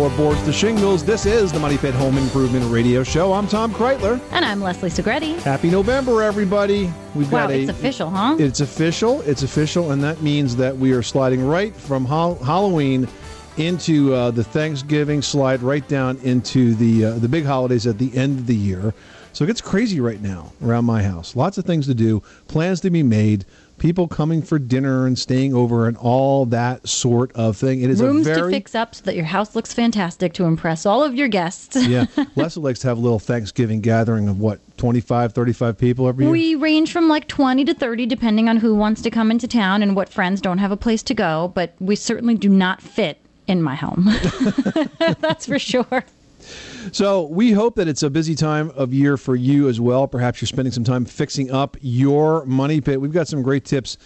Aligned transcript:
Floorboards 0.00 0.42
to 0.44 0.52
shingles. 0.52 1.02
This 1.02 1.24
is 1.24 1.50
the 1.50 1.58
Money 1.58 1.78
Pit 1.78 1.94
Home 1.94 2.18
Improvement 2.18 2.70
Radio 2.70 3.02
Show. 3.02 3.32
I'm 3.32 3.46
Tom 3.48 3.72
Kraeutler. 3.72 4.20
And 4.30 4.44
I'm 4.44 4.60
Leslie 4.60 4.90
Segrete. 4.90 5.38
Happy 5.38 5.70
November, 5.70 6.22
everybody. 6.22 6.92
We've 7.14 7.32
Wow, 7.32 7.44
got 7.46 7.50
a. 7.52 7.60
it's 7.62 7.70
official, 7.70 8.10
huh? 8.10 8.36
It's 8.38 8.60
official. 8.60 9.22
It's 9.22 9.42
official, 9.42 9.92
and 9.92 10.04
that 10.04 10.20
means 10.20 10.54
that 10.56 10.76
we 10.76 10.92
are 10.92 11.02
sliding 11.02 11.48
right 11.48 11.74
from 11.74 12.04
Hall- 12.04 12.34
Halloween 12.44 13.08
into 13.56 14.14
uh, 14.14 14.30
the 14.30 14.44
Thanksgiving 14.44 15.22
slide 15.22 15.62
right 15.62 15.86
down 15.88 16.18
into 16.18 16.74
the 16.74 17.06
uh, 17.06 17.10
the 17.18 17.28
big 17.28 17.44
holidays 17.44 17.86
at 17.86 17.98
the 17.98 18.14
end 18.16 18.38
of 18.38 18.46
the 18.46 18.54
year. 18.54 18.94
So 19.32 19.44
it 19.44 19.48
gets 19.48 19.60
crazy 19.60 20.00
right 20.00 20.20
now 20.20 20.52
around 20.64 20.86
my 20.86 21.02
house. 21.02 21.36
Lots 21.36 21.58
of 21.58 21.66
things 21.66 21.86
to 21.88 21.94
do, 21.94 22.22
plans 22.48 22.80
to 22.80 22.90
be 22.90 23.02
made, 23.02 23.44
people 23.76 24.08
coming 24.08 24.40
for 24.40 24.58
dinner 24.58 25.06
and 25.06 25.18
staying 25.18 25.52
over, 25.52 25.86
and 25.86 25.96
all 25.98 26.46
that 26.46 26.88
sort 26.88 27.32
of 27.32 27.54
thing. 27.54 27.82
It 27.82 27.90
is 27.90 28.00
Rooms 28.00 28.26
a 28.26 28.34
very 28.34 28.50
to 28.50 28.56
fix 28.56 28.74
up 28.74 28.94
so 28.94 29.04
that 29.04 29.14
your 29.14 29.26
house 29.26 29.54
looks 29.54 29.74
fantastic 29.74 30.32
to 30.34 30.44
impress 30.44 30.86
all 30.86 31.04
of 31.04 31.14
your 31.14 31.28
guests. 31.28 31.76
yeah. 31.86 32.06
Leslie 32.34 32.62
likes 32.62 32.78
to 32.80 32.88
have 32.88 32.96
a 32.96 33.00
little 33.00 33.18
Thanksgiving 33.18 33.82
gathering 33.82 34.26
of 34.26 34.40
what 34.40 34.58
25, 34.78 35.34
35 35.34 35.76
people 35.76 36.08
every 36.08 36.24
year. 36.24 36.32
We 36.32 36.54
range 36.54 36.90
from 36.90 37.08
like 37.08 37.28
20 37.28 37.66
to 37.66 37.74
30, 37.74 38.06
depending 38.06 38.48
on 38.48 38.56
who 38.56 38.74
wants 38.74 39.02
to 39.02 39.10
come 39.10 39.30
into 39.30 39.46
town 39.46 39.82
and 39.82 39.94
what 39.94 40.08
friends 40.08 40.40
don't 40.40 40.58
have 40.58 40.72
a 40.72 40.78
place 40.78 41.02
to 41.02 41.14
go, 41.14 41.52
but 41.54 41.74
we 41.78 41.94
certainly 41.94 42.36
do 42.36 42.48
not 42.48 42.80
fit 42.80 43.20
in 43.46 43.62
my 43.62 43.74
home. 43.74 44.04
That's 45.20 45.46
for 45.46 45.58
sure. 45.58 46.04
So 46.92 47.22
we 47.26 47.52
hope 47.52 47.74
that 47.76 47.88
it's 47.88 48.02
a 48.02 48.10
busy 48.10 48.34
time 48.34 48.70
of 48.70 48.94
year 48.94 49.16
for 49.16 49.34
you 49.34 49.68
as 49.68 49.80
well. 49.80 50.06
Perhaps 50.06 50.40
you're 50.40 50.46
spending 50.46 50.72
some 50.72 50.84
time 50.84 51.04
fixing 51.04 51.50
up 51.50 51.76
your 51.80 52.44
money 52.46 52.80
pit. 52.80 53.00
We've 53.00 53.12
got 53.12 53.26
some 53.26 53.42
great 53.42 53.64
tips 53.64 53.98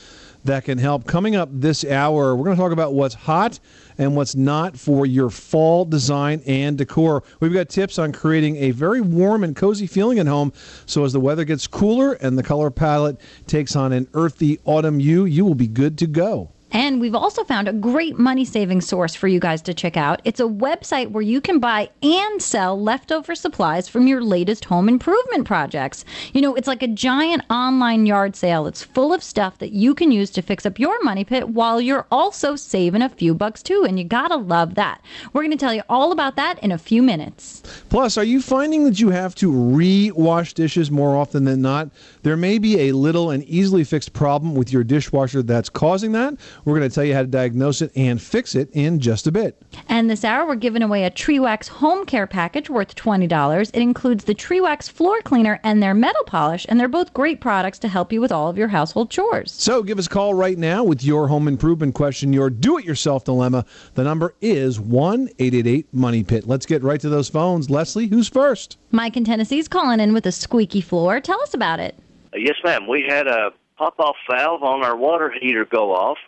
that 0.45 0.65
can 0.65 0.79
help. 0.79 1.07
Coming 1.07 1.37
up 1.37 1.51
this 1.53 1.85
hour, 1.85 2.35
we're 2.35 2.45
going 2.45 2.57
to 2.57 2.63
talk 2.63 2.73
about 2.73 2.95
what's 2.95 3.15
hot 3.15 3.61
and 3.99 4.17
what's 4.17 4.35
not 4.35 4.79
for 4.79 5.05
your 5.05 5.29
fall 5.29 5.85
design 5.85 6.41
and 6.47 6.79
decor. 6.79 7.23
We've 7.41 7.53
got 7.53 7.69
tips 7.69 7.99
on 7.99 8.13
creating 8.13 8.57
a 8.57 8.71
very 8.71 9.03
warm 9.03 9.45
and 9.45 9.55
cozy 9.55 9.87
feeling 9.87 10.19
at 10.19 10.27
home. 10.27 10.55
So 10.87 11.05
as 11.05 11.13
the 11.13 11.21
weather 11.21 11.45
gets 11.45 11.67
cooler 11.67 12.15
and 12.15 12.39
the 12.39 12.43
color 12.43 12.71
palette 12.71 13.21
takes 13.47 13.77
on 13.77 13.93
an 13.93 14.09
earthy 14.15 14.59
autumn 14.65 14.99
hue, 14.99 15.27
you 15.27 15.45
will 15.45 15.55
be 15.55 15.69
good 15.69 15.99
to 15.99 16.07
go. 16.07 16.51
And 16.73 17.01
we've 17.01 17.15
also 17.15 17.45
found 17.45 17.69
a 17.69 17.73
great 17.73 18.19
money 18.19 18.45
saving 18.45 18.81
source 18.81 19.15
for 19.15 19.28
you 19.28 19.39
guys 19.39 19.61
to 19.62 19.75
check 19.75 19.97
out. 19.97 20.22
It's 20.25 20.41
a 20.41 20.44
website 20.44 21.11
where 21.11 21.22
you 21.22 21.41
can 21.41 21.59
buy 21.59 21.91
and 22.03 22.41
sell 22.41 22.81
leftover 22.81 23.34
supplies 23.34 23.89
from 23.89 24.06
your 24.06 24.22
latest 24.22 24.65
home 24.65 24.89
improvement 24.89 25.47
projects. 25.47 26.05
You 26.33 26.41
know, 26.41 26.55
it's 26.55 26.69
like 26.69 26.83
a 26.83 26.89
giant 26.89 27.43
online 27.50 28.06
yard 28.06 28.37
sale. 28.37 28.67
It's 28.67 28.83
full 28.83 29.12
of 29.12 29.22
stuff 29.22 29.59
that 29.59 29.72
you 29.72 29.94
can 29.94 30.11
use 30.11 30.31
to 30.31 30.43
fix 30.43 30.65
up 30.65 30.78
your 30.78 31.03
money 31.03 31.25
pit 31.25 31.50
while 31.50 31.81
you're 31.81 32.06
also 32.11 32.56
saving 32.56 33.03
a 33.03 33.09
few 33.09 33.34
bucks 33.34 33.62
too. 33.62 33.84
And 33.87 33.99
you 33.99 34.05
gotta 34.05 34.37
love 34.37 34.75
that. 34.77 35.03
We're 35.33 35.50
to 35.50 35.56
tell 35.56 35.75
you 35.75 35.83
all 35.89 36.12
about 36.12 36.37
that 36.37 36.59
in 36.62 36.73
a 36.73 36.78
few 36.78 37.03
minutes. 37.03 37.62
Plus, 37.89 38.17
are 38.17 38.25
you 38.25 38.41
finding 38.41 38.84
that 38.84 39.00
you 39.00 39.11
have 39.11 39.34
to 39.37 39.50
re-wash 39.50 40.55
dishes 40.55 40.91
more 40.91 41.17
often 41.17 41.44
than 41.44 41.62
not? 41.62 41.91
There 42.23 42.37
may 42.37 42.59
be 42.59 42.89
a 42.89 42.93
little 42.93 43.31
and 43.31 43.43
easily 43.44 43.84
fixed 43.84 44.12
problem 44.12 44.55
with 44.55 44.73
your 44.73 44.84
dishwasher 44.84 45.43
that's 45.43 45.69
causing 45.69 46.12
that. 46.12 46.34
We're 46.65 46.78
going 46.78 46.88
to 46.88 46.94
tell 46.94 47.04
you 47.04 47.15
how 47.15 47.22
to 47.22 47.26
diagnose 47.26 47.82
it 47.82 47.91
and 47.97 48.21
fix 48.21 48.54
it 48.54 48.69
in 48.72 49.00
just 49.00 49.26
a 49.26 49.32
bit. 49.32 49.60
And 49.88 50.10
this 50.10 50.25
hour, 50.25 50.47
we're 50.47 50.56
giving 50.56 50.82
away 50.82 51.04
a 51.04 51.10
Trewax 51.10 51.69
home 51.69 52.04
care 52.06 52.26
package 52.26 52.69
worth 52.69 52.94
$20. 52.94 53.71
It 53.72 53.82
includes 53.82 54.25
the 54.25 54.34
Trewax 54.34 54.91
floor 54.91 55.20
cleaner 55.22 55.60
and 55.65 55.82
their 55.82 55.94
metal 55.94 56.25
polish, 56.25 56.66
and 56.69 56.78
they're 56.78 56.88
both 56.88 57.15
great 57.15 57.41
products 57.41 57.78
to 57.81 57.88
help 57.88 58.12
you 58.12 58.20
with 58.20 58.32
all 58.32 58.49
of 58.49 58.59
your 58.59 58.69
household 58.69 59.10
chores. 59.10 59.53
So 59.53 59.82
give 59.82 59.99
us 59.99 60.06
a 60.06 60.10
call 60.10 60.34
right 60.34 60.59
now 60.59 60.84
with 60.84 61.03
your 61.04 61.28
home 61.28 61.49
improvement 61.49 61.94
question, 61.94 62.32
your 62.32 62.50
do-it-yourself 62.50 63.25
dilemma. 63.25 63.65
The 63.94 64.04
number 64.04 64.34
is 64.41 64.78
1-888-MONEY 64.78 66.25
PIT. 66.25 66.47
Let's 66.47 66.66
get 66.66 66.82
right 66.82 67.00
to 67.00 67.09
those 67.09 67.28
phones. 67.28 67.70
Leslie, 67.70 68.06
who's 68.06 68.28
first? 68.28 68.76
Mike 68.91 69.16
in 69.16 69.25
Tennessee's 69.25 69.69
calling 69.69 70.00
in 70.00 70.12
with 70.12 70.26
a 70.26 70.32
squeaky 70.32 70.81
floor. 70.81 71.20
Tell 71.20 71.41
us 71.43 71.54
about 71.54 71.81
it. 71.81 71.94
Uh, 72.34 72.38
Yes, 72.38 72.56
ma'am. 72.65 72.87
We 72.87 73.04
had 73.09 73.26
a 73.26 73.50
pop-off 73.76 74.16
valve 74.31 74.62
on 74.62 74.84
our 74.84 74.97
water 74.97 75.32
heater 75.41 75.65
go 75.65 75.94
off 75.94 76.19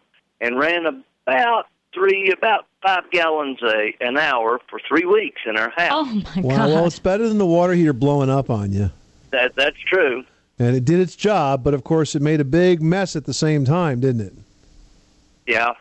and 0.42 0.58
ran 0.58 0.84
about 1.26 1.66
three, 1.94 2.30
about 2.36 2.66
five 2.82 3.04
gallons 3.10 3.58
a 3.62 3.94
an 4.00 4.18
hour 4.18 4.60
for 4.68 4.78
three 4.86 5.06
weeks 5.06 5.40
in 5.46 5.56
our 5.56 5.70
house. 5.70 5.90
Oh 5.92 6.04
my 6.04 6.40
Wow, 6.42 6.56
God. 6.56 6.68
well, 6.70 6.86
it's 6.86 6.98
better 6.98 7.26
than 7.28 7.38
the 7.38 7.46
water 7.46 7.72
heater 7.72 7.92
blowing 7.94 8.28
up 8.28 8.50
on 8.50 8.72
you. 8.72 8.90
That 9.30 9.54
that's 9.56 9.78
true. 9.78 10.24
And 10.58 10.76
it 10.76 10.84
did 10.84 11.00
its 11.00 11.16
job, 11.16 11.64
but 11.64 11.72
of 11.74 11.82
course 11.84 12.14
it 12.14 12.20
made 12.22 12.40
a 12.40 12.44
big 12.44 12.82
mess 12.82 13.16
at 13.16 13.24
the 13.24 13.32
same 13.34 13.64
time, 13.64 14.00
didn't 14.00 14.20
it? 14.20 14.32
Yeah. 15.46 15.72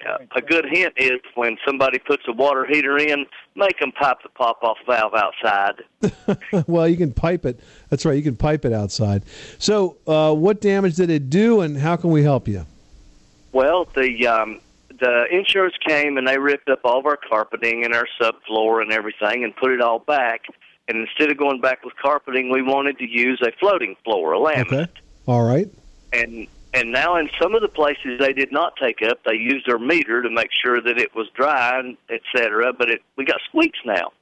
Yeah. 0.00 0.18
A 0.36 0.40
good 0.42 0.66
hint 0.70 0.92
is 0.96 1.20
when 1.34 1.56
somebody 1.66 1.98
puts 1.98 2.22
a 2.28 2.32
water 2.32 2.64
heater 2.66 2.96
in, 2.98 3.26
make 3.56 3.78
them 3.80 3.92
pipe 3.92 4.18
the 4.22 4.28
pop-off 4.28 4.76
valve 4.86 5.12
outside. 5.14 5.82
well, 6.68 6.86
you 6.86 6.96
can 6.96 7.12
pipe 7.12 7.44
it. 7.44 7.58
That's 7.90 8.04
right. 8.04 8.12
You 8.16 8.22
can 8.22 8.36
pipe 8.36 8.64
it 8.64 8.72
outside. 8.72 9.24
So, 9.58 9.96
uh, 10.06 10.32
what 10.34 10.60
damage 10.60 10.94
did 10.96 11.10
it 11.10 11.28
do, 11.30 11.60
and 11.62 11.76
how 11.76 11.96
can 11.96 12.10
we 12.10 12.22
help 12.22 12.46
you? 12.46 12.66
Well, 13.56 13.88
the 13.94 14.26
um, 14.26 14.60
the 15.00 15.24
insurance 15.30 15.76
came 15.78 16.18
and 16.18 16.28
they 16.28 16.36
ripped 16.36 16.68
up 16.68 16.80
all 16.84 16.98
of 16.98 17.06
our 17.06 17.16
carpeting 17.16 17.86
and 17.86 17.94
our 17.94 18.06
subfloor 18.20 18.82
and 18.82 18.92
everything 18.92 19.44
and 19.44 19.56
put 19.56 19.70
it 19.70 19.80
all 19.80 19.98
back. 19.98 20.42
And 20.88 20.98
instead 20.98 21.30
of 21.30 21.38
going 21.38 21.62
back 21.62 21.82
with 21.82 21.96
carpeting, 21.96 22.50
we 22.50 22.60
wanted 22.60 22.98
to 22.98 23.08
use 23.08 23.40
a 23.40 23.50
floating 23.52 23.96
floor, 24.04 24.34
a 24.34 24.38
laminate. 24.38 24.72
Okay. 24.72 24.86
All 25.26 25.48
right. 25.48 25.68
And 26.12 26.46
and 26.74 26.92
now 26.92 27.16
in 27.16 27.30
some 27.40 27.54
of 27.54 27.62
the 27.62 27.68
places 27.68 28.18
they 28.18 28.34
did 28.34 28.52
not 28.52 28.76
take 28.76 29.00
up, 29.00 29.20
they 29.24 29.36
used 29.36 29.66
their 29.66 29.78
meter 29.78 30.20
to 30.20 30.28
make 30.28 30.50
sure 30.52 30.82
that 30.82 30.98
it 30.98 31.14
was 31.14 31.26
dry, 31.30 31.78
and 31.78 31.96
et 32.10 32.20
cetera. 32.36 32.74
But 32.74 32.90
it 32.90 33.02
we 33.16 33.24
got 33.24 33.40
squeaks 33.48 33.78
now. 33.86 34.12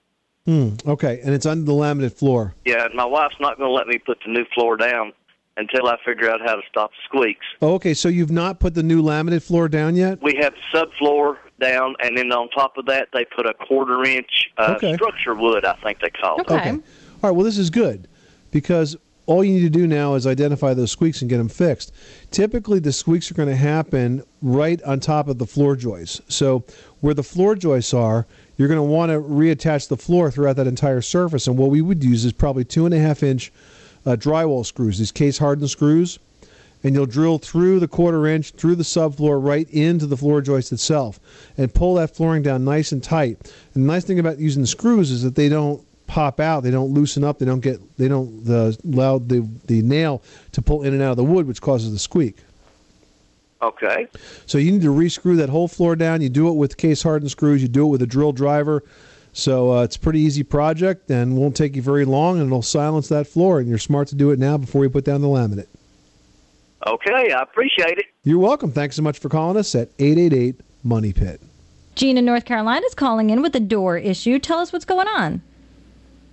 Hmm. 0.47 0.77
Okay. 0.87 1.19
And 1.25 1.35
it's 1.35 1.45
under 1.45 1.65
the 1.65 1.73
laminate 1.73 2.13
floor. 2.13 2.55
Yeah, 2.65 2.85
and 2.85 2.95
my 2.95 3.05
wife's 3.05 3.41
not 3.41 3.59
going 3.59 3.69
to 3.69 3.75
let 3.75 3.89
me 3.89 3.99
put 3.99 4.19
the 4.25 4.31
new 4.31 4.45
floor 4.55 4.77
down 4.77 5.13
until 5.57 5.87
I 5.87 5.97
figure 6.05 6.29
out 6.31 6.41
how 6.41 6.57
to 6.57 6.63
stop 6.69 6.91
the 6.91 6.97
squeaks. 7.05 7.47
Oh, 7.63 7.75
okay. 7.75 7.95
So 7.95 8.09
you've 8.09 8.31
not 8.31 8.59
put 8.61 8.75
the 8.75 8.83
new 8.83 9.03
laminate 9.03 9.43
floor 9.43 9.69
down 9.69 9.95
yet? 9.97 10.21
We 10.23 10.37
have 10.41 10.55
subfloor 10.75 11.37
down, 11.61 11.95
and 12.01 12.17
then 12.19 12.33
on 12.33 12.49
top 12.51 12.77
of 12.77 12.87
that, 12.87 13.09
they 13.13 13.25
put 13.25 13.47
a 13.47 13.55
quarter 13.55 14.03
inch 14.05 14.51
uh, 14.59 14.75
Okay. 14.77 14.95
structure 14.95 15.35
wood. 15.35 15.65
I 15.65 15.75
think 15.83 16.01
they 16.01 16.11
call 16.11 16.41
it. 16.41 16.51
Okay. 16.51 16.71
All 16.71 16.81
right. 17.23 17.31
Well, 17.31 17.45
this 17.45 17.59
is 17.59 17.71
good 17.71 18.09
because 18.51 18.97
all 19.27 19.43
you 19.45 19.55
need 19.55 19.63
to 19.63 19.71
do 19.71 19.87
now 19.87 20.15
is 20.15 20.27
identify 20.27 20.75
those 20.75 20.91
squeaks 20.91 21.23
and 21.23 21.31
get 21.31 21.39
them 21.39 21.49
fixed. 21.49 21.95
Typically, 22.31 22.79
the 22.79 22.93
squeaks 22.93 23.31
are 23.31 23.35
going 23.35 23.49
to 23.49 23.57
happen 23.57 24.23
right 24.43 24.83
on 24.83 25.01
top 25.01 25.29
of 25.29 25.39
the 25.39 25.47
floor 25.47 25.77
joists. 25.77 26.21
So, 26.29 26.65
where 27.01 27.15
the 27.15 27.23
floor 27.23 27.55
joists 27.55 27.95
are, 27.95 28.27
you're 28.57 28.69
going 28.69 28.79
to 28.79 28.83
want 28.83 29.11
to 29.11 29.19
reattach 29.21 29.89
the 29.89 29.97
floor 29.97 30.31
throughout 30.31 30.57
that 30.57 30.67
entire 30.67 31.01
surface. 31.01 31.47
And 31.47 31.57
what 31.57 31.71
we 31.71 31.81
would 31.81 32.03
use 32.05 32.25
is 32.25 32.33
probably 32.33 32.65
two 32.65 32.85
and 32.85 32.95
a 32.95 32.99
half 32.99 33.23
inch 33.23 33.51
uh, 34.07 34.17
drywall 34.17 34.65
screws, 34.65 34.99
these 34.99 35.13
case 35.13 35.39
hardened 35.39 35.71
screws. 35.71 36.19
And 36.83 36.95
you'll 36.95 37.07
drill 37.07 37.39
through 37.39 37.81
the 37.81 37.89
quarter 37.89 38.27
inch, 38.27 38.51
through 38.51 38.75
the 38.75 38.83
subfloor, 38.83 39.43
right 39.43 39.67
into 39.71 40.05
the 40.05 40.19
floor 40.19 40.43
joist 40.43 40.71
itself, 40.71 41.19
and 41.57 41.73
pull 41.73 41.95
that 41.95 42.15
flooring 42.15 42.43
down 42.43 42.63
nice 42.63 42.93
and 42.93 43.03
tight. 43.03 43.39
And 43.73 43.85
the 43.85 43.87
nice 43.87 44.05
thing 44.05 44.19
about 44.19 44.39
using 44.39 44.61
the 44.61 44.67
screws 44.67 45.11
is 45.11 45.23
that 45.23 45.35
they 45.35 45.49
don't 45.49 45.83
pop 46.07 46.41
out, 46.41 46.63
they 46.63 46.71
don't 46.71 46.93
loosen 46.93 47.25
up, 47.25 47.39
they 47.39 47.47
don't 47.47 47.61
get, 47.61 47.81
they 47.97 48.07
don't 48.07 48.45
the, 48.45 48.79
allow 48.85 49.19
the 49.19 49.49
the 49.67 49.81
nail 49.81 50.23
to 50.53 50.61
pull 50.61 50.83
in 50.83 50.93
and 50.93 51.03
out 51.03 51.13
of 51.13 51.17
the 51.17 51.25
wood, 51.25 51.47
which 51.47 51.63
causes 51.63 51.91
the 51.91 51.99
squeak. 51.99 52.37
Okay. 53.63 54.07
So 54.45 54.59
you 54.59 54.71
need 54.71 54.83
to 54.83 54.93
rescrew 54.93 55.39
that 55.39 55.49
whole 55.49 55.69
floor 55.69 55.97
down. 55.97 56.21
You 56.21 56.29
do 56.29 56.49
it 56.49 56.53
with 56.53 56.77
case 56.77 57.03
hardened 57.03 57.31
screws. 57.31 57.63
You 57.63 57.69
do 57.69 57.87
it 57.87 57.89
with 57.89 58.03
a 58.03 58.07
drill 58.07 58.33
driver. 58.33 58.85
So 59.35 59.73
uh, 59.73 59.83
it's 59.83 59.97
a 59.97 60.01
pretty 60.01 60.21
easy 60.21 60.45
project 60.45 61.11
and 61.11 61.37
won't 61.37 61.57
take 61.57 61.75
you 61.75 61.83
very 61.83 62.05
long, 62.05 62.39
and 62.39 62.47
it'll 62.47 62.63
silence 62.63 63.09
that 63.09 63.27
floor. 63.27 63.59
And 63.59 63.69
you're 63.69 63.79
smart 63.79 64.09
to 64.09 64.15
do 64.15 64.31
it 64.31 64.39
now 64.39 64.57
before 64.57 64.85
you 64.85 64.91
put 64.91 65.05
down 65.05 65.21
the 65.21 65.29
laminate. 65.29 65.67
Okay, 66.87 67.33
I 67.33 67.43
appreciate 67.43 67.99
it. 67.99 68.07
You're 68.23 68.39
welcome. 68.39 68.71
Thanks 68.71 68.95
so 68.95 69.03
much 69.03 69.19
for 69.19 69.29
calling 69.29 69.57
us 69.57 69.75
at 69.75 69.89
888 69.99 70.61
Money 70.85 71.13
Pit. 71.13 71.41
Gina, 71.97 72.23
North 72.23 72.45
Carolina 72.45 72.87
is 72.87 72.95
calling 72.95 73.31
in 73.31 73.43
with 73.43 73.57
a 73.57 73.61
door 73.61 73.99
issue. 73.99 74.39
Tell 74.39 74.61
us 74.61 74.73
what's 74.73 74.85
going 74.85 75.09
on. 75.09 75.43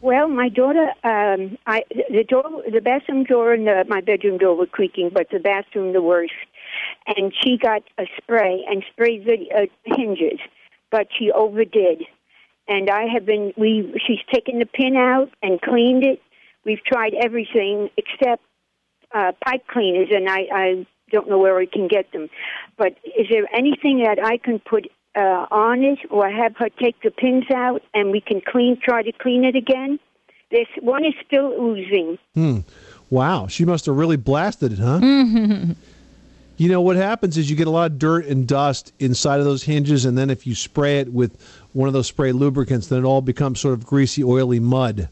Well, 0.02 0.28
my 0.28 0.50
daughter, 0.50 0.90
um, 1.04 1.58
I 1.68 1.84
the 2.10 2.24
door, 2.28 2.64
the 2.72 2.82
bathroom 2.82 3.24
door 3.24 3.54
and 3.54 3.68
the, 3.68 3.86
my 3.88 4.02
bedroom 4.02 4.40
door 4.40 4.56
were 4.56 4.66
creaking, 4.66 5.12
but 5.14 5.30
the 5.32 5.40
bathroom 5.40 5.94
the 5.94 6.02
worst. 6.02 6.34
And 7.06 7.32
she 7.40 7.58
got 7.58 7.84
a 8.00 8.06
spray 8.18 8.66
and 8.68 8.84
sprayed 8.92 9.26
the 9.26 9.46
uh, 9.56 9.96
hinges, 9.96 10.40
but 10.92 11.08
she 11.18 11.32
overdid. 11.32 12.04
And 12.72 12.90
I 12.90 13.04
have 13.14 13.26
been, 13.26 13.54
we, 13.58 13.94
she's 14.08 14.24
taken 14.34 14.60
the 14.60 14.66
pin 14.66 14.96
out 14.96 15.30
and 15.44 15.60
cleaned 15.60 16.06
it. 16.06 16.22
We've 16.64 16.82
tried 16.86 17.14
everything 17.22 17.90
except 17.98 18.42
uh, 19.14 19.34
pipe 19.46 19.68
cleaners, 19.68 20.08
and 20.10 20.30
I, 20.30 20.40
I 20.54 20.88
don't 21.12 21.28
know 21.28 21.38
where 21.38 21.58
we 21.58 21.68
can 21.68 21.90
get 21.90 22.10
them. 22.14 22.30
But 22.78 22.94
is 23.04 23.28
there 23.30 23.46
anything 23.54 24.04
that 24.06 24.24
I 24.24 24.38
can 24.38 24.60
put 24.60 24.88
uh, 25.18 25.48
on 25.52 25.84
it, 25.84 26.00
or 26.10 26.30
have 26.30 26.56
her 26.60 26.70
take 26.70 26.96
the 27.04 27.12
pins 27.12 27.44
out, 27.54 27.82
and 27.94 28.10
we 28.10 28.22
can 28.22 28.40
clean, 28.40 28.80
try 28.82 29.04
to 29.04 29.12
clean 29.12 29.44
it 29.44 29.58
again? 29.58 30.00
This 30.50 30.68
one 30.80 31.04
is 31.04 31.14
still 31.28 31.52
oozing. 31.52 32.18
Hmm. 32.36 32.60
Wow, 33.10 33.48
she 33.48 33.66
must 33.66 33.86
have 33.88 33.98
really 33.98 34.16
blasted 34.16 34.72
it, 34.72 34.80
huh? 34.80 35.02
You 36.62 36.70
know 36.70 36.82
what 36.82 36.96
happens 36.96 37.40
is 37.40 37.50
you 37.50 37.56
get 37.56 37.66
a 37.66 37.72
lot 37.72 37.90
of 37.90 37.98
dirt 37.98 38.28
and 38.28 38.48
dust 38.48 38.94
inside 39.00 39.40
of 39.40 39.46
those 39.46 39.64
hinges, 39.64 40.06
and 40.06 40.16
then 40.16 40.30
if 40.30 40.46
you 40.46 40.54
spray 40.54 41.00
it 41.00 41.12
with 41.12 41.36
one 41.74 41.88
of 41.88 41.94
those 41.94 42.08
spray 42.08 42.32
lubricants, 42.32 42.88
then 42.88 43.00
it 43.00 43.06
all 43.06 43.22
becomes 43.22 43.60
sort 43.60 43.74
of 43.74 43.86
greasy, 43.86 44.24
oily 44.24 44.60
mud. 44.60 45.10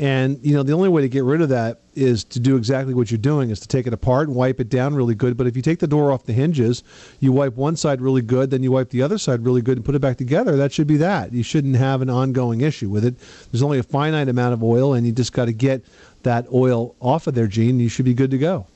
And 0.00 0.40
you 0.42 0.54
know 0.54 0.64
the 0.64 0.72
only 0.72 0.88
way 0.88 1.02
to 1.02 1.08
get 1.08 1.22
rid 1.22 1.40
of 1.40 1.50
that 1.50 1.80
is 1.94 2.24
to 2.24 2.40
do 2.40 2.56
exactly 2.56 2.94
what 2.94 3.12
you're 3.12 3.18
doing: 3.18 3.50
is 3.50 3.60
to 3.60 3.68
take 3.68 3.86
it 3.86 3.92
apart 3.92 4.26
and 4.26 4.36
wipe 4.36 4.58
it 4.58 4.68
down 4.68 4.96
really 4.96 5.14
good. 5.14 5.36
But 5.36 5.46
if 5.46 5.54
you 5.54 5.62
take 5.62 5.78
the 5.78 5.86
door 5.86 6.10
off 6.10 6.24
the 6.24 6.32
hinges, 6.32 6.82
you 7.20 7.30
wipe 7.30 7.54
one 7.54 7.76
side 7.76 8.00
really 8.00 8.20
good, 8.20 8.50
then 8.50 8.64
you 8.64 8.72
wipe 8.72 8.90
the 8.90 9.02
other 9.02 9.18
side 9.18 9.44
really 9.44 9.62
good, 9.62 9.78
and 9.78 9.84
put 9.86 9.94
it 9.94 10.00
back 10.00 10.16
together. 10.16 10.56
That 10.56 10.72
should 10.72 10.88
be 10.88 10.96
that. 10.96 11.32
You 11.32 11.44
shouldn't 11.44 11.76
have 11.76 12.02
an 12.02 12.10
ongoing 12.10 12.62
issue 12.62 12.88
with 12.88 13.04
it. 13.04 13.14
There's 13.52 13.62
only 13.62 13.78
a 13.78 13.84
finite 13.84 14.28
amount 14.28 14.54
of 14.54 14.64
oil, 14.64 14.94
and 14.94 15.06
you 15.06 15.12
just 15.12 15.32
got 15.32 15.44
to 15.44 15.52
get 15.52 15.84
that 16.24 16.46
oil 16.52 16.96
off 16.98 17.28
of 17.28 17.36
there, 17.36 17.46
Gene. 17.46 17.78
You 17.78 17.88
should 17.88 18.04
be 18.04 18.14
good 18.14 18.32
to 18.32 18.38
go. 18.38 18.66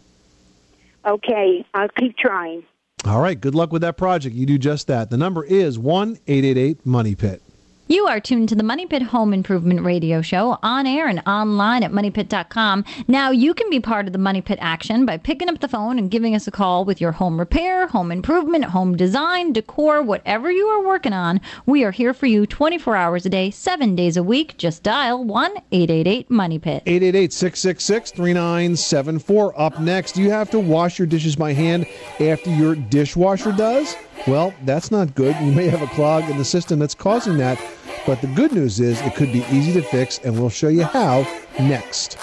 Okay, 1.04 1.66
I'll 1.74 1.88
keep 1.88 2.16
trying. 2.16 2.62
All 3.04 3.20
right. 3.20 3.40
Good 3.40 3.54
luck 3.54 3.72
with 3.72 3.82
that 3.82 3.96
project. 3.96 4.34
You 4.34 4.44
do 4.46 4.58
just 4.58 4.86
that. 4.88 5.10
The 5.10 5.16
number 5.16 5.44
is 5.44 5.78
one 5.78 6.18
eight 6.26 6.44
eight 6.44 6.58
eight 6.58 6.84
Money 6.84 7.14
Pit. 7.14 7.42
You 7.90 8.06
are 8.06 8.20
tuned 8.20 8.50
to 8.50 8.54
the 8.54 8.62
Money 8.62 8.84
Pit 8.84 9.00
Home 9.00 9.32
Improvement 9.32 9.80
Radio 9.80 10.20
Show 10.20 10.58
on 10.62 10.86
air 10.86 11.08
and 11.08 11.22
online 11.26 11.82
at 11.82 11.90
moneypit.com. 11.90 12.84
Now, 13.08 13.30
you 13.30 13.54
can 13.54 13.70
be 13.70 13.80
part 13.80 14.06
of 14.06 14.12
the 14.12 14.18
Money 14.18 14.42
Pit 14.42 14.58
action 14.60 15.06
by 15.06 15.16
picking 15.16 15.48
up 15.48 15.60
the 15.60 15.68
phone 15.68 15.98
and 15.98 16.10
giving 16.10 16.34
us 16.34 16.46
a 16.46 16.50
call 16.50 16.84
with 16.84 17.00
your 17.00 17.12
home 17.12 17.38
repair, 17.38 17.86
home 17.86 18.12
improvement, 18.12 18.66
home 18.66 18.94
design, 18.94 19.54
decor, 19.54 20.02
whatever 20.02 20.52
you 20.52 20.66
are 20.66 20.86
working 20.86 21.14
on. 21.14 21.40
We 21.64 21.82
are 21.82 21.90
here 21.90 22.12
for 22.12 22.26
you 22.26 22.44
24 22.46 22.94
hours 22.94 23.24
a 23.24 23.30
day, 23.30 23.50
7 23.50 23.96
days 23.96 24.18
a 24.18 24.22
week. 24.22 24.58
Just 24.58 24.82
dial 24.82 25.24
1 25.24 25.56
888 25.72 26.28
Money 26.28 26.58
Pit. 26.58 26.82
888 26.84 27.32
666 27.32 28.10
3974. 28.10 29.58
Up 29.58 29.80
next, 29.80 30.18
you 30.18 30.30
have 30.30 30.50
to 30.50 30.58
wash 30.60 30.98
your 30.98 31.06
dishes 31.06 31.36
by 31.36 31.54
hand 31.54 31.86
after 32.20 32.50
your 32.50 32.74
dishwasher 32.74 33.52
does? 33.52 33.96
Well, 34.26 34.54
that's 34.64 34.90
not 34.90 35.14
good. 35.14 35.36
You 35.40 35.52
may 35.52 35.68
have 35.68 35.82
a 35.82 35.86
clog 35.88 36.28
in 36.28 36.36
the 36.38 36.44
system 36.44 36.78
that's 36.78 36.94
causing 36.94 37.38
that. 37.38 37.58
But 38.06 38.20
the 38.20 38.26
good 38.28 38.52
news 38.52 38.80
is 38.80 39.00
it 39.02 39.14
could 39.14 39.32
be 39.32 39.44
easy 39.50 39.72
to 39.74 39.82
fix, 39.82 40.18
and 40.18 40.38
we'll 40.38 40.50
show 40.50 40.68
you 40.68 40.84
how 40.84 41.26
next. 41.58 42.18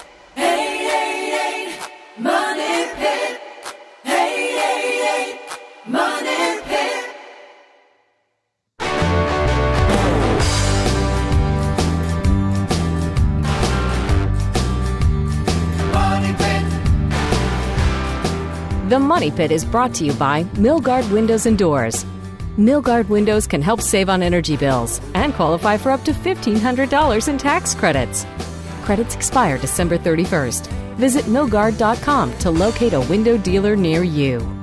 The 18.87 18.99
Money 18.99 19.31
Pit 19.31 19.51
is 19.51 19.65
brought 19.65 19.95
to 19.95 20.05
you 20.05 20.13
by 20.13 20.43
Milgard 20.53 21.11
Windows 21.11 21.47
and 21.47 21.57
Doors. 21.57 22.05
Milgard 22.55 23.09
Windows 23.09 23.47
can 23.47 23.59
help 23.59 23.81
save 23.81 24.09
on 24.09 24.21
energy 24.21 24.57
bills 24.57 25.01
and 25.15 25.33
qualify 25.33 25.75
for 25.75 25.89
up 25.89 26.03
to 26.03 26.13
$1,500 26.13 27.27
in 27.27 27.37
tax 27.39 27.73
credits. 27.73 28.27
Credits 28.83 29.15
expire 29.15 29.57
December 29.57 29.97
31st. 29.97 30.67
Visit 30.97 31.25
milgard.com 31.25 32.37
to 32.37 32.51
locate 32.51 32.93
a 32.93 33.01
window 33.01 33.39
dealer 33.39 33.75
near 33.75 34.03
you. 34.03 34.54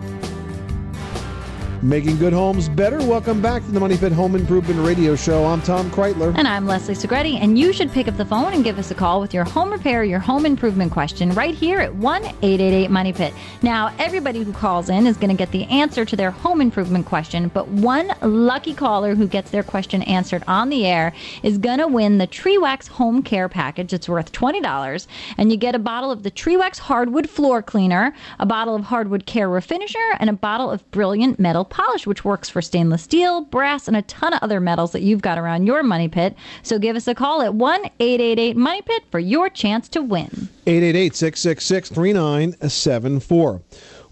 Making 1.83 2.17
good 2.19 2.33
homes 2.33 2.69
better. 2.69 2.99
Welcome 2.99 3.43
back 3.43 3.65
to 3.65 3.73
the 3.73 3.81
Money 3.81 3.97
Pit 3.97 4.13
Home 4.13 4.37
Improvement 4.37 4.87
Radio 4.87 5.17
Show. 5.17 5.45
I'm 5.45 5.61
Tom 5.63 5.91
Kraeutler. 5.91 6.33
And 6.39 6.47
I'm 6.47 6.65
Leslie 6.65 6.95
Segrete, 6.95 7.41
and 7.41 7.59
you 7.59 7.73
should 7.73 7.91
pick 7.91 8.07
up 8.07 8.17
the 8.17 8.25
phone 8.25 8.53
and 8.53 8.63
give 8.63 8.79
us 8.79 8.93
a 8.93 8.95
call 8.95 9.21
with 9.21 9.35
your 9.35 9.43
home 9.43 9.73
repair, 9.73 10.05
your 10.05 10.21
home 10.21 10.47
improvement 10.47 10.93
question 10.93 11.31
right 11.31 11.57
here 11.57 11.81
at 11.81 11.93
1 11.93 12.25
888 12.25 12.89
Money 12.89 13.13
Pit. 13.13 13.35
Now, 13.63 13.93
everybody 13.99 14.45
who 14.45 14.53
calls 14.53 14.91
in 14.91 15.09
is 15.09 15.17
going 15.17 15.31
to 15.31 15.37
get 15.37 15.51
the 15.51 15.65
answer 15.65 16.05
to 16.05 16.15
their 16.15 16.31
home 16.31 16.61
improvement 16.61 17.05
question, 17.07 17.49
but 17.49 17.67
one 17.67 18.15
lucky 18.23 18.75
caller 18.75 19.17
who 19.17 19.27
gets 19.27 19.51
their 19.51 19.65
question 19.65 20.03
answered 20.03 20.45
on 20.47 20.69
the 20.69 20.87
air 20.87 21.13
is 21.43 21.59
going 21.59 21.79
to 21.79 21.89
win 21.89 22.19
the 22.19 22.29
Trewax 22.29 22.87
Home 22.91 23.25
Care 23.25 23.49
Package. 23.49 23.93
It's 23.93 24.09
worth 24.09 24.31
$20, 24.31 25.09
and 25.37 25.51
you 25.51 25.57
get 25.57 25.75
a 25.75 25.81
bottle 25.81 26.13
of 26.13 26.23
the 26.23 26.31
Trewax 26.31 26.79
Hardwood 26.79 27.29
Floor 27.29 27.61
Cleaner, 27.61 28.15
a 28.39 28.47
bottle 28.47 28.77
of 28.77 28.85
Hardwood 28.85 29.27
Care 29.27 29.49
Refinisher, 29.49 30.17
and 30.21 30.31
a 30.31 30.33
bottle 30.33 30.71
of 30.71 30.89
Brilliant 30.93 31.41
Metal 31.41 31.65
Polish, 31.73 32.07
which 32.07 32.23
works 32.23 32.51
for 32.51 32.61
stainless 32.61 33.03
steel, 33.03 33.41
brass, 33.41 33.89
and 33.89 33.97
a 33.97 34.03
ton 34.03 34.35
of 34.35 34.43
other 34.43 34.61
metals 34.61 34.93
that 34.93 35.01
you've 35.01 35.23
got 35.23 35.39
around 35.39 35.67
your 35.67 35.83
money 35.83 36.07
pit. 36.07 36.37
So 36.63 36.79
give 36.79 36.97
us 36.97 37.09
a 37.09 37.15
call 37.15 37.41
at 37.41 37.55
1 37.55 37.85
888 37.99 38.57
Money 38.57 38.83
Pit 38.83 39.05
for 39.11 39.19
your 39.19 39.49
chance 39.49 39.89
to 39.89 40.03
win. 40.03 40.49
888 40.67 41.17
666 41.17 41.89
3974. 41.89 43.63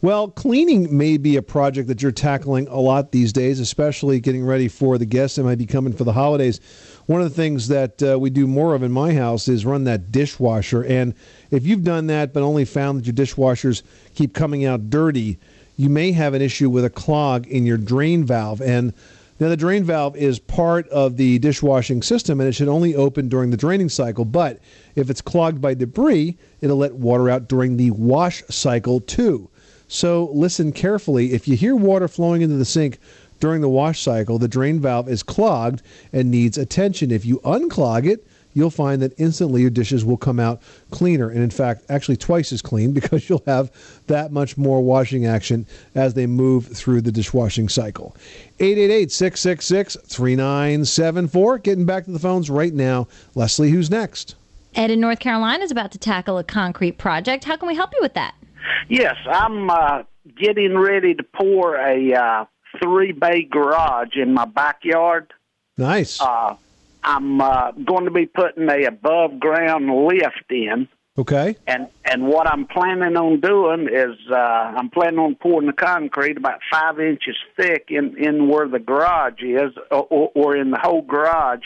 Well, 0.03 0.29
cleaning 0.29 0.97
may 0.97 1.19
be 1.19 1.37
a 1.37 1.43
project 1.43 1.89
that 1.89 2.01
you're 2.01 2.11
tackling 2.11 2.67
a 2.69 2.81
lot 2.81 3.13
these 3.13 3.35
days, 3.35 3.61
especially 3.61 4.19
getting 4.19 4.47
ready 4.47 4.67
for 4.67 4.97
the 4.97 5.05
guests 5.05 5.37
that 5.37 5.45
might 5.45 5.59
be 5.59 5.67
coming 5.67 5.93
for 5.93 6.05
the 6.05 6.15
holidays. 6.15 6.59
One 7.05 7.21
of 7.21 7.29
the 7.29 7.37
things 7.37 7.69
that 7.69 8.03
uh, 8.03 8.19
we 8.19 8.31
do 8.31 8.47
more 8.47 8.75
of 8.75 8.83
in 8.83 8.93
my 8.93 9.13
house 9.13 9.47
is 9.47 9.67
run 9.67 9.85
that 9.85 10.11
dishwasher. 10.11 10.83
And 10.85 11.15
if 11.51 11.67
you've 11.67 11.85
done 11.85 12.07
that 12.07 12.33
but 12.33 12.43
only 12.43 12.65
found 12.65 13.01
that 13.01 13.07
your 13.07 13.15
dishwashers 13.15 13.83
keep 14.15 14.33
coming 14.33 14.65
out 14.65 14.89
dirty, 14.89 15.39
you 15.81 15.89
may 15.89 16.13
have 16.13 16.35
an 16.35 16.43
issue 16.43 16.69
with 16.69 16.85
a 16.85 16.91
clog 16.91 17.47
in 17.47 17.65
your 17.65 17.79
drain 17.79 18.23
valve. 18.23 18.61
And 18.61 18.93
now, 19.39 19.49
the 19.49 19.57
drain 19.57 19.83
valve 19.85 20.15
is 20.17 20.39
part 20.39 20.87
of 20.91 21.17
the 21.17 21.39
dishwashing 21.39 22.03
system 22.03 22.39
and 22.39 22.47
it 22.47 22.53
should 22.53 22.69
only 22.69 22.95
open 22.95 23.31
during 23.31 23.51
the 23.51 23.57
draining 23.57 23.89
cycle. 23.89 24.27
But 24.27 24.61
if 24.95 25.09
it's 25.09 25.23
clogged 25.23 25.63
by 25.63 25.73
debris, 25.73 26.37
it'll 26.61 26.77
let 26.77 26.97
water 26.97 27.31
out 27.31 27.49
during 27.49 27.79
the 27.79 27.93
wash 27.93 28.43
cycle 28.51 29.01
too. 29.01 29.49
So, 29.89 30.29
listen 30.35 30.71
carefully. 30.71 31.33
If 31.33 31.49
you 31.49 31.57
hear 31.57 31.75
water 31.75 32.09
flowing 32.09 32.43
into 32.43 32.57
the 32.57 32.67
sink 32.67 32.99
during 33.41 33.63
the 33.63 33.69
wash 33.71 34.03
cycle, 34.03 34.39
the 34.39 34.49
drain 34.49 34.81
valve 34.81 35.09
is 35.09 35.23
clogged 35.23 35.81
and 36.13 36.31
needs 36.31 36.59
attention. 36.59 37.11
If 37.11 37.25
you 37.25 37.39
unclog 37.39 38.07
it, 38.07 38.27
you'll 38.55 38.71
find 38.71 39.01
that 39.03 39.13
instantly 39.19 39.61
your 39.61 39.71
dishes 39.71 40.05
will 40.05 40.17
come 40.17 40.41
out 40.41 40.61
cleaner. 40.91 41.31
And 41.31 41.43
in 41.43 41.51
fact, 41.51 41.85
actually 41.89 42.17
twice 42.17 42.53
as 42.53 42.63
clean 42.63 42.93
because 43.01 43.29
you'll 43.29 43.43
have 43.47 43.71
that 44.07 44.33
much 44.33 44.57
more 44.57 44.83
washing 44.83 45.27
action 45.27 45.67
as 45.95 46.15
they 46.15 46.27
move 46.27 46.67
through 46.67 47.01
the 47.03 47.13
dishwashing 47.13 47.69
cycle. 47.69 48.17
888 48.59 49.13
666 49.13 49.97
3974. 50.07 51.59
Getting 51.59 51.87
back 51.87 52.05
to 52.05 52.11
the 52.11 52.19
phones 52.19 52.51
right 52.51 52.75
now. 52.75 53.09
Leslie, 53.35 53.71
who's 53.71 53.91
next? 53.91 54.35
Ed 54.75 54.91
in 54.91 55.01
North 55.01 55.19
Carolina 55.19 55.65
is 55.65 55.71
about 55.71 55.91
to 55.93 55.99
tackle 55.99 56.39
a 56.39 56.45
concrete 56.45 56.99
project. 56.99 57.45
How 57.45 57.57
can 57.57 57.67
we 57.69 57.75
help 57.75 57.91
you 57.93 57.99
with 58.01 58.15
that? 58.15 58.35
Yes, 58.89 59.17
I'm 59.27 59.71
uh, 59.71 60.03
getting 60.37 60.79
ready 60.79 61.15
to 61.15 61.23
pour 61.23 61.77
a 61.77 62.15
uh, 62.15 62.45
three 62.83 63.13
bay 63.13 63.43
garage 63.43 64.17
in 64.17 64.33
my 64.33 64.45
backyard. 64.45 65.33
Nice. 65.77 66.21
Uh, 66.21 66.57
I'm 67.03 67.41
uh, 67.41 67.73
going 67.73 68.05
to 68.05 68.11
be 68.11 68.27
putting 68.27 68.69
a 68.69 68.85
above 68.85 69.41
ground 69.41 69.91
lift 70.07 70.51
in. 70.51 70.89
Okay. 71.19 71.57
And 71.67 71.89
and 72.05 72.27
what 72.27 72.47
I'm 72.47 72.67
planning 72.67 73.17
on 73.17 73.41
doing 73.41 73.89
is 73.93 74.17
uh, 74.31 74.35
I'm 74.35 74.91
planning 74.91 75.19
on 75.19 75.35
pouring 75.35 75.67
the 75.67 75.73
concrete 75.73 76.37
about 76.37 76.61
five 76.73 77.01
inches 77.01 77.37
thick 77.57 77.87
in 77.89 78.17
in 78.17 78.49
where 78.49 78.69
the 78.69 78.79
garage 78.79 79.43
is, 79.43 79.73
or, 79.91 80.07
or, 80.09 80.31
or 80.35 80.57
in 80.57 80.71
the 80.71 80.79
whole 80.81 81.03
garage, 81.03 81.65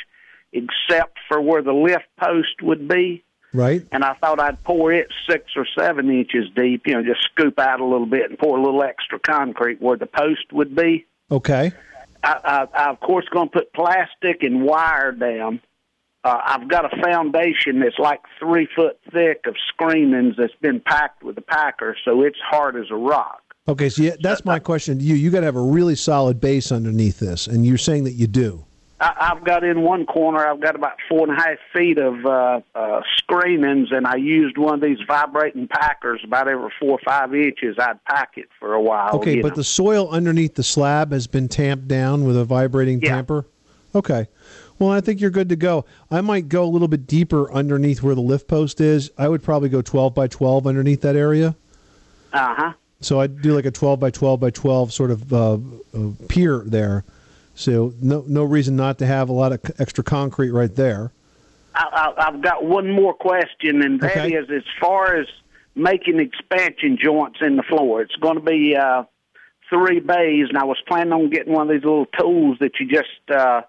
except 0.52 1.18
for 1.28 1.40
where 1.40 1.62
the 1.62 1.72
lift 1.72 2.06
post 2.18 2.62
would 2.62 2.88
be. 2.88 3.22
Right. 3.52 3.86
And 3.92 4.02
I 4.02 4.14
thought 4.14 4.40
I'd 4.40 4.62
pour 4.64 4.92
it 4.92 5.08
six 5.30 5.52
or 5.54 5.66
seven 5.78 6.10
inches 6.10 6.46
deep. 6.56 6.86
You 6.86 6.94
know, 6.94 7.04
just 7.04 7.22
scoop 7.30 7.58
out 7.60 7.80
a 7.80 7.84
little 7.84 8.06
bit 8.06 8.28
and 8.28 8.38
pour 8.38 8.58
a 8.58 8.62
little 8.62 8.82
extra 8.82 9.20
concrete 9.20 9.80
where 9.80 9.96
the 9.96 10.06
post 10.06 10.52
would 10.52 10.74
be. 10.74 11.06
Okay. 11.30 11.72
I, 12.24 12.66
I, 12.72 12.90
of 12.90 13.00
course 13.00 13.26
going 13.30 13.48
to 13.48 13.52
put 13.52 13.72
plastic 13.72 14.42
and 14.42 14.62
wire 14.62 15.12
down. 15.12 15.60
Uh, 16.24 16.40
I've 16.42 16.68
got 16.68 16.86
a 16.86 17.02
foundation 17.02 17.80
that's 17.80 17.98
like 17.98 18.20
three 18.38 18.66
foot 18.74 18.98
thick 19.12 19.44
of 19.46 19.56
screenings 19.68 20.36
that's 20.38 20.54
been 20.62 20.80
packed 20.80 21.22
with 21.22 21.36
a 21.36 21.42
packer, 21.42 21.96
so 22.02 22.22
it's 22.22 22.38
hard 22.42 22.76
as 22.76 22.86
a 22.90 22.96
rock. 22.96 23.42
Okay, 23.68 23.88
so 23.88 24.02
yeah, 24.02 24.16
that's 24.20 24.44
my 24.44 24.58
question 24.58 24.98
to 24.98 25.04
you. 25.04 25.14
You 25.14 25.30
got 25.30 25.40
to 25.40 25.46
have 25.46 25.56
a 25.56 25.62
really 25.62 25.94
solid 25.94 26.40
base 26.40 26.72
underneath 26.72 27.18
this, 27.18 27.46
and 27.46 27.64
you're 27.64 27.78
saying 27.78 28.04
that 28.04 28.12
you 28.12 28.26
do. 28.26 28.64
I, 29.00 29.32
I've 29.32 29.44
got 29.44 29.64
in 29.64 29.82
one 29.82 30.06
corner, 30.06 30.46
I've 30.46 30.60
got 30.60 30.76
about 30.76 30.96
four 31.08 31.28
and 31.28 31.32
a 31.32 31.40
half 31.40 31.58
feet 31.72 31.98
of 31.98 32.24
uh, 32.24 32.60
uh, 32.74 33.02
screenings, 33.16 33.88
and 33.90 34.06
I 34.06 34.16
used 34.16 34.56
one 34.56 34.74
of 34.74 34.80
these 34.80 34.98
vibrating 35.06 35.68
packers 35.68 36.20
about 36.24 36.48
every 36.48 36.70
four 36.78 36.92
or 36.92 37.00
five 37.04 37.34
inches. 37.34 37.76
I'd 37.78 38.02
pack 38.04 38.32
it 38.36 38.48
for 38.58 38.74
a 38.74 38.80
while. 38.80 39.16
Okay, 39.16 39.40
but 39.40 39.48
know. 39.50 39.56
the 39.56 39.64
soil 39.64 40.08
underneath 40.10 40.54
the 40.54 40.62
slab 40.62 41.12
has 41.12 41.26
been 41.26 41.48
tamped 41.48 41.88
down 41.88 42.24
with 42.24 42.36
a 42.36 42.44
vibrating 42.44 43.00
Yeah. 43.02 43.16
tamper. 43.16 43.46
Okay. 43.94 44.26
Well, 44.78 44.90
I 44.90 45.00
think 45.00 45.20
you're 45.20 45.30
good 45.30 45.48
to 45.50 45.56
go. 45.56 45.84
I 46.10 46.20
might 46.20 46.48
go 46.48 46.64
a 46.64 46.70
little 46.70 46.88
bit 46.88 47.06
deeper 47.06 47.50
underneath 47.52 48.02
where 48.02 48.14
the 48.14 48.20
lift 48.20 48.48
post 48.48 48.80
is. 48.80 49.10
I 49.16 49.28
would 49.28 49.42
probably 49.42 49.68
go 49.68 49.82
12 49.82 50.14
by 50.14 50.26
12 50.26 50.66
underneath 50.66 51.00
that 51.02 51.16
area. 51.16 51.54
uh 52.32 52.54
huh. 52.56 52.72
So 53.00 53.20
I'd 53.20 53.42
do 53.42 53.54
like 53.54 53.66
a 53.66 53.70
12 53.70 54.00
by 54.00 54.10
12 54.10 54.40
by 54.40 54.50
12 54.50 54.92
sort 54.92 55.10
of 55.10 55.32
uh, 55.32 55.52
uh, 55.54 55.58
pier 56.28 56.62
there. 56.64 57.04
So 57.54 57.92
no 58.00 58.24
no 58.26 58.42
reason 58.44 58.76
not 58.76 58.98
to 58.98 59.06
have 59.06 59.28
a 59.28 59.32
lot 59.32 59.52
of 59.52 59.60
extra 59.78 60.02
concrete 60.04 60.50
right 60.50 60.74
there. 60.74 61.12
I, 61.74 62.12
I, 62.16 62.28
I've 62.28 62.42
got 62.42 62.64
one 62.64 62.90
more 62.90 63.14
question, 63.14 63.82
and 63.82 64.00
that 64.00 64.16
Okay. 64.18 64.34
is 64.34 64.48
as 64.50 64.62
far 64.80 65.16
as 65.16 65.26
making 65.74 66.20
expansion 66.20 66.96
joints 67.02 67.38
in 67.42 67.56
the 67.56 67.62
floor. 67.64 68.00
It's 68.02 68.14
going 68.16 68.36
to 68.36 68.40
be 68.40 68.76
uh, 68.76 69.04
three 69.70 70.00
bays, 70.00 70.46
and 70.48 70.58
I 70.58 70.64
was 70.64 70.78
planning 70.86 71.12
on 71.12 71.30
getting 71.30 71.52
one 71.52 71.68
of 71.68 71.72
these 71.74 71.84
little 71.84 72.06
tools 72.18 72.58
that 72.60 72.72
you 72.78 72.86
just 72.88 73.08
uh, 73.32 73.62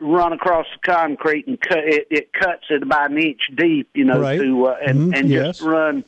run 0.00 0.32
across 0.32 0.66
the 0.82 0.90
concrete 0.92 1.46
and 1.46 1.60
cut 1.60 1.84
it. 1.84 2.06
It 2.10 2.32
cuts 2.32 2.64
it 2.70 2.82
about 2.82 3.10
an 3.10 3.18
inch 3.18 3.50
deep, 3.54 3.90
you 3.94 4.04
know, 4.04 4.20
Right. 4.20 4.40
to 4.40 4.66
uh, 4.66 4.76
and 4.86 5.12
Mhm, 5.12 5.18
and 5.18 5.28
yes. 5.30 5.58
just 5.58 5.62
run 5.62 6.04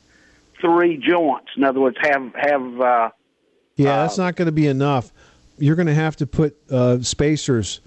three 0.61 0.97
joints. 0.97 1.49
In 1.57 1.63
other 1.63 1.79
words, 1.79 1.97
have 2.01 2.33
have 2.35 2.81
uh, 2.81 3.09
Yeah, 3.75 3.97
that's 4.01 4.17
not 4.17 4.35
going 4.35 4.47
to 4.47 4.51
be 4.51 4.67
enough. 4.67 5.11
You're 5.59 5.75
going 5.75 5.87
to 5.87 5.93
have 5.93 6.15
to 6.17 6.27
put 6.27 6.57
uh, 6.71 7.01
spacers 7.01 7.81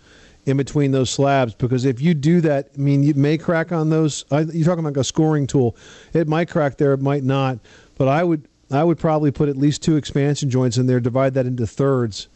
in 0.44 0.56
between 0.56 0.90
those 0.90 1.10
slabs 1.10 1.54
because 1.54 1.84
if 1.84 2.00
you 2.00 2.14
do 2.14 2.40
that, 2.40 2.70
I 2.74 2.78
mean, 2.80 3.02
you 3.02 3.14
may 3.14 3.38
crack 3.38 3.70
on 3.72 3.90
those. 3.90 4.24
I, 4.30 4.40
you're 4.40 4.64
talking 4.66 4.84
like 4.84 4.96
a 4.96 5.04
scoring 5.04 5.46
tool. 5.46 5.76
It 6.12 6.26
might 6.28 6.48
crack 6.48 6.78
there, 6.78 6.92
it 6.92 7.00
might 7.00 7.22
not. 7.22 7.58
But 7.96 8.08
I 8.08 8.24
would, 8.24 8.48
I 8.70 8.82
would 8.82 8.98
probably 8.98 9.30
put 9.30 9.48
at 9.48 9.56
least 9.56 9.82
two 9.82 9.96
expansion 9.96 10.50
joints 10.50 10.78
in 10.78 10.86
there, 10.86 10.98
divide 10.98 11.34
that 11.34 11.46
into 11.46 11.66
thirds, 11.66 12.28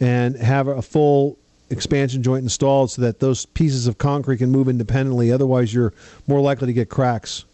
and 0.00 0.36
have 0.36 0.68
a 0.68 0.82
full 0.82 1.38
expansion 1.70 2.22
joint 2.22 2.42
installed 2.42 2.90
so 2.90 3.02
that 3.02 3.18
those 3.18 3.46
pieces 3.46 3.86
of 3.86 3.98
concrete 3.98 4.38
can 4.38 4.50
move 4.50 4.68
independently. 4.68 5.32
Otherwise, 5.32 5.72
you're 5.72 5.94
more 6.26 6.40
likely 6.40 6.66
to 6.66 6.72
get 6.72 6.88
cracks. 6.88 7.44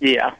yeah. 0.00 0.34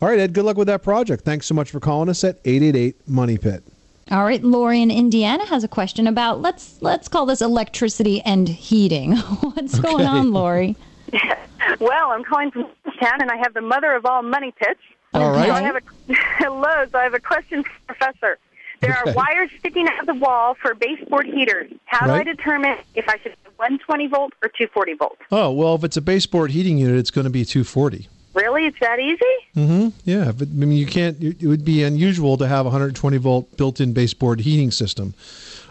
All 0.00 0.08
right, 0.08 0.18
Ed. 0.18 0.32
Good 0.32 0.44
luck 0.44 0.56
with 0.56 0.66
that 0.66 0.82
project. 0.82 1.24
Thanks 1.24 1.46
so 1.46 1.54
much 1.54 1.70
for 1.70 1.78
calling 1.78 2.08
us 2.08 2.24
at 2.24 2.40
eight 2.44 2.60
eight 2.60 2.74
eight 2.74 3.08
Money 3.08 3.38
Pit. 3.38 3.62
All 4.10 4.24
right, 4.24 4.42
Lori 4.42 4.82
in 4.82 4.90
Indiana 4.90 5.46
has 5.46 5.64
a 5.64 5.68
question 5.68 6.06
about 6.06 6.40
let's 6.42 6.80
let's 6.82 7.08
call 7.08 7.24
this 7.26 7.40
electricity 7.40 8.20
and 8.22 8.48
heating. 8.48 9.16
What's 9.16 9.78
going 9.78 10.06
on, 10.06 10.32
Lori? 10.32 10.76
Well, 11.80 12.10
I'm 12.10 12.24
calling 12.24 12.50
from 12.50 12.64
town, 13.00 13.20
and 13.22 13.30
I 13.30 13.36
have 13.36 13.54
the 13.54 13.60
mother 13.60 13.94
of 13.94 14.04
all 14.04 14.20
money 14.22 14.52
pits. 14.58 14.80
All 15.14 15.30
right. 15.32 15.46
So 15.48 15.52
I 15.54 15.62
have 15.62 15.76
a 15.76 15.80
hello. 16.38 16.84
So 16.90 16.98
I 16.98 17.04
have 17.04 17.14
a 17.14 17.20
question, 17.20 17.62
for 17.62 17.70
the 17.86 17.94
Professor. 17.94 18.38
There 18.80 18.90
Okay. 19.00 19.10
are 19.10 19.14
wires 19.14 19.48
sticking 19.60 19.86
out 19.88 20.00
of 20.00 20.06
the 20.06 20.14
wall 20.14 20.56
for 20.60 20.74
baseboard 20.74 21.26
heaters. 21.26 21.70
How 21.86 22.06
Right. 22.08 22.24
do 22.24 22.30
I 22.30 22.34
determine 22.34 22.76
if 22.96 23.08
I 23.08 23.12
should 23.22 23.30
have 23.44 23.52
120 23.56 24.08
volt 24.08 24.32
or 24.42 24.48
240 24.48 24.94
volt? 24.94 25.18
Oh 25.30 25.52
well, 25.52 25.76
if 25.76 25.84
it's 25.84 25.96
a 25.96 26.00
baseboard 26.02 26.50
heating 26.50 26.78
unit, 26.78 26.96
it's 26.96 27.12
going 27.12 27.24
to 27.26 27.30
be 27.30 27.44
240. 27.44 28.08
Really, 28.34 28.66
it's 28.66 28.78
that 28.80 28.98
easy? 28.98 29.20
Mm-hmm. 29.56 29.88
Yeah, 30.04 30.32
but 30.32 30.48
I 30.48 30.52
mean, 30.52 30.72
you 30.72 30.86
can't. 30.86 31.22
It 31.22 31.42
would 31.46 31.64
be 31.64 31.82
unusual 31.82 32.36
to 32.38 32.48
have 32.48 32.60
a 32.60 32.70
120 32.70 33.16
volt 33.18 33.56
built-in 33.56 33.92
baseboard 33.92 34.40
heating 34.40 34.70
system. 34.70 35.14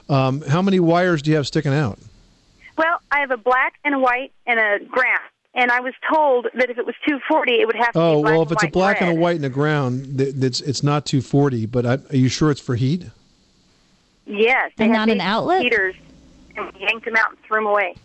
Um, 0.09 0.41
how 0.41 0.61
many 0.61 0.79
wires 0.79 1.21
do 1.21 1.31
you 1.31 1.37
have 1.37 1.47
sticking 1.47 1.73
out? 1.73 1.97
Well, 2.77 2.99
I 3.11 3.19
have 3.21 3.31
a 3.31 3.37
black 3.37 3.75
and 3.83 3.95
a 3.95 3.99
white 3.99 4.31
and 4.45 4.59
a 4.59 4.83
ground, 4.85 5.21
and 5.55 5.71
I 5.71 5.79
was 5.79 5.93
told 6.13 6.47
that 6.53 6.69
if 6.69 6.77
it 6.77 6.85
was 6.85 6.95
240, 7.07 7.51
it 7.61 7.65
would 7.65 7.75
have 7.75 7.93
to 7.93 7.99
Oh 7.99 8.15
be 8.17 8.21
black 8.21 8.31
well, 8.33 8.41
if 8.43 8.47
and 8.49 8.51
it's 8.51 8.63
a 8.63 8.65
white 8.67 8.73
black 8.73 9.01
and 9.01 9.09
a 9.11 9.15
white 9.19 9.35
and 9.37 9.45
a 9.45 9.49
ground, 9.49 10.17
th- 10.19 10.35
it's 10.35 10.61
it's 10.61 10.83
not 10.83 11.05
240. 11.07 11.65
But 11.65 11.85
I, 11.85 11.93
are 11.95 12.15
you 12.15 12.29
sure 12.29 12.51
it's 12.51 12.61
for 12.61 12.75
heat? 12.75 13.05
Yes, 14.27 14.71
they 14.77 14.85
And 14.85 14.93
had 14.95 15.07
not 15.07 15.09
an 15.09 15.19
outlet? 15.21 15.63
heaters, 15.63 15.95
and 16.55 16.71
we 16.73 16.81
yanked 16.81 17.05
them 17.05 17.15
out 17.15 17.29
and 17.31 17.39
threw 17.41 17.57
them 17.57 17.65
away. 17.67 17.95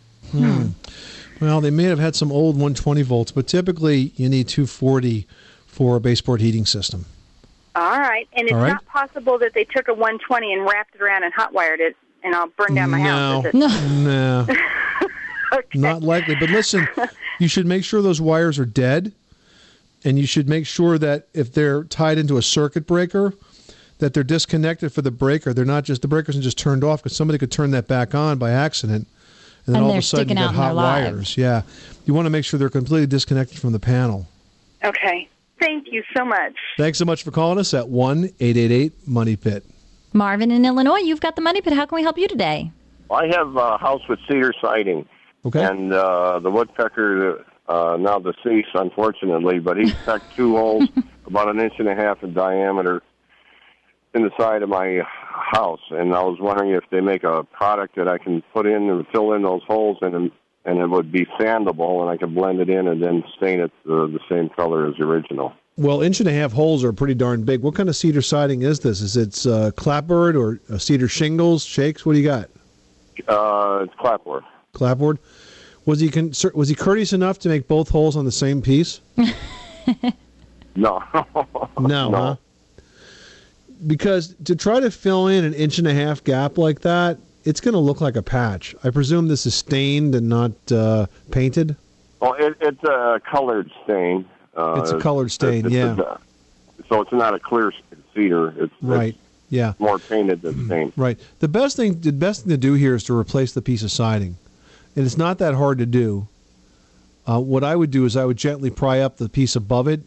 Well, 1.40 1.60
they 1.60 1.70
may 1.70 1.84
have 1.84 1.98
had 1.98 2.16
some 2.16 2.32
old 2.32 2.56
120 2.56 3.02
volts, 3.02 3.30
but 3.32 3.46
typically 3.46 4.12
you 4.16 4.28
need 4.28 4.48
240 4.48 5.26
for 5.66 5.96
a 5.96 6.00
baseboard 6.00 6.40
heating 6.40 6.64
system. 6.66 7.04
All 7.74 7.98
right, 8.00 8.26
and 8.32 8.46
it's 8.46 8.54
All 8.54 8.60
right. 8.60 8.68
not 8.70 8.86
possible 8.86 9.38
that 9.38 9.52
they 9.52 9.64
took 9.64 9.88
a 9.88 9.92
120 9.92 10.52
and 10.54 10.62
wrapped 10.64 10.94
it 10.94 11.02
around 11.02 11.24
and 11.24 11.34
hot 11.34 11.52
wired 11.52 11.80
it, 11.80 11.94
and 12.24 12.34
I'll 12.34 12.48
burn 12.48 12.74
down 12.74 12.90
my 12.90 12.98
house. 13.00 13.44
no, 13.52 13.66
Is 13.66 13.74
it? 13.74 13.90
no, 14.04 14.46
Okay. 15.52 15.78
not 15.78 16.02
likely. 16.02 16.34
But 16.36 16.48
listen, 16.50 16.88
you 17.38 17.48
should 17.48 17.66
make 17.66 17.84
sure 17.84 18.00
those 18.00 18.20
wires 18.20 18.58
are 18.58 18.64
dead, 18.64 19.12
and 20.04 20.18
you 20.18 20.26
should 20.26 20.48
make 20.48 20.66
sure 20.66 20.96
that 20.96 21.28
if 21.34 21.52
they're 21.52 21.84
tied 21.84 22.16
into 22.16 22.38
a 22.38 22.42
circuit 22.42 22.86
breaker, 22.86 23.34
that 23.98 24.14
they're 24.14 24.24
disconnected 24.24 24.90
for 24.92 25.02
the 25.02 25.10
breaker. 25.10 25.52
They're 25.52 25.64
not 25.66 25.84
just 25.84 26.00
the 26.02 26.08
breakers 26.08 26.34
and 26.34 26.42
just 26.42 26.58
turned 26.58 26.82
off 26.82 27.02
because 27.02 27.16
somebody 27.16 27.38
could 27.38 27.52
turn 27.52 27.70
that 27.72 27.86
back 27.86 28.14
on 28.14 28.38
by 28.38 28.50
accident, 28.52 29.06
and 29.66 29.74
then 29.74 29.82
And 29.82 29.84
all 29.84 29.90
of 29.92 29.98
a 29.98 30.02
sudden 30.02 30.28
you 30.28 30.34
sticking 30.34 30.36
get 30.36 30.42
out 30.42 30.48
and 30.50 30.56
they're 30.58 30.64
hot 30.64 30.74
wires. 30.76 31.36
Yeah, 31.36 31.62
you 32.04 32.14
want 32.14 32.26
to 32.26 32.30
make 32.30 32.44
sure 32.44 32.58
they're 32.58 32.68
completely 32.70 33.06
disconnected 33.06 33.58
from 33.58 33.72
the 33.72 33.80
panel. 33.80 34.26
Okay. 34.84 35.28
Thank 35.58 35.86
you 35.90 36.02
so 36.16 36.24
much. 36.24 36.54
Thanks 36.76 36.98
so 36.98 37.04
much 37.06 37.24
for 37.24 37.30
calling 37.30 37.58
us 37.58 37.72
at 37.74 37.88
one 37.88 38.30
eight 38.40 38.56
eight 38.56 38.70
eight 38.70 38.92
Money 39.08 39.36
Pit. 39.36 39.64
Marvin 40.12 40.50
in 40.50 40.64
Illinois, 40.64 40.98
you've 40.98 41.20
got 41.20 41.34
the 41.36 41.42
money 41.42 41.60
pit. 41.60 41.72
How 41.72 41.86
can 41.86 41.96
we 41.96 42.02
help 42.02 42.18
you 42.18 42.28
today? 42.28 42.70
I 43.10 43.26
have 43.28 43.56
a 43.56 43.78
house 43.78 44.02
with 44.08 44.18
cedar 44.28 44.52
siding, 44.60 45.06
Okay. 45.44 45.62
and 45.64 45.92
uh, 45.92 46.38
the 46.40 46.50
woodpecker 46.50 47.44
uh, 47.68 47.96
now 47.98 48.18
deceased, 48.18 48.68
unfortunately, 48.74 49.58
but 49.58 49.76
he 49.76 49.92
pecked 50.04 50.34
two 50.36 50.56
holes 50.56 50.88
about 51.26 51.48
an 51.48 51.58
inch 51.60 51.74
and 51.78 51.88
a 51.88 51.94
half 51.94 52.22
in 52.22 52.32
diameter 52.34 53.02
in 54.14 54.22
the 54.22 54.30
side 54.38 54.62
of 54.62 54.68
my 54.68 55.00
house, 55.52 55.80
and 55.90 56.14
I 56.14 56.22
was 56.22 56.38
wondering 56.40 56.70
if 56.72 56.84
they 56.90 57.00
make 57.00 57.24
a 57.24 57.44
product 57.44 57.96
that 57.96 58.08
I 58.08 58.18
can 58.18 58.42
put 58.52 58.66
in 58.66 58.90
and 58.90 59.06
fill 59.12 59.32
in 59.32 59.42
those 59.42 59.62
holes, 59.66 59.98
and 60.02 60.30
and 60.64 60.78
it 60.80 60.88
would 60.88 61.12
be 61.12 61.24
sandable, 61.38 62.00
and 62.00 62.10
I 62.10 62.16
could 62.16 62.34
blend 62.34 62.60
it 62.60 62.68
in 62.68 62.88
and 62.88 63.02
then 63.02 63.22
stain 63.36 63.60
it 63.60 63.70
the, 63.84 64.08
the 64.08 64.18
same 64.28 64.48
color 64.48 64.88
as 64.88 64.96
the 64.98 65.04
original. 65.04 65.52
Well, 65.76 66.02
inch 66.02 66.20
and 66.20 66.28
a 66.28 66.32
half 66.32 66.52
holes 66.52 66.82
are 66.82 66.92
pretty 66.92 67.14
darn 67.14 67.44
big. 67.44 67.62
What 67.62 67.74
kind 67.74 67.88
of 67.88 67.94
cedar 67.94 68.22
siding 68.22 68.62
is 68.62 68.80
this? 68.80 69.00
Is 69.00 69.16
it 69.16 69.46
uh, 69.46 69.70
clapboard 69.72 70.34
or 70.34 70.60
uh, 70.70 70.78
cedar 70.78 71.06
shingles, 71.06 71.64
shakes? 71.64 72.04
What 72.04 72.14
do 72.14 72.18
you 72.18 72.24
got? 72.24 72.50
Uh, 73.28 73.84
it's 73.84 73.94
clapboard. 74.00 74.42
Clapboard. 74.72 75.18
Was 75.84 76.00
he 76.00 76.10
con- 76.10 76.32
was 76.54 76.68
he 76.68 76.74
courteous 76.74 77.12
enough 77.12 77.38
to 77.40 77.48
make 77.48 77.68
both 77.68 77.88
holes 77.88 78.16
on 78.16 78.24
the 78.24 78.32
same 78.32 78.60
piece? 78.60 79.00
No, 80.76 81.02
No, 81.80 82.10
huh? 82.10 82.36
Because 83.86 84.34
to 84.44 84.56
try 84.56 84.80
to 84.80 84.90
fill 84.90 85.28
in 85.28 85.44
an 85.44 85.54
inch 85.54 85.78
and 85.78 85.86
a 85.86 85.94
half 85.94 86.22
gap 86.24 86.56
like 86.58 86.80
that, 86.80 87.18
it's 87.44 87.60
going 87.60 87.74
to 87.74 87.78
look 87.80 88.00
like 88.00 88.16
a 88.16 88.22
patch. 88.22 88.74
I 88.82 88.90
presume 88.90 89.28
this 89.28 89.46
is 89.46 89.54
stained 89.54 90.14
and 90.14 90.28
not 90.28 90.52
uh, 90.72 91.06
painted. 91.30 91.76
Well, 92.20 92.34
it, 92.34 92.56
it's 92.60 92.82
a 92.84 93.20
colored 93.30 93.70
stain. 93.84 94.24
Uh, 94.56 94.80
It's 94.80 94.90
a 94.90 94.98
colored 94.98 95.30
stain, 95.30 95.66
it's- 95.66 95.72
yeah. 95.72 95.92
it's 95.92 96.00
a- 96.00 96.20
so 96.88 97.00
it's 97.02 97.12
not 97.12 97.34
a 97.34 97.38
clear 97.38 97.72
cedar. 98.14 98.54
It's, 98.62 98.72
Right. 98.80 99.08
it's 99.14 99.18
Yeah. 99.50 99.74
more 99.78 99.98
painted 99.98 100.40
than 100.42 100.64
stained. 100.66 100.92
Right. 100.96 101.18
The 101.40 101.48
best 101.48 101.76
thing 101.76 102.00
the 102.00 102.12
best 102.12 102.42
thing 102.42 102.50
to 102.50 102.56
do 102.56 102.74
here 102.74 102.94
is 102.94 103.04
to 103.04 103.16
replace 103.18 103.52
the 103.52 103.60
piece 103.62 103.82
of 103.82 103.90
siding, 103.90 104.36
and 104.94 105.04
it's 105.04 105.18
not 105.18 105.38
that 105.38 105.54
hard 105.54 105.78
to 105.78 105.86
do. 105.86 106.28
Uh, 107.26 107.40
what 107.40 107.64
I 107.64 107.74
would 107.76 107.90
do 107.90 108.04
is 108.04 108.16
I 108.16 108.24
would 108.24 108.36
gently 108.36 108.70
pry 108.70 109.00
up 109.00 109.16
the 109.18 109.28
piece 109.28 109.56
above 109.56 109.88
it, 109.88 110.00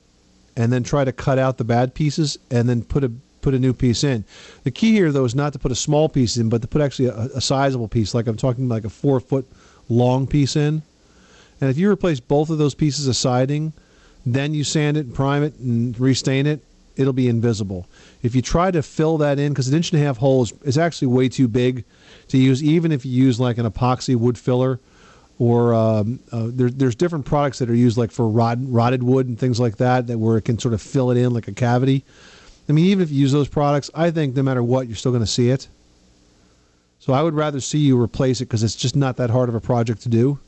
and 0.56 0.72
then 0.74 0.84
try 0.84 1.04
to 1.04 1.12
cut 1.12 1.38
out 1.38 1.58
the 1.58 1.64
bad 1.66 1.94
pieces, 1.94 2.38
and 2.50 2.68
then 2.70 2.82
put 2.84 3.04
a 3.04 3.12
put 3.42 3.54
a 3.54 3.60
new 3.60 3.74
piece 3.74 4.04
in. 4.04 4.26
The 4.64 4.72
key 4.72 4.92
here, 4.92 5.12
though, 5.12 5.26
is 5.26 5.36
not 5.36 5.54
to 5.54 5.60
put 5.60 5.72
a 5.72 5.76
small 5.76 6.10
piece 6.10 6.38
in, 6.38 6.50
but 6.50 6.62
to 6.62 6.68
put 6.68 6.82
actually 6.82 7.10
a, 7.10 7.30
a 7.36 7.42
sizable 7.42 7.88
piece, 7.88 8.14
like 8.14 8.28
I'm 8.28 8.38
talking 8.38 8.68
like 8.70 8.86
a 8.86 8.90
four 8.90 9.20
foot 9.20 9.48
long 9.90 10.28
piece 10.28 10.56
in. 10.56 10.82
And 11.62 11.70
if 11.70 11.78
you 11.78 11.90
replace 11.90 12.20
both 12.20 12.50
of 12.50 12.58
those 12.58 12.76
pieces 12.76 13.08
of 13.08 13.16
siding, 13.16 13.74
then 14.26 14.54
you 14.54 14.64
sand 14.64 14.98
it, 14.98 15.08
and 15.08 15.16
prime 15.16 15.44
it, 15.44 15.56
and 15.60 15.98
restain 16.00 16.46
it, 16.46 16.64
it'll 16.96 17.14
be 17.14 17.30
invisible. 17.30 17.88
If 18.22 18.36
you 18.36 18.42
try 18.42 18.72
to 18.72 18.82
fill 18.82 19.18
that 19.20 19.40
in, 19.40 19.54
because 19.54 19.68
an 19.68 19.76
inch 19.76 19.92
and 19.92 20.02
a 20.02 20.06
half 20.06 20.18
hole 20.18 20.44
is, 20.44 20.54
is 20.64 20.78
actually 20.78 21.08
way 21.08 21.30
too 21.30 21.48
big 21.48 21.86
to 22.28 22.38
use, 22.38 22.62
even 22.64 22.92
if 22.92 23.06
you 23.06 23.12
use 23.12 23.40
like 23.40 23.58
an 23.58 23.66
epoxy 23.66 24.16
wood 24.16 24.38
filler, 24.38 24.80
or 25.38 25.74
um, 25.74 26.20
uh, 26.34 26.48
there, 26.50 26.70
there's 26.70 26.96
different 26.96 27.26
products 27.26 27.60
that 27.60 27.70
are 27.70 27.76
used 27.76 27.98
like 27.98 28.12
for 28.12 28.28
rot, 28.28 28.58
rotted 28.62 29.02
wood 29.02 29.28
and 29.28 29.40
things 29.40 29.58
like 29.60 29.78
that, 29.78 30.08
that 30.08 30.18
where 30.18 30.36
it 30.36 30.44
can 30.44 30.60
sort 30.60 30.74
of 30.74 30.82
fill 30.82 31.12
it 31.12 31.18
in 31.18 31.34
like 31.34 31.48
a 31.48 31.54
cavity. 31.54 32.04
I 32.70 32.72
mean, 32.72 32.86
even 32.86 33.02
if 33.02 33.10
you 33.10 33.20
use 33.20 33.32
those 33.32 33.48
products, 33.48 33.90
I 33.96 34.12
think 34.12 34.36
no 34.36 34.44
matter 34.44 34.62
what, 34.62 34.88
you're 34.88 34.96
still 34.96 35.12
going 35.12 35.24
to 35.24 35.28
see 35.28 35.50
it. 35.50 35.68
So 37.00 37.14
I 37.14 37.24
would 37.24 37.34
rather 37.34 37.60
see 37.60 37.80
you 37.80 38.00
replace 38.00 38.42
it 38.42 38.46
because 38.46 38.62
it's 38.62 38.76
just 38.76 38.96
not 38.96 39.18
that 39.18 39.32
hard 39.32 39.50
of 39.50 39.56
a 39.56 39.60
project 39.60 40.04
to 40.04 40.10
do. 40.10 40.40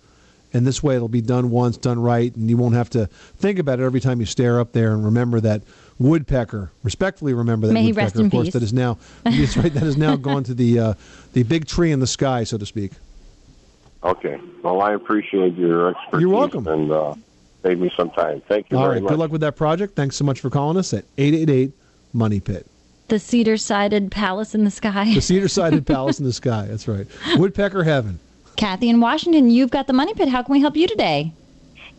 And 0.53 0.67
this 0.67 0.83
way 0.83 0.95
it'll 0.95 1.07
be 1.07 1.21
done 1.21 1.49
once, 1.49 1.77
done 1.77 1.99
right, 1.99 2.35
and 2.35 2.49
you 2.49 2.57
won't 2.57 2.75
have 2.75 2.89
to 2.91 3.07
think 3.07 3.57
about 3.57 3.79
it 3.79 3.83
every 3.83 4.01
time 4.01 4.19
you 4.19 4.25
stare 4.25 4.59
up 4.59 4.73
there 4.73 4.91
and 4.91 5.03
remember 5.03 5.39
that 5.39 5.63
woodpecker. 5.97 6.71
Respectfully 6.83 7.33
remember 7.33 7.67
that 7.67 7.73
May 7.73 7.87
woodpecker, 7.87 8.05
rest 8.05 8.15
in 8.17 8.25
of 8.25 8.31
course, 8.31 8.47
peace. 8.47 8.53
that 8.53 8.63
is 8.63 8.73
now 8.73 8.97
that's 9.23 9.55
right, 9.55 9.73
that 9.73 9.81
has 9.81 9.95
now 9.95 10.17
gone 10.17 10.43
to 10.43 10.53
the 10.53 10.77
uh, 10.77 10.93
the 11.31 11.43
big 11.43 11.67
tree 11.67 11.93
in 11.93 12.01
the 12.01 12.07
sky, 12.07 12.43
so 12.43 12.57
to 12.57 12.65
speak. 12.65 12.91
Okay. 14.03 14.41
Well, 14.61 14.81
I 14.81 14.93
appreciate 14.93 15.55
your 15.55 15.91
expertise. 15.91 16.21
You're 16.21 16.29
welcome. 16.29 16.67
And 16.67 16.91
uh, 16.91 17.15
save 17.63 17.79
me 17.79 17.89
some 17.95 18.09
time. 18.11 18.41
Thank 18.49 18.71
you 18.71 18.77
All 18.77 18.83
very 18.83 18.95
right, 18.95 19.03
much. 19.03 19.09
good 19.11 19.19
luck 19.19 19.31
with 19.31 19.41
that 19.41 19.55
project. 19.55 19.95
Thanks 19.95 20.17
so 20.17 20.25
much 20.25 20.41
for 20.41 20.49
calling 20.49 20.75
us 20.75 20.93
at 20.93 21.05
888 21.17 21.71
Money 22.13 22.39
Pit. 22.39 22.67
The 23.07 23.19
cedar 23.19 23.57
sided 23.57 24.09
palace 24.11 24.55
in 24.55 24.63
the 24.63 24.71
sky. 24.71 25.13
The 25.13 25.21
cedar 25.21 25.49
sided 25.49 25.85
palace 25.85 26.19
in 26.19 26.25
the 26.25 26.31
sky. 26.31 26.67
That's 26.69 26.87
right. 26.87 27.07
Woodpecker 27.35 27.83
heaven. 27.83 28.19
Kathy 28.55 28.89
in 28.89 29.01
Washington, 29.01 29.49
you've 29.49 29.71
got 29.71 29.87
the 29.87 29.93
money 29.93 30.13
pit. 30.13 30.29
How 30.29 30.43
can 30.43 30.53
we 30.53 30.61
help 30.61 30.75
you 30.75 30.87
today? 30.87 31.33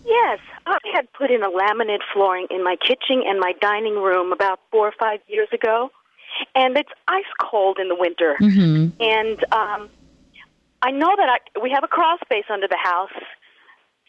Yes, 0.07 0.39
I 0.67 0.79
had 0.95 1.13
put 1.13 1.31
in 1.31 1.43
a 1.43 1.51
laminate 1.51 2.01
flooring 2.13 2.47
in 2.51 2.65
my 2.65 2.77
kitchen 2.77 3.23
and 3.27 3.39
my 3.41 3.53
dining 3.61 3.97
room 3.97 4.33
about 4.33 4.61
four 4.71 4.87
or 4.87 4.93
five 4.99 5.21
years 5.29 5.49
ago, 5.53 5.91
and 6.55 6.77
it's 6.77 6.91
ice 7.09 7.25
cold 7.41 7.79
in 7.79 7.89
the 7.89 7.97
winter. 7.97 8.37
Mm-hmm. 8.41 9.03
And 9.03 9.45
um, 9.53 9.91
I 10.83 10.91
know 10.91 11.15
that 11.17 11.29
I, 11.29 11.61
we 11.61 11.71
have 11.71 11.85
a 11.85 11.89
crawl 11.89 12.17
space 12.25 12.45
under 12.51 12.69
the 12.69 12.79
house. 12.83 13.11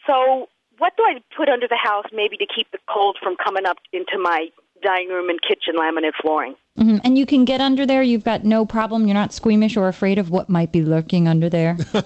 So, 0.06 0.48
what 0.78 0.96
do 0.96 1.04
I 1.04 1.20
put 1.36 1.48
under 1.48 1.68
the 1.68 1.78
house 1.82 2.06
maybe 2.12 2.36
to 2.36 2.46
keep 2.46 2.70
the 2.72 2.78
cold 2.92 3.16
from 3.22 3.36
coming 3.36 3.64
up 3.64 3.78
into 3.92 4.18
my 4.18 4.48
dining 4.82 5.08
room 5.08 5.28
and 5.30 5.40
kitchen 5.40 5.74
laminate 5.76 6.12
flooring? 6.20 6.54
Hmm 6.76 6.96
And 7.04 7.16
you 7.16 7.24
can 7.24 7.44
get 7.44 7.60
under 7.60 7.86
there. 7.86 8.02
You've 8.02 8.24
got 8.24 8.44
no 8.44 8.66
problem. 8.66 9.06
You're 9.06 9.14
not 9.14 9.32
squeamish 9.32 9.76
or 9.76 9.86
afraid 9.86 10.18
of 10.18 10.30
what 10.30 10.48
might 10.48 10.72
be 10.72 10.82
lurking 10.82 11.28
under 11.28 11.48
there. 11.48 11.76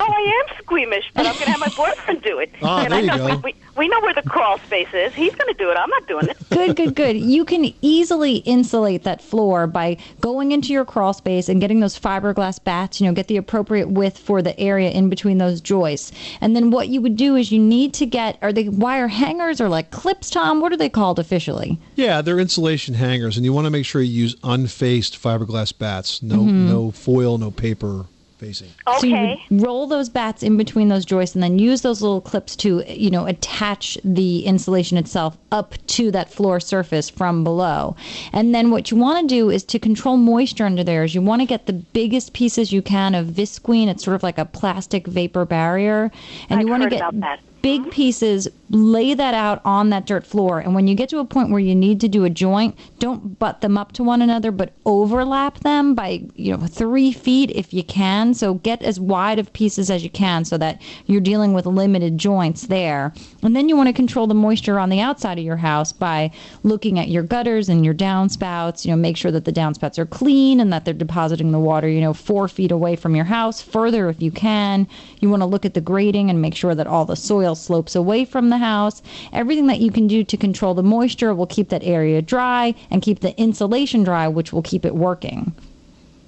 Oh, 0.00 0.12
I 0.12 0.44
am 0.48 0.56
squeamish, 0.62 1.10
but 1.14 1.26
I'm 1.26 1.32
going 1.34 1.44
to 1.46 1.50
have 1.50 1.60
my 1.60 1.68
boyfriend 1.76 2.22
do 2.22 2.38
it. 2.38 2.50
Ah, 2.62 2.82
and 2.82 2.92
there 2.92 2.98
I 2.98 3.02
you 3.02 3.06
know 3.06 3.18
go. 3.18 3.26
We, 3.26 3.36
we, 3.36 3.54
we 3.76 3.88
know 3.88 4.00
where 4.00 4.14
the 4.14 4.22
crawl 4.22 4.58
space 4.58 4.88
is. 4.92 5.12
He's 5.14 5.34
going 5.34 5.52
to 5.52 5.58
do 5.58 5.70
it. 5.70 5.76
I'm 5.76 5.90
not 5.90 6.06
doing 6.06 6.28
it. 6.28 6.36
good, 6.50 6.76
good, 6.76 6.94
good. 6.94 7.16
You 7.16 7.44
can 7.44 7.72
easily 7.82 8.36
insulate 8.38 9.04
that 9.04 9.20
floor 9.22 9.66
by 9.66 9.96
going 10.20 10.52
into 10.52 10.72
your 10.72 10.84
crawl 10.84 11.12
space 11.12 11.48
and 11.48 11.60
getting 11.60 11.80
those 11.80 11.98
fiberglass 11.98 12.62
batts. 12.62 13.00
You 13.00 13.06
know, 13.08 13.12
get 13.14 13.28
the 13.28 13.36
appropriate 13.36 13.88
width 13.88 14.18
for 14.18 14.40
the 14.42 14.58
area 14.58 14.90
in 14.90 15.08
between 15.08 15.38
those 15.38 15.60
joists. 15.60 16.12
And 16.40 16.54
then 16.54 16.70
what 16.70 16.88
you 16.88 17.00
would 17.00 17.16
do 17.16 17.34
is 17.36 17.50
you 17.50 17.58
need 17.60 17.94
to 17.94 18.06
get 18.06 18.38
are 18.42 18.52
they 18.52 18.68
wire 18.68 19.08
hangers 19.08 19.60
or 19.60 19.68
like 19.68 19.90
clips, 19.90 20.30
Tom? 20.30 20.60
What 20.60 20.72
are 20.72 20.76
they 20.76 20.88
called 20.88 21.18
officially? 21.18 21.78
Yeah, 21.96 22.22
they're 22.22 22.38
insulation 22.38 22.94
hangers, 22.94 23.36
and 23.36 23.44
you 23.44 23.52
want 23.52 23.66
to 23.66 23.70
make 23.70 23.86
sure 23.86 23.97
you 24.00 24.22
use 24.22 24.36
unfaced 24.44 25.20
fiberglass 25.22 25.76
batts. 25.76 26.22
No, 26.22 26.38
Mhm. 26.38 26.66
no 26.68 26.90
foil, 26.90 27.38
no 27.38 27.50
paper 27.50 28.06
facing. 28.38 28.68
So 29.00 29.04
you 29.04 29.36
would 29.50 29.62
roll 29.62 29.88
those 29.88 30.08
batts 30.08 30.44
in 30.44 30.56
between 30.56 30.86
those 30.88 31.04
joists 31.04 31.34
and 31.34 31.42
then 31.42 31.58
use 31.58 31.80
those 31.80 32.00
little 32.02 32.20
clips 32.20 32.54
to, 32.56 32.84
you 32.86 33.10
know, 33.10 33.26
attach 33.26 33.98
the 34.04 34.44
insulation 34.46 34.96
itself 34.96 35.36
up 35.50 35.74
to 35.88 36.12
that 36.12 36.30
floor 36.32 36.60
surface 36.60 37.10
from 37.10 37.42
below. 37.42 37.96
And 38.32 38.54
then 38.54 38.70
what 38.70 38.92
you 38.92 38.96
want 38.96 39.28
to 39.28 39.34
do 39.34 39.50
is 39.50 39.64
to 39.64 39.80
control 39.80 40.16
moisture 40.16 40.64
under 40.66 40.84
there 40.84 41.02
is 41.02 41.16
you 41.16 41.20
want 41.22 41.42
to 41.42 41.46
get 41.46 41.66
the 41.66 41.72
biggest 41.72 42.32
pieces 42.32 42.72
you 42.72 42.80
can 42.80 43.16
of 43.16 43.26
visqueen. 43.26 43.88
It's 43.88 44.04
sort 44.04 44.14
of 44.14 44.22
like 44.22 44.38
a 44.38 44.44
plastic 44.44 45.08
vapor 45.08 45.44
barrier. 45.44 46.12
And 46.48 46.60
you 46.60 46.68
want 46.68 46.84
to 46.84 46.90
get 46.90 47.00
about 47.00 47.18
that. 47.20 47.40
big 47.60 47.90
pieces, 47.90 48.46
lay 48.70 49.14
that 49.14 49.34
out 49.34 49.60
on 49.64 49.90
that 49.90 50.06
dirt 50.06 50.26
floor. 50.26 50.58
And 50.60 50.74
when 50.74 50.86
you 50.86 50.94
get 50.94 51.08
to 51.10 51.18
a 51.18 51.24
point 51.24 51.50
where 51.50 51.60
you 51.60 51.74
need 51.74 52.00
to 52.00 52.08
do 52.08 52.24
a 52.24 52.30
joint, 52.30 52.76
don't 52.98 53.38
butt 53.38 53.60
them 53.60 53.78
up 53.78 53.92
to 53.92 54.02
one 54.02 54.22
another, 54.22 54.50
but 54.50 54.72
overlap 54.84 55.60
them 55.60 55.94
by, 55.94 56.22
you 56.34 56.56
know, 56.56 56.66
three 56.66 57.12
feet 57.12 57.50
if 57.54 57.72
you 57.72 57.82
can. 57.82 58.34
So 58.34 58.54
get 58.54 58.82
as 58.82 59.00
wide 59.00 59.38
of 59.38 59.52
pieces 59.52 59.90
as 59.90 60.04
you 60.04 60.10
can 60.10 60.44
so 60.44 60.58
that 60.58 60.82
you're 61.06 61.20
dealing 61.20 61.52
with 61.52 61.66
limited 61.66 62.18
joints 62.18 62.66
there. 62.66 63.12
And 63.42 63.56
then 63.56 63.68
you 63.68 63.76
want 63.76 63.88
to 63.88 63.92
control 63.92 64.26
the 64.26 64.34
moisture 64.34 64.78
on 64.78 64.90
the 64.90 65.00
outside 65.00 65.38
of 65.38 65.44
your 65.44 65.56
house 65.56 65.92
by 65.92 66.30
looking 66.62 66.98
at 66.98 67.08
your 67.08 67.22
gutters 67.22 67.68
and 67.68 67.84
your 67.84 67.94
downspouts. 67.94 68.84
You 68.84 68.90
know, 68.90 68.96
make 68.96 69.16
sure 69.16 69.30
that 69.30 69.44
the 69.44 69.52
downspouts 69.52 69.98
are 69.98 70.06
clean 70.06 70.60
and 70.60 70.72
that 70.72 70.84
they're 70.84 70.94
depositing 70.94 71.52
the 71.52 71.58
water, 71.58 71.88
you 71.88 72.00
know, 72.00 72.12
four 72.12 72.48
feet 72.48 72.70
away 72.70 72.96
from 72.96 73.16
your 73.16 73.24
house, 73.24 73.62
further 73.62 74.08
if 74.08 74.20
you 74.20 74.30
can. 74.30 74.86
You 75.20 75.30
want 75.30 75.42
to 75.42 75.46
look 75.46 75.64
at 75.64 75.74
the 75.74 75.80
grading 75.80 76.28
and 76.30 76.42
make 76.42 76.54
sure 76.54 76.74
that 76.74 76.86
all 76.86 77.04
the 77.04 77.16
soil 77.16 77.54
slopes 77.54 77.94
away 77.94 78.24
from 78.24 78.50
the 78.50 78.57
house. 78.58 79.02
Everything 79.32 79.66
that 79.68 79.80
you 79.80 79.90
can 79.90 80.06
do 80.06 80.22
to 80.24 80.36
control 80.36 80.74
the 80.74 80.82
moisture 80.82 81.34
will 81.34 81.46
keep 81.46 81.70
that 81.70 81.82
area 81.82 82.20
dry 82.20 82.74
and 82.90 83.00
keep 83.00 83.20
the 83.20 83.38
insulation 83.40 84.04
dry, 84.04 84.28
which 84.28 84.52
will 84.52 84.62
keep 84.62 84.84
it 84.84 84.94
working. 84.94 85.52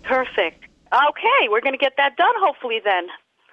Perfect. 0.03 0.65
Okay, 0.93 1.49
we're 1.49 1.61
going 1.61 1.75
to 1.75 1.79
get 1.79 1.97
that 1.97 2.17
done 2.17 2.35
hopefully 2.39 2.81
then. 2.83 3.07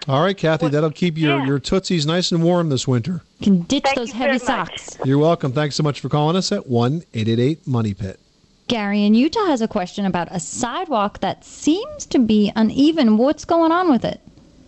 All 0.07 0.23
right, 0.23 0.37
Kathy, 0.37 0.69
that'll 0.69 0.91
keep 0.91 1.17
your, 1.17 1.45
your 1.45 1.59
tootsies 1.59 2.05
nice 2.05 2.31
and 2.31 2.41
warm 2.41 2.69
this 2.69 2.87
winter. 2.87 3.23
You 3.39 3.43
can 3.43 3.61
ditch 3.63 3.83
Thank 3.83 3.97
those 3.97 4.11
heavy 4.11 4.39
socks. 4.39 4.97
You're 5.03 5.17
welcome. 5.17 5.51
Thanks 5.51 5.75
so 5.75 5.83
much 5.83 5.99
for 5.99 6.07
calling 6.07 6.37
us 6.37 6.51
at 6.51 6.67
1 6.67 7.03
888 7.13 7.67
Money 7.67 7.93
Pit. 7.93 8.19
Gary 8.67 9.05
in 9.05 9.15
Utah 9.15 9.45
has 9.45 9.61
a 9.61 9.67
question 9.67 10.05
about 10.05 10.27
a 10.31 10.39
sidewalk 10.39 11.19
that 11.19 11.43
seems 11.43 12.05
to 12.07 12.19
be 12.19 12.51
uneven. 12.55 13.17
What's 13.17 13.45
going 13.45 13.71
on 13.71 13.89
with 13.89 14.05
it? 14.05 14.21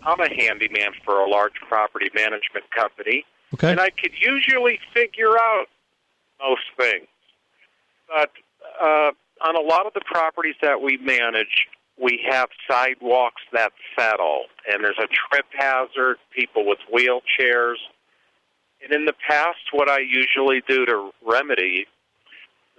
I'm 0.04 0.20
a 0.20 0.34
handyman 0.34 0.92
for 1.04 1.20
a 1.20 1.30
large 1.30 1.56
property 1.68 2.10
management 2.16 2.70
company, 2.72 3.26
Okay. 3.54 3.72
and 3.72 3.80
I 3.80 3.90
could 3.90 4.12
usually 4.20 4.80
figure 4.94 5.38
out 5.38 5.66
most 6.40 6.62
things. 6.78 7.08
But 8.08 8.32
uh, 8.82 9.12
on 9.46 9.56
a 9.56 9.62
lot 9.62 9.86
of 9.86 9.94
the 9.94 10.02
properties 10.06 10.56
that 10.62 10.82
we 10.82 10.98
manage, 10.98 11.68
we 12.02 12.22
have 12.30 12.50
sidewalks 12.70 13.42
that 13.54 13.72
settle, 13.98 14.44
and 14.72 14.84
there's 14.84 15.00
a 15.00 15.08
trip 15.08 15.46
hazard, 15.58 16.18
people 16.36 16.66
with 16.66 16.80
wheelchairs. 16.94 17.76
And 18.84 18.94
in 18.94 19.06
the 19.06 19.14
past, 19.28 19.58
what 19.74 19.90
I 19.90 20.00
usually 20.00 20.62
do 20.68 20.86
to 20.86 21.12
remedy 21.26 21.86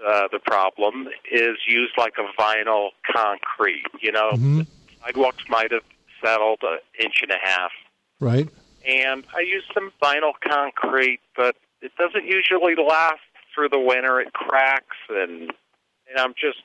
uh, 0.07 0.29
the 0.33 0.39
problem 0.39 1.09
is 1.31 1.59
use 1.69 1.91
like 1.99 2.15
a 2.19 2.41
vinyl 2.41 2.89
concrete. 3.13 3.85
You 4.01 4.13
know, 4.13 4.31
Mhm. 4.33 4.67
sidewalks 5.05 5.45
might 5.51 5.71
have 5.73 5.85
settled 6.25 6.61
an 6.63 6.79
inch 6.99 7.21
and 7.23 7.31
a 7.31 7.39
half, 7.43 7.71
Right? 8.19 8.49
And 8.87 9.25
I 9.35 9.41
use 9.41 9.65
some 9.75 9.93
vinyl 10.03 10.33
concrete, 10.47 11.21
but 11.37 11.57
it 11.83 11.93
doesn't 11.97 12.25
usually 12.27 12.75
last 12.77 13.21
through 13.55 13.69
the 13.71 13.79
winter. 13.79 14.21
It 14.21 14.33
cracks, 14.33 14.97
and 15.09 15.53
and 16.09 16.19
I'm 16.19 16.35
just 16.35 16.59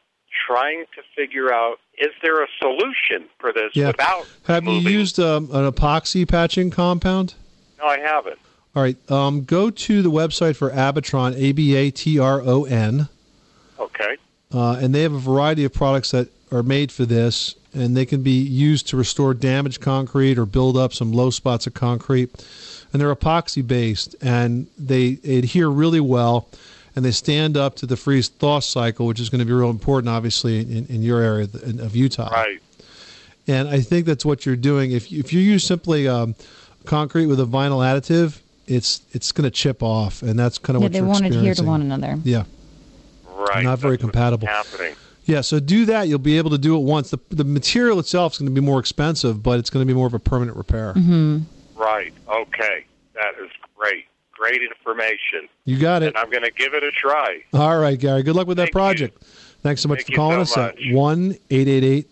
trying 0.47 0.85
to 0.95 1.01
figure 1.15 1.53
out 1.53 1.77
is 1.97 2.11
there 2.21 2.43
a 2.43 2.47
solution 2.59 3.29
for 3.39 3.53
this 3.53 3.71
Yeah. 3.73 3.87
without 3.87 4.27
Have 4.47 4.65
you 4.65 4.73
used 4.73 5.19
um, 5.19 5.49
an 5.53 5.71
epoxy 5.71 6.27
patching 6.27 6.71
compound? 6.71 7.35
No, 7.79 7.85
I 7.85 7.99
haven't. 7.99 8.37
All 8.75 8.83
right. 8.83 8.97
Um, 9.09 9.45
go 9.45 9.69
to 9.69 10.01
the 10.01 10.11
website 10.11 10.57
for 10.57 10.69
Abatron, 10.71 11.35
A 11.37 11.53
B 11.53 11.75
A 11.75 11.91
T 11.91 12.19
R 12.19 12.41
O 12.41 12.65
N. 12.65 13.07
Okay. 13.79 14.17
Uh, 14.53 14.73
and 14.73 14.93
they 14.93 15.01
have 15.01 15.13
a 15.13 15.19
variety 15.19 15.63
of 15.63 15.73
products 15.73 16.11
that 16.11 16.27
are 16.51 16.63
made 16.63 16.91
for 16.91 17.05
this, 17.05 17.55
and 17.75 17.95
they 17.95 18.05
can 18.05 18.23
be 18.23 18.31
used 18.31 18.87
to 18.87 18.97
restore 18.97 19.33
damaged 19.33 19.81
concrete 19.81 20.37
or 20.37 20.45
build 20.45 20.77
up 20.77 20.93
some 20.93 21.11
low 21.11 21.29
spots 21.29 21.67
of 21.67 21.73
concrete. 21.73 22.31
And 22.91 23.01
they're 23.01 23.13
epoxy 23.13 23.65
based, 23.65 24.15
and 24.21 24.67
they 24.77 25.19
adhere 25.25 25.67
really 25.67 25.99
well, 25.99 26.47
and 26.95 27.03
they 27.03 27.11
stand 27.11 27.57
up 27.57 27.75
to 27.77 27.85
the 27.85 27.97
freeze 27.97 28.29
thaw 28.29 28.59
cycle, 28.59 29.05
which 29.05 29.19
is 29.19 29.29
going 29.29 29.39
to 29.39 29.45
be 29.45 29.51
real 29.51 29.69
important, 29.69 30.09
obviously, 30.09 30.59
in, 30.61 30.85
in 30.87 31.03
your 31.03 31.21
area 31.21 31.43
of 31.43 31.95
Utah. 31.95 32.29
Right. 32.29 32.61
And 33.47 33.67
I 33.67 33.81
think 33.81 34.05
that's 34.05 34.23
what 34.23 34.45
you're 34.45 34.55
doing. 34.55 34.91
If 34.91 35.11
you, 35.11 35.19
if 35.19 35.33
you 35.33 35.41
use 35.41 35.65
simply 35.65 36.07
um, 36.07 36.35
concrete 36.85 37.25
with 37.25 37.39
a 37.39 37.45
vinyl 37.45 37.79
additive, 37.85 38.39
it's 38.67 39.01
it's 39.11 39.31
going 39.31 39.43
to 39.43 39.51
chip 39.51 39.83
off, 39.83 40.23
and 40.23 40.39
that's 40.39 40.57
kind 40.57 40.75
of 40.75 40.81
yeah, 40.81 40.85
what 40.85 40.91
they 40.93 40.99
you're 40.99 41.07
won't 41.07 41.25
adhere 41.25 41.53
to 41.53 41.63
one 41.63 41.81
another. 41.81 42.17
Yeah. 42.23 42.45
Right. 43.27 43.63
Not 43.63 43.79
very 43.79 43.97
compatible. 43.97 44.47
Happening. 44.47 44.95
Yeah, 45.25 45.41
so 45.41 45.59
do 45.59 45.85
that. 45.85 46.07
You'll 46.07 46.19
be 46.19 46.37
able 46.37 46.51
to 46.51 46.57
do 46.57 46.75
it 46.75 46.81
once. 46.81 47.09
The, 47.09 47.19
the 47.29 47.43
material 47.43 47.99
itself 47.99 48.33
is 48.33 48.39
going 48.39 48.53
to 48.53 48.61
be 48.61 48.65
more 48.65 48.79
expensive, 48.79 49.41
but 49.41 49.59
it's 49.59 49.69
going 49.69 49.85
to 49.85 49.91
be 49.91 49.95
more 49.95 50.07
of 50.07 50.13
a 50.13 50.19
permanent 50.19 50.55
repair. 50.55 50.93
Mm-hmm. 50.93 51.39
Right. 51.75 52.13
Okay. 52.27 52.85
That 53.15 53.33
is 53.43 53.49
great. 53.75 54.05
Great 54.31 54.61
information. 54.61 55.47
You 55.63 55.79
got 55.79 56.03
it. 56.03 56.07
And 56.07 56.17
I'm 56.17 56.29
going 56.29 56.43
to 56.43 56.51
give 56.51 56.73
it 56.73 56.83
a 56.83 56.91
try. 56.91 57.43
All 57.53 57.79
right, 57.79 57.99
Gary. 57.99 58.21
Good 58.21 58.35
luck 58.35 58.47
with 58.47 58.57
that 58.57 58.71
project. 58.71 59.23
Thanks 59.61 59.81
so 59.81 59.89
much 59.89 59.99
Thank 59.99 60.09
for 60.09 60.15
calling 60.15 60.45
so 60.45 60.61
us 60.61 60.75
at 60.77 60.93
1 60.93 61.37
888 61.49 62.07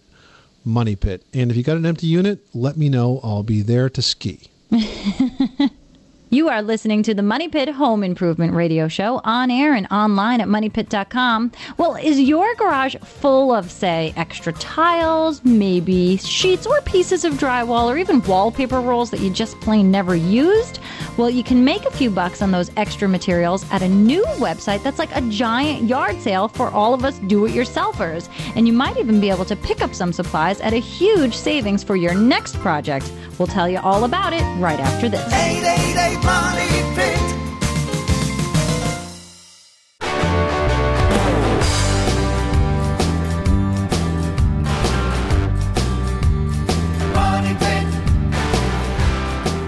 Money 0.66 0.96
Pit. 0.96 1.24
And 1.34 1.52
if 1.52 1.58
you 1.58 1.64
got 1.64 1.78
an 1.78 1.86
empty 1.86 2.08
unit, 2.08 2.40
let 2.54 2.78
me 2.78 2.90
know. 2.90 3.20
I'll 3.24 3.44
be 3.44 3.62
there 3.62 3.90
to 3.90 4.02
ski. 4.02 4.50
You 6.34 6.50
are 6.50 6.64
listening 6.64 7.04
to 7.04 7.14
the 7.14 7.22
Money 7.22 7.48
Pit 7.48 7.70
Home 7.70 8.04
Improvement 8.04 8.56
Radio 8.56 8.88
Show 8.88 9.22
on 9.24 9.52
air 9.52 9.76
and 9.76 9.86
online 9.92 10.42
at 10.42 10.48
moneypit.com. 10.48 11.52
Well, 11.78 11.96
is 11.96 12.20
your 12.20 12.56
garage 12.56 12.96
full 13.04 13.54
of, 13.54 13.70
say, 13.70 14.16
extra 14.18 14.52
tiles, 14.54 15.46
maybe 15.46 16.18
sheets 16.18 16.66
or 16.66 16.82
pieces 16.82 17.24
of 17.24 17.34
drywall, 17.34 17.86
or 17.86 18.00
even 18.00 18.20
wallpaper 18.24 18.82
rolls 18.82 19.12
that 19.12 19.20
you 19.20 19.30
just 19.30 19.62
plain 19.62 19.92
never 19.92 20.16
used? 20.16 20.80
Well, 21.18 21.30
you 21.30 21.44
can 21.44 21.64
make 21.64 21.86
a 21.86 21.92
few 21.92 22.10
bucks 22.10 22.42
on 22.42 22.50
those 22.50 22.72
extra 22.78 23.08
materials 23.08 23.64
at 23.72 23.84
a 23.84 23.88
new 23.88 24.24
website 24.38 24.82
that's 24.82 24.98
like 24.98 25.16
a 25.16 25.22
giant 25.30 25.88
yard 25.88 26.20
sale 26.20 26.48
for 26.48 26.70
all 26.70 26.96
of 26.96 27.06
us 27.06 27.20
do 27.28 27.46
it 27.46 27.52
yourselfers. 27.52 28.28
And 28.56 28.66
you 28.66 28.74
might 28.74 28.98
even 28.98 29.22
be 29.22 29.30
able 29.30 29.46
to 29.46 29.56
pick 29.56 29.84
up 29.84 29.94
some 29.94 30.12
supplies 30.12 30.60
at 30.62 30.74
a 30.74 30.78
huge 30.78 31.36
savings 31.36 31.84
for 31.84 31.96
your 31.96 32.16
next 32.16 32.56
project. 32.56 33.14
We'll 33.38 33.48
tell 33.48 33.70
you 33.70 33.78
all 33.80 34.04
about 34.04 34.34
it 34.34 34.44
right 34.60 34.80
after 34.80 35.10
this. 35.10 35.32
888 35.32 35.84
Money 35.94 36.18
Pit. 36.18 36.23
Money 36.24 36.96
Pit. 36.96 37.20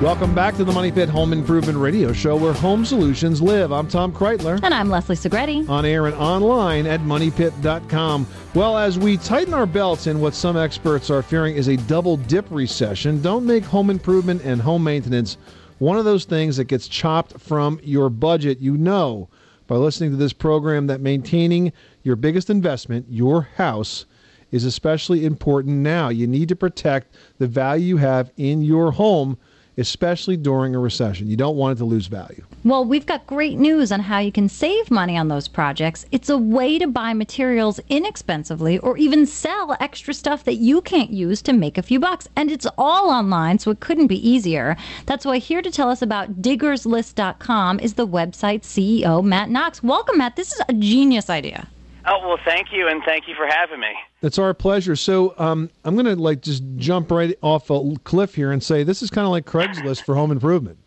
Welcome 0.01 0.35
back 0.35 0.55
to 0.55 0.63
the 0.63 0.71
Money 0.71 0.91
Pit 0.91 1.09
Home 1.09 1.33
Improvement 1.33 1.77
Radio 1.77 2.13
Show 2.13 2.35
where 2.37 2.53
home 2.53 2.85
solutions 2.85 3.41
live. 3.41 3.71
I'm 3.71 3.87
Tom 3.87 4.13
Kraeutler. 4.13 4.59
And 4.61 4.73
I'm 4.73 4.89
Leslie 4.89 5.15
Segrete. 5.15 5.67
On 5.67 5.83
air 5.83 6.05
and 6.05 6.15
online 6.15 6.85
at 6.85 6.99
moneypit.com. 7.01 8.27
Well, 8.53 8.77
as 8.77 8.99
we 8.99 9.17
tighten 9.17 9.53
our 9.53 9.65
belts 9.65 10.07
in 10.07 10.21
what 10.21 10.35
some 10.35 10.57
experts 10.57 11.09
are 11.09 11.23
fearing 11.23 11.55
is 11.55 11.69
a 11.69 11.75
double 11.75 12.17
dip 12.17 12.45
recession, 12.51 13.21
don't 13.21 13.45
make 13.45 13.63
home 13.65 13.89
improvement 13.89 14.43
and 14.45 14.61
home 14.61 14.83
maintenance 14.83 15.37
one 15.79 15.97
of 15.97 16.05
those 16.05 16.25
things 16.25 16.57
that 16.57 16.65
gets 16.65 16.88
chopped 16.88 17.39
from 17.39 17.79
your 17.83 18.09
budget. 18.09 18.59
You 18.59 18.77
know 18.77 19.29
by 19.67 19.75
listening 19.75 20.11
to 20.11 20.17
this 20.17 20.33
program 20.33 20.88
that 20.88 21.01
maintaining 21.01 21.73
your 22.03 22.15
biggest 22.15 22.49
investment, 22.49 23.05
your 23.09 23.41
house, 23.41 24.05
is 24.51 24.63
especially 24.63 25.25
important 25.25 25.77
now. 25.77 26.09
You 26.09 26.27
need 26.27 26.49
to 26.49 26.55
protect 26.55 27.15
the 27.39 27.47
value 27.47 27.88
you 27.88 27.97
have 27.97 28.31
in 28.38 28.61
your 28.61 28.91
home, 28.91 29.38
especially 29.77 30.38
during 30.38 30.75
a 30.75 30.79
recession. 30.79 31.27
You 31.27 31.35
don't 31.35 31.57
want 31.57 31.77
it 31.77 31.79
to 31.79 31.85
lose 31.85 32.07
value. 32.07 32.45
Well, 32.65 32.84
we've 32.84 33.06
got 33.06 33.28
great 33.28 33.60
news 33.60 33.91
on 33.91 33.99
how 33.99 34.17
you 34.17 34.32
can 34.32 34.49
save 34.49 34.89
money 34.89 35.15
on 35.15 35.28
those 35.28 35.47
projects. 35.47 36.08
It's 36.12 36.30
a 36.30 36.38
way 36.39 36.80
to 36.80 36.88
buy 36.88 37.13
materials 37.13 37.80
inexpensively 37.89 38.80
or 38.80 38.97
even 38.97 39.28
sell 39.28 39.78
extra 39.80 40.15
stuff 40.15 40.45
that 40.45 40.56
you 40.56 40.82
can't 40.82 41.12
use 41.12 41.43
to 41.43 41.54
make 41.54 41.78
a 41.78 41.84
few 41.84 41.99
bucks. 41.99 42.28
And 42.36 42.49
it's 42.49 42.65
all 42.75 43.12
online, 43.12 43.60
so 43.60 43.69
it 43.69 43.82
couldn't 43.82 44.08
be 44.08 44.28
easier. 44.28 44.78
That's 45.06 45.28
why 45.28 45.38
here 45.38 45.62
to 45.62 45.69
tell 45.69 45.91
us 45.91 46.01
about 46.01 46.41
diggerslist.com 46.41 47.82
is 47.82 47.93
the 47.93 48.08
website 48.08 48.62
CEO, 48.62 49.23
Matt 49.23 49.51
Knox. 49.51 49.84
Welcome, 49.84 50.17
Matt. 50.17 50.36
This 50.36 50.51
is 50.51 50.60
a 50.67 50.73
genius 50.73 51.30
idea. 51.30 51.67
Oh 52.08 52.28
well, 52.28 52.39
thank 52.45 52.71
you, 52.71 52.88
and 52.88 53.04
thank 53.04 53.28
you 53.28 53.36
for 53.36 53.45
having 53.45 53.80
me. 53.80 53.93
It's 54.23 54.39
our 54.39 54.56
pleasure. 54.56 54.95
So 54.95 55.36
um, 55.38 55.69
I'm 55.84 55.93
going 55.93 56.06
to 56.08 56.15
like 56.15 56.41
just 56.41 56.63
jump 56.78 57.12
right 57.12 57.38
off 57.43 57.69
a 57.69 57.93
cliff 58.04 58.34
here 58.34 58.51
and 58.51 58.63
say 58.63 58.84
this 58.84 59.04
is 59.04 59.12
kind 59.12 59.25
of 59.25 59.32
like 59.32 59.45
Craigslist 59.45 60.04
for 60.04 60.15
home 60.15 60.32
improvement. 60.32 60.80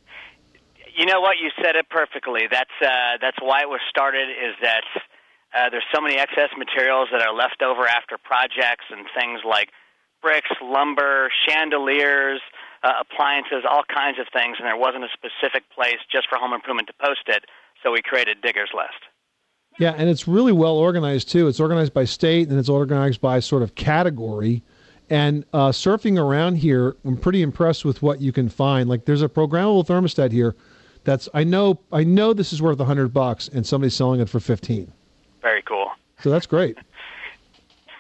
You 0.98 1.06
know 1.06 1.20
what? 1.20 1.38
You 1.38 1.50
said 1.62 1.76
it 1.76 1.87
perfectly. 1.88 2.50
That's 2.50 2.74
uh, 2.82 3.22
that's 3.22 3.38
why 3.40 3.62
it 3.62 3.68
was 3.68 3.78
started. 3.88 4.26
Is 4.28 4.58
that 4.62 4.82
uh, 5.54 5.70
there's 5.70 5.87
so 5.94 6.00
many 6.00 6.18
excess 6.18 6.50
materials 6.58 7.06
that 7.12 7.22
are 7.22 7.32
left 7.32 7.62
over 7.62 7.87
after 7.87 8.18
projects 8.18 8.90
and 8.90 9.06
things 9.14 9.40
like 9.46 9.70
bricks, 10.20 10.50
lumber, 10.61 11.30
chandeliers, 11.46 12.40
uh, 12.82 13.04
appliances, 13.06 13.62
all 13.70 13.84
kinds 13.87 14.18
of 14.18 14.26
things, 14.32 14.56
and 14.58 14.66
there 14.66 14.76
wasn't 14.76 15.04
a 15.04 15.12
specific 15.14 15.62
place 15.70 16.02
just 16.11 16.28
for 16.28 16.37
home 16.37 16.52
improvement 16.52 16.88
to 16.88 16.94
post 16.98 17.22
it. 17.28 17.44
So 17.82 17.92
we 17.92 18.02
created 18.02 18.42
Digger's 18.42 18.70
List. 18.74 18.98
Yeah, 19.78 19.94
and 19.96 20.11
it's 20.11 20.26
really 20.26 20.50
well 20.50 20.76
organized 20.76 21.30
too. 21.30 21.46
It's 21.46 21.61
organized 21.61 21.94
by 21.94 22.06
state 22.06 22.48
and 22.48 22.58
it's 22.58 22.68
organized 22.68 23.20
by 23.20 23.38
sort 23.38 23.62
of 23.62 23.76
category. 23.76 24.64
And 25.11 25.44
uh, 25.52 25.68
surfing 25.68 26.20
around 26.20 26.56
here, 26.56 26.96
I'm 27.04 27.16
pretty 27.16 27.42
impressed 27.42 27.84
with 27.84 28.02
what 28.02 28.20
you 28.20 28.32
can 28.32 28.48
find. 28.48 28.88
Like, 28.88 29.04
there's 29.04 29.22
a 29.22 29.28
programmable 29.28 29.87
thermostat 29.87 30.32
here. 30.32 30.56
That's 31.09 31.27
I 31.33 31.42
know 31.42 31.81
I 31.90 32.05
know 32.05 32.35
this 32.35 32.53
is 32.53 32.61
worth 32.61 32.79
a 32.81 32.85
hundred 32.85 33.14
bucks, 33.14 33.49
and 33.49 33.66
somebody's 33.66 33.94
selling 33.94 34.21
it 34.21 34.29
for 34.29 34.40
fifteen. 34.40 34.92
Very 35.40 35.62
cool. 35.62 35.90
So 36.21 36.29
that's 36.29 36.47
great. 36.47 36.77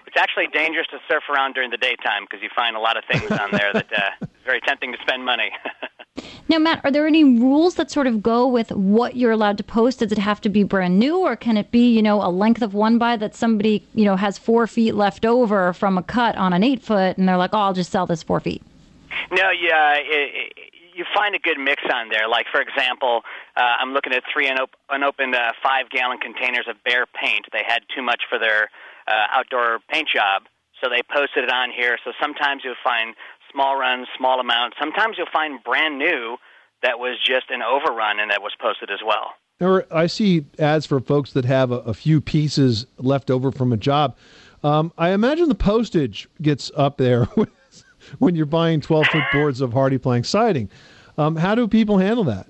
It's 0.06 0.16
actually 0.16 0.46
dangerous 0.46 0.86
to 0.86 0.98
surf 1.06 1.24
around 1.28 1.52
during 1.52 1.70
the 1.70 1.76
daytime 1.76 2.24
because 2.24 2.42
you 2.42 2.48
find 2.56 2.74
a 2.74 2.80
lot 2.80 2.96
of 2.96 3.04
things 3.04 3.30
on 3.30 3.50
there 3.52 3.74
that 3.74 3.92
uh, 3.92 4.10
is 4.22 4.28
very 4.42 4.58
tempting 4.62 4.90
to 4.92 4.98
spend 5.02 5.24
money. 5.24 5.50
Now, 6.48 6.58
Matt, 6.58 6.80
are 6.82 6.90
there 6.90 7.06
any 7.06 7.24
rules 7.24 7.74
that 7.74 7.90
sort 7.90 8.06
of 8.06 8.22
go 8.22 8.48
with 8.48 8.72
what 8.72 9.16
you're 9.16 9.30
allowed 9.30 9.58
to 9.58 9.62
post? 9.62 9.98
Does 9.98 10.10
it 10.10 10.18
have 10.18 10.40
to 10.40 10.48
be 10.48 10.62
brand 10.62 10.98
new, 10.98 11.18
or 11.18 11.36
can 11.36 11.58
it 11.58 11.70
be, 11.70 11.94
you 11.94 12.02
know, 12.02 12.22
a 12.22 12.30
length 12.30 12.62
of 12.62 12.72
one 12.72 12.96
by 12.96 13.16
that 13.18 13.34
somebody, 13.34 13.86
you 13.94 14.06
know, 14.06 14.16
has 14.16 14.38
four 14.38 14.66
feet 14.66 14.94
left 14.94 15.26
over 15.26 15.74
from 15.74 15.98
a 15.98 16.02
cut 16.02 16.36
on 16.36 16.54
an 16.54 16.64
eight 16.64 16.82
foot, 16.82 17.18
and 17.18 17.28
they're 17.28 17.36
like, 17.36 17.50
oh, 17.52 17.58
I'll 17.58 17.74
just 17.74 17.92
sell 17.92 18.06
this 18.06 18.22
four 18.22 18.40
feet? 18.40 18.62
No, 19.30 19.50
yeah, 19.50 19.96
it, 19.96 20.52
it, 20.56 20.68
you 20.98 21.04
find 21.14 21.34
a 21.34 21.38
good 21.38 21.58
mix 21.58 21.82
on 21.94 22.10
there. 22.10 22.28
Like 22.28 22.46
for 22.50 22.60
example, 22.60 23.22
uh, 23.56 23.78
I'm 23.80 23.94
looking 23.94 24.12
at 24.12 24.24
three 24.30 24.50
unop- 24.50 24.76
unopened 24.90 25.34
uh, 25.34 25.52
five-gallon 25.62 26.18
containers 26.18 26.66
of 26.68 26.76
Behr 26.82 27.06
paint. 27.14 27.46
They 27.52 27.62
had 27.66 27.86
too 27.94 28.02
much 28.02 28.22
for 28.28 28.38
their 28.38 28.68
uh, 29.06 29.32
outdoor 29.32 29.78
paint 29.88 30.08
job, 30.12 30.42
so 30.82 30.90
they 30.90 31.00
posted 31.08 31.44
it 31.44 31.52
on 31.52 31.70
here. 31.70 31.96
So 32.04 32.12
sometimes 32.20 32.62
you'll 32.64 32.82
find 32.82 33.14
small 33.52 33.78
runs, 33.78 34.08
small 34.18 34.40
amounts. 34.40 34.76
Sometimes 34.78 35.16
you'll 35.16 35.32
find 35.32 35.62
brand 35.62 35.98
new 35.98 36.36
that 36.82 36.98
was 36.98 37.16
just 37.24 37.50
an 37.50 37.62
overrun 37.62 38.20
and 38.20 38.30
that 38.30 38.42
was 38.42 38.52
posted 38.60 38.90
as 38.90 39.00
well. 39.06 39.34
I 39.90 40.06
see 40.06 40.44
ads 40.58 40.86
for 40.86 41.00
folks 41.00 41.32
that 41.32 41.44
have 41.44 41.72
a, 41.72 41.78
a 41.78 41.94
few 41.94 42.20
pieces 42.20 42.86
left 42.98 43.30
over 43.30 43.50
from 43.50 43.72
a 43.72 43.76
job. 43.76 44.16
Um, 44.62 44.92
I 44.96 45.10
imagine 45.10 45.48
the 45.48 45.56
postage 45.56 46.28
gets 46.40 46.70
up 46.76 46.96
there 46.98 47.24
when 48.18 48.34
you're 48.36 48.46
buying 48.46 48.80
12 48.80 49.06
foot 49.06 49.24
boards 49.32 49.60
of 49.60 49.70
HardiePlank 49.70 50.26
siding. 50.26 50.70
Um, 51.18 51.34
how 51.34 51.56
do 51.56 51.66
people 51.66 51.98
handle 51.98 52.22
that? 52.24 52.46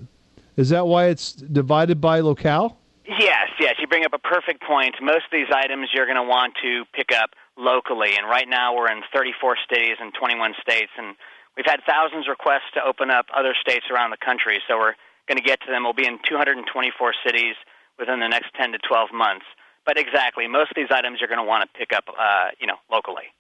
Is 0.57 0.68
that 0.68 0.87
why 0.87 1.07
it's 1.07 1.33
divided 1.33 2.00
by 2.02 2.20
locale? 2.20 2.76
Yes, 3.07 3.48
yes. 3.59 3.76
You 3.81 3.87
bring 3.87 4.04
up 4.04 4.12
a 4.12 4.18
perfect 4.18 4.62
point. 4.62 4.94
Most 5.00 5.24
of 5.24 5.33
these 5.33 5.48
items 5.50 5.88
you're 5.94 6.04
going 6.04 6.20
to 6.20 6.28
want 6.28 6.52
to 6.62 6.85
pick 6.92 7.11
up 7.11 7.31
locally, 7.57 8.14
and 8.14 8.28
right 8.28 8.46
now 8.46 8.76
we're 8.76 8.90
in 8.92 9.00
34 9.14 9.57
cities 9.72 9.96
and 9.98 10.12
21 10.12 10.52
states, 10.61 10.92
and 10.98 11.16
we've 11.57 11.64
had 11.64 11.81
thousands 11.88 12.26
of 12.28 12.37
requests 12.37 12.68
to 12.74 12.85
open 12.85 13.11
up 13.11 13.26
other 13.35 13.54
states 13.59 13.87
around 13.90 14.11
the 14.11 14.20
country. 14.20 14.61
So 14.68 14.76
we're 14.76 14.94
going 15.26 15.38
to 15.38 15.44
get 15.44 15.61
to 15.62 15.72
them. 15.72 15.85
We'll 15.85 15.96
be 15.96 16.07
in 16.07 16.18
224 16.28 17.14
cities 17.24 17.57
within 17.98 18.20
the 18.20 18.28
next 18.28 18.52
10 18.61 18.72
to 18.72 18.78
12 18.78 19.09
months. 19.14 19.46
But 19.87 19.96
exactly, 19.96 20.46
most 20.46 20.70
of 20.70 20.76
these 20.76 20.92
items 20.92 21.20
you're 21.20 21.33
going 21.33 21.40
to 21.40 21.48
want 21.48 21.64
to 21.64 21.78
pick 21.78 21.96
up, 21.96 22.04
uh, 22.12 22.52
you 22.61 22.66
know, 22.66 22.76
locally. 22.92 23.33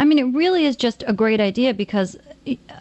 I 0.00 0.04
mean, 0.06 0.18
it 0.18 0.34
really 0.34 0.64
is 0.64 0.76
just 0.76 1.04
a 1.06 1.12
great 1.12 1.40
idea 1.40 1.74
because 1.74 2.16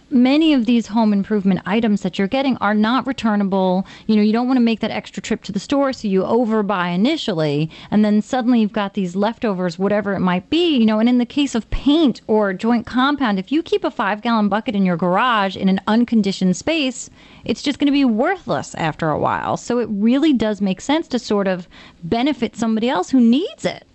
many 0.10 0.54
of 0.54 0.66
these 0.66 0.88
home 0.88 1.12
improvement 1.12 1.60
items 1.66 2.02
that 2.02 2.18
you're 2.18 2.30
getting 2.30 2.56
are 2.58 2.74
not 2.74 3.06
returnable. 3.06 3.86
You 4.08 4.16
know, 4.16 4.22
you 4.22 4.32
don't 4.32 4.48
want 4.48 4.56
to 4.56 4.64
make 4.64 4.80
that 4.80 4.90
extra 4.90 5.22
trip 5.22 5.44
to 5.44 5.52
the 5.52 5.60
store, 5.60 5.92
so 5.92 6.08
you 6.08 6.22
overbuy 6.22 6.96
initially, 6.96 7.70
and 7.92 8.06
then 8.06 8.22
suddenly 8.22 8.62
you've 8.62 8.72
got 8.72 8.94
these 8.94 9.18
leftovers, 9.18 9.78
whatever 9.78 10.14
it 10.14 10.22
might 10.22 10.50
be. 10.50 10.78
You 10.78 10.86
know, 10.86 11.00
and 11.00 11.10
in 11.10 11.18
the 11.18 11.26
case 11.26 11.56
of 11.56 11.70
paint 11.72 12.22
or 12.28 12.54
joint 12.54 12.86
compound, 12.86 13.38
if 13.38 13.52
you 13.52 13.62
keep 13.62 13.84
a 13.84 13.92
five 13.92 14.22
gallon 14.22 14.48
bucket 14.48 14.74
in 14.74 14.86
your 14.86 14.96
garage 14.96 15.58
in 15.58 15.68
an 15.68 15.82
unconditioned 15.88 16.56
space, 16.56 17.10
it's 17.44 17.62
just 17.62 17.80
going 17.80 17.88
to 17.88 17.92
be 17.92 18.06
worthless 18.06 18.76
after 18.76 19.10
a 19.10 19.20
while. 19.20 19.58
So 19.58 19.80
it 19.80 19.90
really 19.92 20.32
does 20.32 20.62
make 20.62 20.80
sense 20.80 21.10
to 21.10 21.20
sort 21.20 21.50
of 21.50 21.68
benefit 22.02 22.56
somebody 22.56 22.88
else 22.88 23.10
who 23.10 23.20
needs 23.20 23.66
it. 23.66 23.86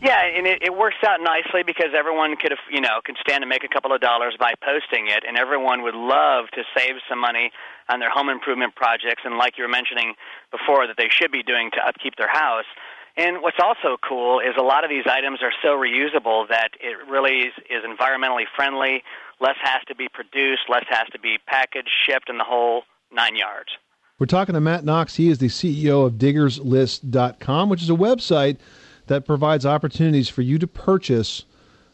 Yeah, 0.00 0.24
and 0.24 0.46
it, 0.46 0.62
it 0.62 0.74
works 0.74 0.96
out 1.06 1.20
nicely 1.20 1.62
because 1.62 1.92
everyone 1.96 2.36
could, 2.36 2.54
you 2.70 2.80
know, 2.80 3.00
can 3.04 3.16
stand 3.20 3.42
to 3.42 3.46
make 3.46 3.64
a 3.64 3.68
couple 3.68 3.92
of 3.92 4.00
dollars 4.00 4.34
by 4.40 4.54
posting 4.64 5.08
it, 5.08 5.24
and 5.28 5.36
everyone 5.36 5.82
would 5.82 5.94
love 5.94 6.46
to 6.54 6.64
save 6.74 6.96
some 7.06 7.20
money 7.20 7.52
on 7.90 8.00
their 8.00 8.08
home 8.08 8.30
improvement 8.30 8.74
projects. 8.74 9.22
And 9.24 9.36
like 9.36 9.58
you 9.58 9.64
were 9.64 9.68
mentioning 9.68 10.14
before, 10.50 10.86
that 10.86 10.96
they 10.96 11.08
should 11.10 11.30
be 11.30 11.42
doing 11.42 11.70
to 11.72 11.86
upkeep 11.86 12.16
their 12.16 12.32
house. 12.32 12.64
And 13.16 13.42
what's 13.42 13.58
also 13.62 13.98
cool 14.00 14.40
is 14.40 14.56
a 14.58 14.62
lot 14.62 14.84
of 14.84 14.90
these 14.90 15.04
items 15.04 15.40
are 15.42 15.52
so 15.62 15.76
reusable 15.76 16.48
that 16.48 16.70
it 16.80 16.96
really 17.06 17.50
is, 17.50 17.54
is 17.68 17.84
environmentally 17.84 18.44
friendly. 18.56 19.02
Less 19.38 19.56
has 19.60 19.82
to 19.88 19.94
be 19.94 20.08
produced, 20.08 20.62
less 20.70 20.84
has 20.88 21.08
to 21.12 21.18
be 21.18 21.36
packaged, 21.46 21.90
shipped, 22.06 22.30
and 22.30 22.40
the 22.40 22.44
whole 22.44 22.84
nine 23.12 23.36
yards. 23.36 23.68
We're 24.18 24.26
talking 24.26 24.54
to 24.54 24.60
Matt 24.60 24.84
Knox. 24.84 25.16
He 25.16 25.28
is 25.28 25.38
the 25.38 25.48
CEO 25.48 26.06
of 26.06 26.14
diggerslist.com, 26.14 27.68
which 27.68 27.82
is 27.82 27.90
a 27.90 27.94
website 27.94 28.58
that 29.10 29.26
provides 29.26 29.66
opportunities 29.66 30.28
for 30.28 30.42
you 30.42 30.56
to 30.56 30.68
purchase 30.68 31.44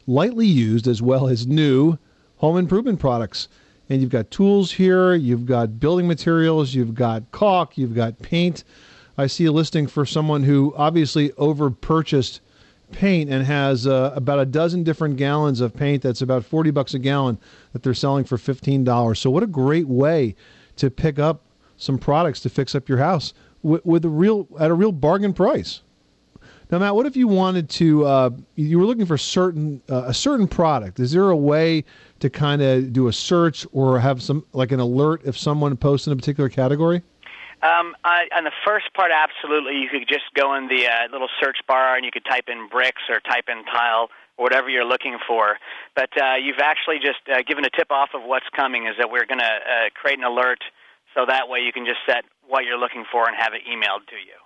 lightly 0.06 0.46
used 0.46 0.86
as 0.86 1.00
well 1.00 1.28
as 1.28 1.46
new 1.46 1.96
home 2.36 2.58
improvement 2.58 3.00
products. 3.00 3.48
And 3.88 4.02
you've 4.02 4.10
got 4.10 4.30
tools 4.30 4.70
here, 4.72 5.14
you've 5.14 5.46
got 5.46 5.80
building 5.80 6.06
materials, 6.06 6.74
you've 6.74 6.94
got 6.94 7.32
caulk, 7.32 7.78
you've 7.78 7.94
got 7.94 8.20
paint. 8.20 8.64
I 9.16 9.28
see 9.28 9.46
a 9.46 9.52
listing 9.52 9.86
for 9.86 10.04
someone 10.04 10.42
who 10.42 10.74
obviously 10.76 11.32
over 11.38 11.70
purchased 11.70 12.42
paint 12.92 13.30
and 13.30 13.46
has 13.46 13.86
uh, 13.86 14.12
about 14.14 14.38
a 14.38 14.44
dozen 14.44 14.82
different 14.82 15.16
gallons 15.16 15.62
of 15.62 15.74
paint 15.74 16.02
that's 16.02 16.20
about 16.20 16.44
40 16.44 16.70
bucks 16.70 16.92
a 16.92 16.98
gallon 16.98 17.38
that 17.72 17.82
they're 17.82 17.94
selling 17.94 18.24
for 18.24 18.36
$15. 18.36 19.16
So 19.16 19.30
what 19.30 19.42
a 19.42 19.46
great 19.46 19.88
way 19.88 20.36
to 20.76 20.90
pick 20.90 21.18
up 21.18 21.40
some 21.78 21.96
products 21.96 22.40
to 22.40 22.50
fix 22.50 22.74
up 22.74 22.90
your 22.90 22.98
house 22.98 23.32
with, 23.62 23.86
with 23.86 24.04
a 24.04 24.10
real 24.10 24.46
at 24.60 24.70
a 24.70 24.74
real 24.74 24.92
bargain 24.92 25.32
price. 25.32 25.80
Now, 26.70 26.80
Matt, 26.80 26.96
what 26.96 27.06
if 27.06 27.16
you 27.16 27.28
wanted 27.28 27.68
to? 27.70 28.04
Uh, 28.04 28.30
you 28.56 28.78
were 28.78 28.86
looking 28.86 29.06
for 29.06 29.16
certain 29.16 29.80
uh, 29.88 30.04
a 30.06 30.14
certain 30.14 30.48
product. 30.48 30.98
Is 30.98 31.12
there 31.12 31.30
a 31.30 31.36
way 31.36 31.84
to 32.18 32.28
kind 32.28 32.60
of 32.60 32.92
do 32.92 33.06
a 33.06 33.12
search 33.12 33.64
or 33.72 34.00
have 34.00 34.20
some 34.20 34.44
like 34.52 34.72
an 34.72 34.80
alert 34.80 35.22
if 35.24 35.38
someone 35.38 35.76
posts 35.76 36.08
in 36.08 36.12
a 36.12 36.16
particular 36.16 36.48
category? 36.48 37.02
Um, 37.62 37.94
I, 38.04 38.26
on 38.36 38.44
the 38.44 38.52
first 38.66 38.92
part, 38.94 39.12
absolutely. 39.14 39.78
You 39.78 39.88
could 39.88 40.08
just 40.08 40.26
go 40.34 40.54
in 40.56 40.66
the 40.66 40.86
uh, 40.86 41.08
little 41.12 41.28
search 41.40 41.58
bar 41.68 41.94
and 41.96 42.04
you 42.04 42.10
could 42.10 42.24
type 42.24 42.48
in 42.48 42.68
bricks 42.68 43.02
or 43.08 43.20
type 43.20 43.44
in 43.48 43.64
tile 43.64 44.10
or 44.36 44.42
whatever 44.42 44.68
you're 44.68 44.84
looking 44.84 45.18
for. 45.26 45.58
But 45.94 46.10
uh, 46.20 46.34
you've 46.34 46.60
actually 46.60 46.98
just 46.98 47.22
uh, 47.32 47.42
given 47.46 47.64
a 47.64 47.70
tip 47.70 47.90
off 47.90 48.10
of 48.12 48.22
what's 48.24 48.48
coming. 48.54 48.86
Is 48.86 48.96
that 48.98 49.08
we're 49.08 49.24
going 49.24 49.40
to 49.40 49.44
uh, 49.44 49.90
create 49.94 50.18
an 50.18 50.24
alert 50.24 50.62
so 51.14 51.24
that 51.26 51.48
way 51.48 51.60
you 51.60 51.72
can 51.72 51.86
just 51.86 52.00
set 52.06 52.24
what 52.46 52.64
you're 52.64 52.78
looking 52.78 53.04
for 53.10 53.26
and 53.26 53.36
have 53.38 53.54
it 53.54 53.62
emailed 53.70 54.06
to 54.10 54.16
you. 54.16 54.45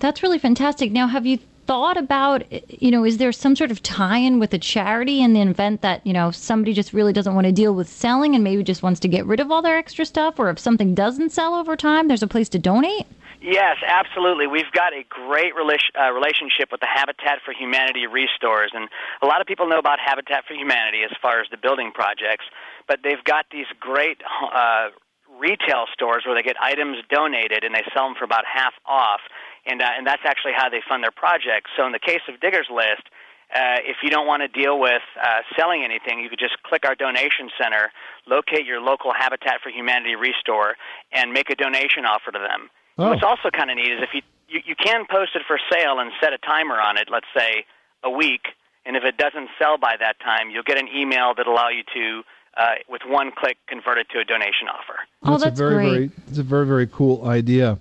That's 0.00 0.22
really 0.22 0.38
fantastic. 0.38 0.92
Now, 0.92 1.08
have 1.08 1.26
you 1.26 1.40
thought 1.66 1.96
about, 1.96 2.44
you 2.70 2.92
know, 2.92 3.04
is 3.04 3.18
there 3.18 3.32
some 3.32 3.56
sort 3.56 3.72
of 3.72 3.82
tie-in 3.82 4.38
with 4.38 4.54
a 4.54 4.58
charity 4.58 5.20
in 5.20 5.32
the 5.32 5.42
event 5.42 5.82
that 5.82 6.06
you 6.06 6.12
know 6.12 6.30
somebody 6.30 6.72
just 6.72 6.92
really 6.92 7.12
doesn't 7.12 7.34
want 7.34 7.46
to 7.48 7.52
deal 7.52 7.74
with 7.74 7.88
selling 7.88 8.36
and 8.36 8.44
maybe 8.44 8.62
just 8.62 8.80
wants 8.80 9.00
to 9.00 9.08
get 9.08 9.26
rid 9.26 9.40
of 9.40 9.50
all 9.50 9.60
their 9.60 9.76
extra 9.76 10.06
stuff, 10.06 10.38
or 10.38 10.50
if 10.50 10.58
something 10.60 10.94
doesn't 10.94 11.30
sell 11.30 11.52
over 11.52 11.74
time, 11.74 12.06
there's 12.06 12.22
a 12.22 12.28
place 12.28 12.48
to 12.50 12.60
donate. 12.60 13.06
Yes, 13.42 13.78
absolutely. 13.84 14.46
We've 14.46 14.70
got 14.72 14.92
a 14.92 15.02
great 15.08 15.54
rela- 15.56 15.78
uh, 16.00 16.12
relationship 16.12 16.70
with 16.70 16.80
the 16.80 16.88
Habitat 16.88 17.40
for 17.44 17.52
Humanity 17.52 18.06
restores, 18.06 18.70
and 18.74 18.88
a 19.20 19.26
lot 19.26 19.40
of 19.40 19.48
people 19.48 19.68
know 19.68 19.80
about 19.80 19.98
Habitat 19.98 20.44
for 20.46 20.54
Humanity 20.54 21.02
as 21.02 21.10
far 21.20 21.40
as 21.40 21.48
the 21.50 21.56
building 21.56 21.90
projects, 21.92 22.44
but 22.86 23.00
they've 23.02 23.24
got 23.24 23.46
these 23.50 23.66
great 23.80 24.22
uh, 24.54 24.90
retail 25.38 25.86
stores 25.92 26.24
where 26.26 26.34
they 26.34 26.42
get 26.42 26.56
items 26.60 26.98
donated 27.10 27.62
and 27.62 27.74
they 27.74 27.84
sell 27.94 28.06
them 28.06 28.14
for 28.18 28.24
about 28.24 28.44
half 28.46 28.74
off, 28.86 29.20
and 29.66 29.80
uh, 29.82 29.86
and 29.96 30.06
that's 30.06 30.22
actually 30.24 30.52
how 30.56 30.68
they 30.68 30.82
fund 30.88 31.02
their 31.02 31.14
projects. 31.14 31.70
So 31.76 31.86
in 31.86 31.92
the 31.92 31.98
case 31.98 32.22
of 32.28 32.40
Diggers 32.40 32.68
List. 32.70 33.06
Uh, 33.48 33.80
if 33.80 33.96
you 34.02 34.10
don't 34.10 34.26
want 34.26 34.42
to 34.42 34.48
deal 34.48 34.78
with 34.78 35.00
uh, 35.16 35.40
selling 35.56 35.82
anything, 35.82 36.20
you 36.20 36.28
could 36.28 36.38
just 36.38 36.62
click 36.64 36.84
our 36.84 36.94
donation 36.94 37.48
center, 37.56 37.88
locate 38.26 38.66
your 38.66 38.78
local 38.78 39.10
Habitat 39.16 39.62
for 39.62 39.70
Humanity 39.70 40.16
restore, 40.16 40.76
and 41.12 41.32
make 41.32 41.48
a 41.48 41.54
donation 41.56 42.04
offer 42.04 42.30
to 42.30 42.38
them. 42.38 42.68
Oh. 42.98 43.08
What's 43.08 43.22
also 43.22 43.48
kind 43.48 43.70
of 43.70 43.76
neat 43.76 43.88
is 43.88 44.02
if 44.02 44.12
you, 44.12 44.20
you 44.48 44.60
you 44.66 44.74
can 44.76 45.06
post 45.08 45.30
it 45.34 45.42
for 45.48 45.58
sale 45.72 45.98
and 45.98 46.12
set 46.20 46.34
a 46.34 46.38
timer 46.44 46.78
on 46.78 46.98
it, 46.98 47.08
let's 47.10 47.26
say 47.34 47.64
a 48.04 48.10
week, 48.10 48.52
and 48.84 48.96
if 48.96 49.04
it 49.04 49.16
doesn't 49.16 49.48
sell 49.58 49.78
by 49.78 49.96
that 49.98 50.20
time, 50.20 50.50
you'll 50.50 50.62
get 50.62 50.78
an 50.78 50.88
email 50.94 51.34
that 51.36 51.46
allow 51.46 51.68
you 51.68 51.84
to, 51.94 52.22
uh, 52.56 52.74
with 52.88 53.02
one 53.06 53.32
click, 53.36 53.56
convert 53.66 53.98
it 53.98 54.08
to 54.10 54.18
a 54.18 54.24
donation 54.24 54.68
offer. 54.68 55.00
Oh, 55.24 55.36
a 55.36 55.50
very 55.50 55.90
very 55.90 56.10
it's 56.28 56.38
a 56.38 56.42
very 56.42 56.66
very 56.66 56.86
cool 56.86 57.26
idea. 57.26 57.78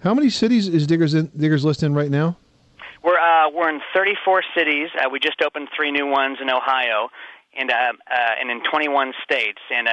How 0.00 0.14
many 0.14 0.30
cities 0.30 0.68
is 0.68 0.86
Diggers 0.86 1.14
in, 1.14 1.30
Diggers 1.36 1.64
List 1.64 1.82
in 1.82 1.94
right 1.94 2.10
now? 2.10 2.36
We're 3.02 3.18
uh, 3.18 3.50
we're 3.50 3.68
in 3.68 3.80
34 3.94 4.42
cities. 4.56 4.88
Uh, 4.98 5.08
we 5.10 5.20
just 5.20 5.40
opened 5.42 5.68
three 5.76 5.90
new 5.90 6.06
ones 6.06 6.38
in 6.40 6.50
Ohio, 6.50 7.08
and 7.58 7.70
uh, 7.70 7.74
uh, 7.74 8.40
and 8.40 8.50
in 8.50 8.62
21 8.70 9.12
states. 9.24 9.60
And 9.74 9.88
uh, 9.88 9.92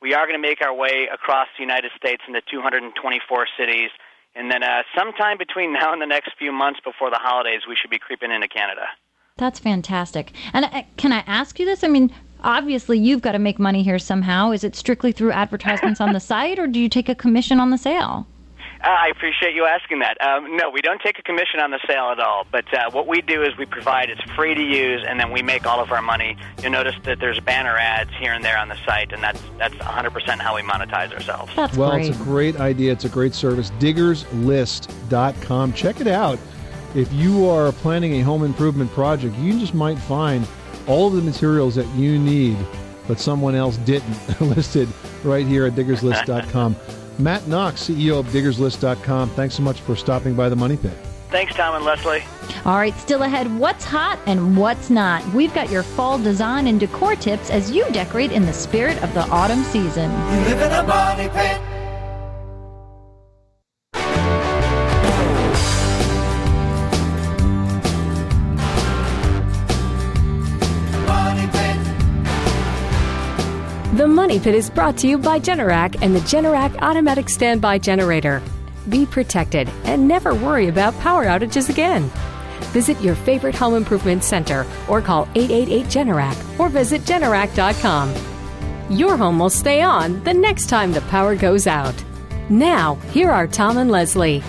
we 0.00 0.14
are 0.14 0.26
going 0.26 0.40
to 0.40 0.46
make 0.46 0.62
our 0.62 0.74
way 0.74 1.08
across 1.12 1.48
the 1.56 1.62
United 1.62 1.92
States 1.96 2.22
into 2.26 2.40
224 2.50 3.46
cities. 3.58 3.90
And 4.34 4.50
then 4.50 4.62
uh, 4.62 4.82
sometime 4.96 5.38
between 5.38 5.72
now 5.80 5.92
and 5.92 6.02
the 6.02 6.06
next 6.06 6.32
few 6.38 6.52
months 6.52 6.80
before 6.84 7.10
the 7.10 7.20
holidays, 7.20 7.62
we 7.68 7.76
should 7.76 7.90
be 7.90 7.98
creeping 7.98 8.32
into 8.32 8.48
Canada. 8.48 8.86
That's 9.36 9.58
fantastic. 9.58 10.32
And 10.52 10.64
uh, 10.66 10.82
can 10.96 11.12
I 11.12 11.24
ask 11.26 11.58
you 11.58 11.66
this? 11.66 11.82
I 11.82 11.88
mean, 11.88 12.12
obviously 12.42 12.98
you've 12.98 13.22
got 13.22 13.32
to 13.32 13.38
make 13.38 13.58
money 13.58 13.82
here 13.82 13.98
somehow. 13.98 14.52
Is 14.52 14.64
it 14.64 14.76
strictly 14.76 15.12
through 15.12 15.32
advertisements 15.32 16.00
on 16.00 16.12
the 16.12 16.20
site, 16.32 16.58
or 16.58 16.66
do 16.66 16.78
you 16.78 16.88
take 16.88 17.08
a 17.08 17.14
commission 17.14 17.58
on 17.58 17.70
the 17.70 17.78
sale? 17.78 18.26
Uh, 18.84 18.88
I 18.88 19.08
appreciate 19.08 19.54
you 19.54 19.64
asking 19.64 20.00
that. 20.00 20.20
Um, 20.20 20.58
no, 20.58 20.68
we 20.68 20.82
don't 20.82 21.00
take 21.00 21.18
a 21.18 21.22
commission 21.22 21.58
on 21.58 21.70
the 21.70 21.80
sale 21.86 22.10
at 22.10 22.20
all. 22.20 22.46
But 22.52 22.72
uh, 22.74 22.90
what 22.90 23.06
we 23.06 23.22
do 23.22 23.42
is 23.42 23.56
we 23.56 23.64
provide 23.64 24.10
it's 24.10 24.20
free 24.32 24.54
to 24.54 24.62
use, 24.62 25.02
and 25.08 25.18
then 25.18 25.32
we 25.32 25.40
make 25.40 25.66
all 25.66 25.80
of 25.80 25.90
our 25.90 26.02
money. 26.02 26.36
You'll 26.62 26.72
notice 26.72 26.94
that 27.04 27.18
there's 27.18 27.40
banner 27.40 27.78
ads 27.78 28.10
here 28.20 28.34
and 28.34 28.44
there 28.44 28.58
on 28.58 28.68
the 28.68 28.76
site, 28.84 29.12
and 29.12 29.22
that's 29.22 29.40
that's 29.56 29.74
100% 29.76 30.38
how 30.38 30.54
we 30.54 30.60
monetize 30.60 31.14
ourselves. 31.14 31.50
That's 31.56 31.78
well, 31.78 31.92
great. 31.92 32.08
it's 32.08 32.20
a 32.20 32.22
great 32.24 32.60
idea. 32.60 32.92
It's 32.92 33.06
a 33.06 33.08
great 33.08 33.34
service. 33.34 33.70
Diggerslist.com. 33.78 35.72
Check 35.72 36.02
it 36.02 36.06
out. 36.06 36.38
If 36.94 37.10
you 37.10 37.48
are 37.48 37.72
planning 37.72 38.20
a 38.20 38.20
home 38.20 38.44
improvement 38.44 38.90
project, 38.90 39.34
you 39.38 39.58
just 39.58 39.72
might 39.72 39.98
find 39.98 40.46
all 40.86 41.08
of 41.08 41.14
the 41.14 41.22
materials 41.22 41.74
that 41.76 41.88
you 41.94 42.18
need, 42.18 42.58
but 43.08 43.18
someone 43.18 43.54
else 43.54 43.78
didn't, 43.78 44.40
listed 44.42 44.90
right 45.24 45.46
here 45.46 45.64
at 45.64 45.72
diggerslist.com. 45.72 46.76
Matt 47.18 47.46
Knox, 47.46 47.82
CEO 47.88 48.18
of 48.18 48.26
diggerslist.com. 48.26 49.30
Thanks 49.30 49.54
so 49.54 49.62
much 49.62 49.80
for 49.80 49.96
stopping 49.96 50.34
by 50.34 50.48
the 50.48 50.56
Money 50.56 50.76
Pit. 50.76 50.92
Thanks, 51.30 51.54
Tom 51.54 51.74
and 51.74 51.84
Leslie. 51.84 52.22
All 52.64 52.76
right, 52.76 52.94
still 52.94 53.24
ahead, 53.24 53.52
what's 53.58 53.84
hot 53.84 54.20
and 54.26 54.56
what's 54.56 54.88
not? 54.88 55.24
We've 55.34 55.52
got 55.52 55.68
your 55.68 55.82
fall 55.82 56.16
design 56.18 56.68
and 56.68 56.78
decor 56.78 57.16
tips 57.16 57.50
as 57.50 57.70
you 57.72 57.84
decorate 57.90 58.30
in 58.30 58.46
the 58.46 58.52
spirit 58.52 59.02
of 59.02 59.12
the 59.14 59.22
autumn 59.28 59.64
season. 59.64 60.10
You 60.12 60.54
live 60.54 60.62
in 60.62 60.72
a 60.72 60.82
money 60.84 61.28
pit. 61.28 61.60
Money 74.24 74.40
Pit 74.40 74.54
is 74.54 74.70
brought 74.70 74.96
to 74.96 75.06
you 75.06 75.18
by 75.18 75.38
Generac 75.38 76.00
and 76.00 76.16
the 76.16 76.20
Generac 76.20 76.80
Automatic 76.80 77.28
Standby 77.28 77.76
Generator. 77.76 78.40
Be 78.88 79.04
protected 79.04 79.68
and 79.84 80.08
never 80.08 80.34
worry 80.34 80.68
about 80.68 80.98
power 81.00 81.26
outages 81.26 81.68
again. 81.68 82.10
Visit 82.72 82.98
your 83.02 83.16
favorite 83.16 83.54
home 83.54 83.74
improvement 83.74 84.24
center 84.24 84.64
or 84.88 85.02
call 85.02 85.28
888 85.34 85.84
Generac 85.88 86.58
or 86.58 86.70
visit 86.70 87.02
Generac.com. 87.02 88.14
Your 88.88 89.18
home 89.18 89.38
will 89.38 89.50
stay 89.50 89.82
on 89.82 90.24
the 90.24 90.32
next 90.32 90.70
time 90.70 90.92
the 90.92 91.02
power 91.02 91.36
goes 91.36 91.66
out. 91.66 91.94
Now, 92.48 92.94
here 93.12 93.30
are 93.30 93.46
Tom 93.46 93.76
and 93.76 93.90
Leslie. 93.90 94.42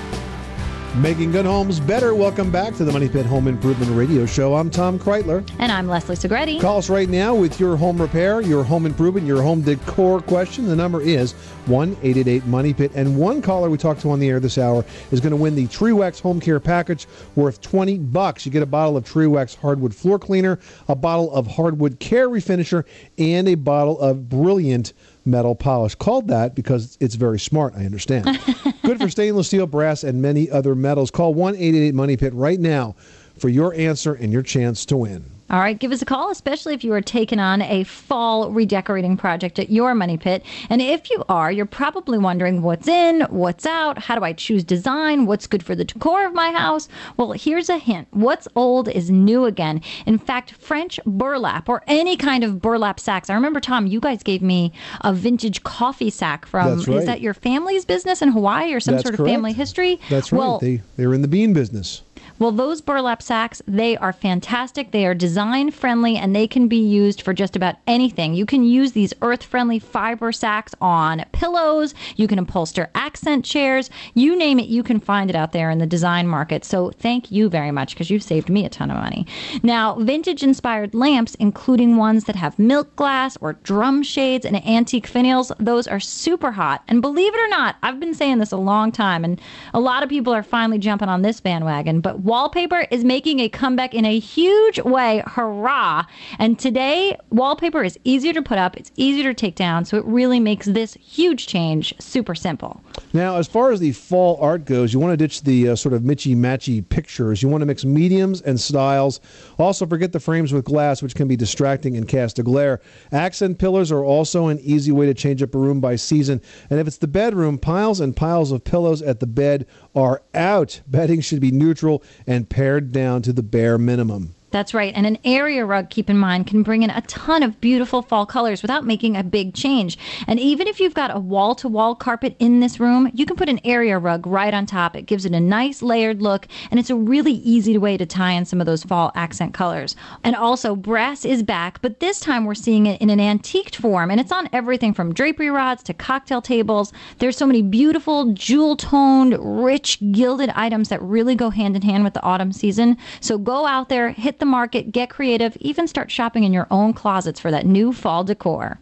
Making 1.01 1.34
good 1.34 1.45
homes 1.45 1.81
better. 1.81 2.15
Welcome 2.15 2.49
back 2.49 2.73
to 2.75 2.86
the 2.86 2.91
Money 2.93 3.10
Pit 3.10 3.25
Home 3.25 3.49
Improvement 3.49 3.91
Radio 3.91 4.25
Show. 4.25 4.55
I'm 4.55 4.69
Tom 4.69 4.97
Kraeutler. 4.97 5.45
And 5.60 5.69
I'm 5.69 5.89
Leslie 5.89 6.15
Segrete. 6.15 6.62
Call 6.62 6.77
us 6.77 6.89
right 6.89 7.10
now 7.10 7.36
with 7.36 7.60
your 7.60 7.75
home 7.75 8.01
repair, 8.01 8.39
your 8.39 8.63
home 8.63 8.86
improvement, 8.86 9.27
your 9.27 9.41
home 9.41 9.62
decor 9.62 10.21
question. 10.21 10.67
The 10.67 10.75
number 10.75 11.01
is 11.01 11.34
1 11.65 11.97
888 12.01 12.45
Money 12.45 12.73
Pit. 12.73 12.93
And 12.95 13.17
one 13.17 13.41
caller 13.41 13.69
we 13.69 13.77
talked 13.77 13.99
to 14.01 14.10
on 14.10 14.19
the 14.19 14.29
air 14.29 14.39
this 14.39 14.58
hour 14.58 14.86
is 15.12 15.19
going 15.19 15.31
to 15.31 15.38
win 15.38 15.53
the 15.53 15.67
Trewax 15.67 16.21
Home 16.21 16.39
Care 16.39 16.62
Package 16.62 17.08
worth 17.36 17.60
20 17.60 17.97
bucks. 17.97 18.45
You 18.45 18.51
get 18.53 18.63
a 18.63 18.65
bottle 18.65 18.95
of 18.95 19.03
Trewax 19.03 19.58
Hardwood 19.58 19.93
Floor 19.93 20.17
Cleaner, 20.17 20.60
a 20.88 20.95
bottle 20.95 21.29
of 21.34 21.45
Hardwood 21.45 21.99
Care 21.99 22.29
Refinisher, 22.29 22.86
and 23.17 23.49
a 23.49 23.55
bottle 23.55 23.99
of 23.99 24.29
Brilliant 24.29 24.93
metal 25.25 25.55
polish. 25.55 25.95
Called 25.95 26.29
that 26.29 26.55
because 26.55 26.97
it's 27.01 27.15
very 27.15 27.39
smart, 27.39 27.73
I 27.75 27.84
understand. 27.86 28.39
Good 28.86 29.00
for 29.00 29.10
stainless 29.10 29.48
steel, 29.48 29.65
brass, 29.65 30.04
and 30.04 30.21
many 30.21 30.50
other 30.50 30.76
metals. 30.76 31.10
Call 31.10 31.34
1 31.34 31.56
888 31.56 31.95
Money 31.95 32.17
Pit 32.17 32.34
right 32.34 32.60
now 32.60 32.95
for 33.39 33.50
your 33.50 33.74
answer 33.74 34.13
and 34.13 34.32
your 34.32 34.43
chance 34.43 34.86
to 34.86 34.98
win. 34.98 35.35
All 35.47 35.60
right, 35.60 35.77
give 35.77 35.91
us 35.91 36.01
a 36.01 36.05
call, 36.05 36.31
especially 36.31 36.73
if 36.73 36.84
you 36.84 36.91
are 36.93 37.01
taking 37.01 37.38
on 37.39 37.62
a 37.62 37.84
fall 37.84 38.49
redecorating 38.49 39.15
project 39.15 39.60
at 39.60 39.69
your 39.69 39.93
money 39.93 40.17
pit. 40.17 40.43
And 40.71 40.81
if 40.81 41.12
you 41.12 41.23
are, 41.29 41.51
you're 41.51 41.67
probably 41.67 42.17
wondering 42.17 42.63
what's 42.63 42.88
in, 42.88 43.21
what's 43.29 43.63
out, 43.63 43.99
how 43.99 44.17
do 44.17 44.23
I 44.23 44.34
choose 44.34 44.63
design, 44.63 45.27
what's 45.27 45.45
good 45.45 45.62
for 45.62 45.75
the 45.75 45.86
decor 45.86 46.25
of 46.25 46.34
my 46.34 46.51
house? 46.51 46.89
Well, 47.17 47.34
here's 47.34 47.69
a 47.69 47.77
hint 47.77 48.08
what's 48.10 48.47
old 48.55 48.89
is 48.89 49.12
new 49.12 49.45
again. 49.45 49.81
In 50.08 50.17
fact, 50.17 50.53
French 50.53 50.99
burlap 51.05 51.69
or 51.69 51.84
any 51.86 52.17
kind 52.17 52.43
of 52.43 52.60
burlap 52.60 52.99
sacks. 52.99 53.29
I 53.29 53.36
remember, 53.36 53.60
Tom, 53.60 53.86
you 53.86 53.99
guys 53.99 54.23
gave 54.23 54.41
me 54.41 54.71
a 55.01 55.13
vintage 55.13 55.62
coffee 55.62 56.10
sack 56.10 56.47
from, 56.47 56.75
That's 56.77 56.88
right. 56.88 56.97
is 56.97 57.05
that 57.05 57.21
your 57.21 57.36
family's 57.36 57.86
business 57.86 58.23
in 58.23 58.29
Hawaii 58.29 58.73
or 58.73 58.79
some 58.79 58.95
That's 58.95 59.03
sort 59.03 59.13
of 59.13 59.17
correct. 59.17 59.31
family 59.31 59.53
history? 59.53 59.99
That's 60.10 60.31
right. 60.31 60.39
Well, 60.39 60.58
they, 60.58 60.81
they're 60.95 61.13
in 61.13 61.21
the 61.21 61.27
bean 61.27 61.53
business. 61.53 62.01
Well, 62.38 62.52
those 62.52 62.82
burlap 62.82 63.21
sacks, 63.21 63.62
they 63.65 63.95
are 63.98 64.12
fantastic. 64.12 64.91
They 64.91 65.06
are 65.06 65.15
design 65.15 65.71
friendly 65.71 66.17
and 66.17 66.36
they 66.36 66.48
can 66.48 66.67
be 66.67 66.78
used 66.78 67.21
for 67.21 67.34
just 67.34 67.56
about 67.56 67.76
anything. 67.88 68.34
You 68.34 68.45
can 68.45 68.63
use 68.63 68.91
these 68.91 69.13
earth 69.21 69.43
friendly 69.43 69.80
fiber 69.80 70.34
sacks 70.34 70.76
on 70.82 71.24
pillows. 71.32 71.93
You 72.17 72.28
can 72.28 72.38
upholster 72.38 72.89
accent 72.93 73.45
chairs. 73.45 73.89
You 74.15 74.36
name 74.36 74.60
it, 74.60 74.67
you 74.67 74.84
can 74.84 75.00
find 75.00 75.30
it 75.30 75.36
out 75.36 75.54
there 75.54 75.69
in 75.69 75.78
the 75.78 75.86
design 75.86 76.28
market. 76.28 76.65
So 76.65 76.91
thank 76.91 77.32
you 77.32 77.48
very 77.48 77.71
much 77.71 77.93
because 77.93 78.10
you've 78.10 78.24
saved 78.24 78.50
me 78.50 78.65
a 78.65 78.69
ton 78.69 78.91
of 78.91 78.98
money. 78.98 79.26
Now, 79.63 79.95
vintage 79.95 80.43
inspired 80.43 80.93
lamps, 80.93 81.36
including 81.36 81.95
ones 81.95 82.26
that 82.26 82.36
have 82.36 82.60
milk 82.60 82.95
glass 82.98 83.38
or 83.39 83.54
drum 83.54 84.04
shades 84.04 84.45
and 84.45 84.65
antique 84.67 85.10
finials, 85.10 85.56
those 85.58 85.88
are 85.88 86.02
super 86.02 86.52
hot. 86.52 86.84
And 86.89 87.02
believe 87.02 87.34
it 87.34 87.39
or 87.39 87.48
not, 87.48 87.78
I've 87.82 88.00
been 88.00 88.13
saying 88.13 88.39
this 88.39 88.52
a 88.52 88.58
long 88.58 88.91
time 88.91 89.24
and 89.24 89.39
a 89.74 89.80
lot 89.80 90.04
of 90.04 90.10
people 90.10 90.34
are 90.34 90.43
finally 90.43 90.80
jumping 90.80 91.08
on 91.08 91.21
this 91.21 91.39
bandwagon. 91.39 92.02
But 92.02 92.25
Wallpaper 92.26 92.88
is 92.90 93.04
making 93.04 93.40
a 93.40 93.48
comeback 93.48 93.94
in 93.94 94.04
a 94.04 94.18
huge 94.18 94.80
way. 94.80 95.22
Hurrah! 95.28 96.06
And 96.40 96.58
today, 96.58 97.16
wallpaper 97.30 97.84
is 97.84 98.00
easier 98.04 98.34
to 98.34 98.42
put 98.42 98.58
up, 98.58 98.76
it's 98.76 98.92
easier 98.96 99.32
to 99.32 99.34
take 99.36 99.54
down, 99.54 99.86
so 99.86 99.96
it 99.98 100.06
really 100.06 100.40
makes 100.40 100.66
this 100.66 100.96
huge 100.96 101.46
change 101.46 101.94
super 102.00 102.34
simple. 102.34 102.82
Now, 103.14 103.36
as 103.38 103.48
far 103.48 103.72
as 103.72 103.80
the 103.80 103.92
fall 103.92 104.40
art 104.42 104.66
goes, 104.66 104.92
you 104.92 105.00
want 105.00 105.12
to 105.12 105.18
ditch 105.18 105.44
the 105.44 105.70
uh, 105.70 105.76
sort 105.76 105.94
of 105.94 106.04
mitchy 106.04 106.36
matchy 106.36 106.88
pictures. 106.90 107.44
You 107.44 107.50
want 107.50 107.62
to 107.62 107.68
mix 107.68 107.86
mediums 107.86 108.42
and 108.42 108.60
styles. 108.60 109.20
Also, 109.60 109.86
forget 109.86 110.12
the 110.12 110.20
frames 110.20 110.52
with 110.52 110.66
glass, 110.66 111.04
which 111.04 111.14
can 111.14 111.28
be 111.28 111.36
distracting 111.36 111.96
and 111.96 112.08
cast 112.08 112.40
a 112.40 112.44
glare. 112.44 112.82
Accent 113.12 113.60
pillars 113.60 113.92
are 113.92 114.04
also 114.04 114.48
an 114.48 114.58
easy 114.62 114.92
way 114.92 115.06
to 115.06 115.14
change 115.14 115.44
up 115.44 115.54
a 115.54 115.60
room 115.60 115.80
by 115.80 115.96
season. 115.96 116.42
And 116.72 116.80
if 116.80 116.88
it's 116.88 116.98
the 116.98 117.08
bedroom, 117.08 117.60
piles 117.60 118.00
and 118.00 118.16
piles 118.16 118.52
of 118.52 118.64
pillows 118.64 119.04
at 119.04 119.20
the 119.20 119.28
bed 119.28 119.68
are 119.94 120.24
out. 120.34 120.82
Bedding 120.88 121.22
should 121.22 121.40
be 121.40 121.52
neutral 121.52 122.02
and 122.28 122.49
pared 122.49 122.91
down 122.91 123.21
to 123.23 123.34
the 123.34 123.43
bare 123.43 123.78
minimum. 123.78 124.35
That's 124.56 124.74
right. 124.74 124.94
And 124.96 125.06
an 125.06 125.18
area 125.26 125.65
rug, 125.65 125.89
keep 125.89 126.10
in 126.10 126.18
mind, 126.18 126.48
can 126.48 126.63
bring 126.63 126.84
in 126.84 126.89
a 126.89 127.02
ton 127.02 127.44
of 127.44 127.60
beautiful 127.60 128.02
fall 128.02 128.26
colors 128.26 128.62
without 128.62 128.86
making 128.86 129.18
a 129.18 129.22
big 129.22 129.54
change. 129.54 129.98
And 130.28 130.39
even 130.39 130.65
if 130.65 130.80
you've 130.80 130.94
got 130.94 131.13
a 131.13 131.20
wall 131.20 131.56
to 131.56 131.68
wall 131.68 131.94
carpet 131.94 132.38
in 132.39 132.62
this 132.62 132.80
room, 132.80 133.12
you 133.13 133.26
can 133.26 133.36
put 133.36 133.50
an 133.50 133.60
area 133.65 134.00
rug 134.00 134.26
right 134.26 134.54
on 134.54 134.65
top. 134.65 134.96
It 134.96 135.08
gives 135.08 135.26
it 135.26 135.34
a 135.34 135.41
nice 135.41 135.82
layered 135.82 136.22
look, 136.22 136.48
and 136.72 136.80
it's 136.80 136.89
a 136.89 136.96
really 136.96 137.34
easy 137.34 137.78
way 137.78 137.98
to 137.98 138.06
tie 138.06 138.32
in 138.32 138.46
some 138.46 138.62
of 138.62 138.65
those 138.65 138.86
fall 138.86 139.12
accent 139.13 139.54
colors. 139.54 139.94
And 140.24 140.38
also, 140.38 140.74
brass 140.74 141.26
is 141.26 141.44
back, 141.44 141.82
but 141.82 142.00
this 142.00 142.22
time 142.22 142.46
we're 142.46 142.56
seeing 142.56 142.86
it 142.86 143.02
in 143.02 143.10
an 143.10 143.20
antiqued 143.20 143.76
form, 143.76 144.10
and 144.10 144.22
it's 144.22 144.32
on 144.32 144.48
everything 144.54 144.94
from 144.94 145.13
drapery 145.13 145.50
rods 145.50 145.84
to 145.84 145.94
cocktail 145.94 146.41
tables. 146.41 146.94
There's 147.20 147.36
so 147.36 147.46
many 147.46 147.62
beautiful, 147.62 148.32
jewel 148.32 148.78
toned, 148.78 149.38
rich, 149.38 150.00
gilded 150.13 150.52
items 150.56 150.88
that 150.88 151.02
really 151.02 151.36
go 151.36 151.50
hand 151.50 151.76
in 151.76 151.82
hand 151.82 152.06
with 152.06 152.13
the 152.13 152.24
autumn 152.24 152.54
season. 152.54 152.96
So 153.20 153.38
go 153.38 153.65
out 153.65 153.89
there, 153.89 154.12
hit 154.12 154.39
the 154.39 154.44
market, 154.45 154.91
get 154.91 155.10
creative, 155.10 155.55
even 155.60 155.88
start 155.88 156.12
shopping 156.12 156.43
in 156.43 156.53
your 156.53 156.67
own 156.71 156.93
closets 156.93 157.39
for 157.39 157.51
that 157.51 157.65
new 157.65 157.93
fall 157.93 158.23
decor. 158.23 158.79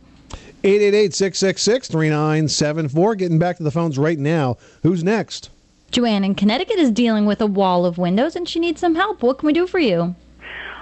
888-666-3974. 0.63 3.17
Getting 3.17 3.39
back 3.39 3.58
to 3.58 3.63
the 3.63 3.71
phones 3.71 3.97
right 3.97 4.19
now. 4.19 4.58
Who's 4.84 5.04
next? 5.04 5.49
Joanne 5.91 6.23
in 6.23 6.36
Connecticut 6.36 6.80
is 6.80 6.91
dealing 6.91 7.26
with 7.26 7.41
a 7.41 7.45
wall 7.45 7.86
of 7.86 7.97
windows 7.97 8.36
and 8.36 8.47
she 8.49 8.60
needs 8.60 8.80
some 8.82 8.95
help. 8.95 9.21
What 9.21 9.38
can 9.39 9.47
we 9.47 9.54
do 9.54 9.67
for 9.67 9.80
you? 9.80 10.15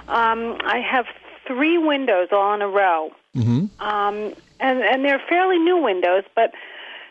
Um, 0.08 0.58
I 0.64 0.78
have 0.78 1.06
three 1.46 1.78
windows 1.78 2.28
all 2.32 2.54
in 2.54 2.62
a 2.62 2.68
row, 2.68 3.10
Mm-hmm. 3.36 3.82
um, 3.82 4.34
and 4.60 4.82
and 4.82 5.02
they're 5.04 5.22
fairly 5.26 5.58
new 5.58 5.78
windows, 5.82 6.24
but 6.34 6.52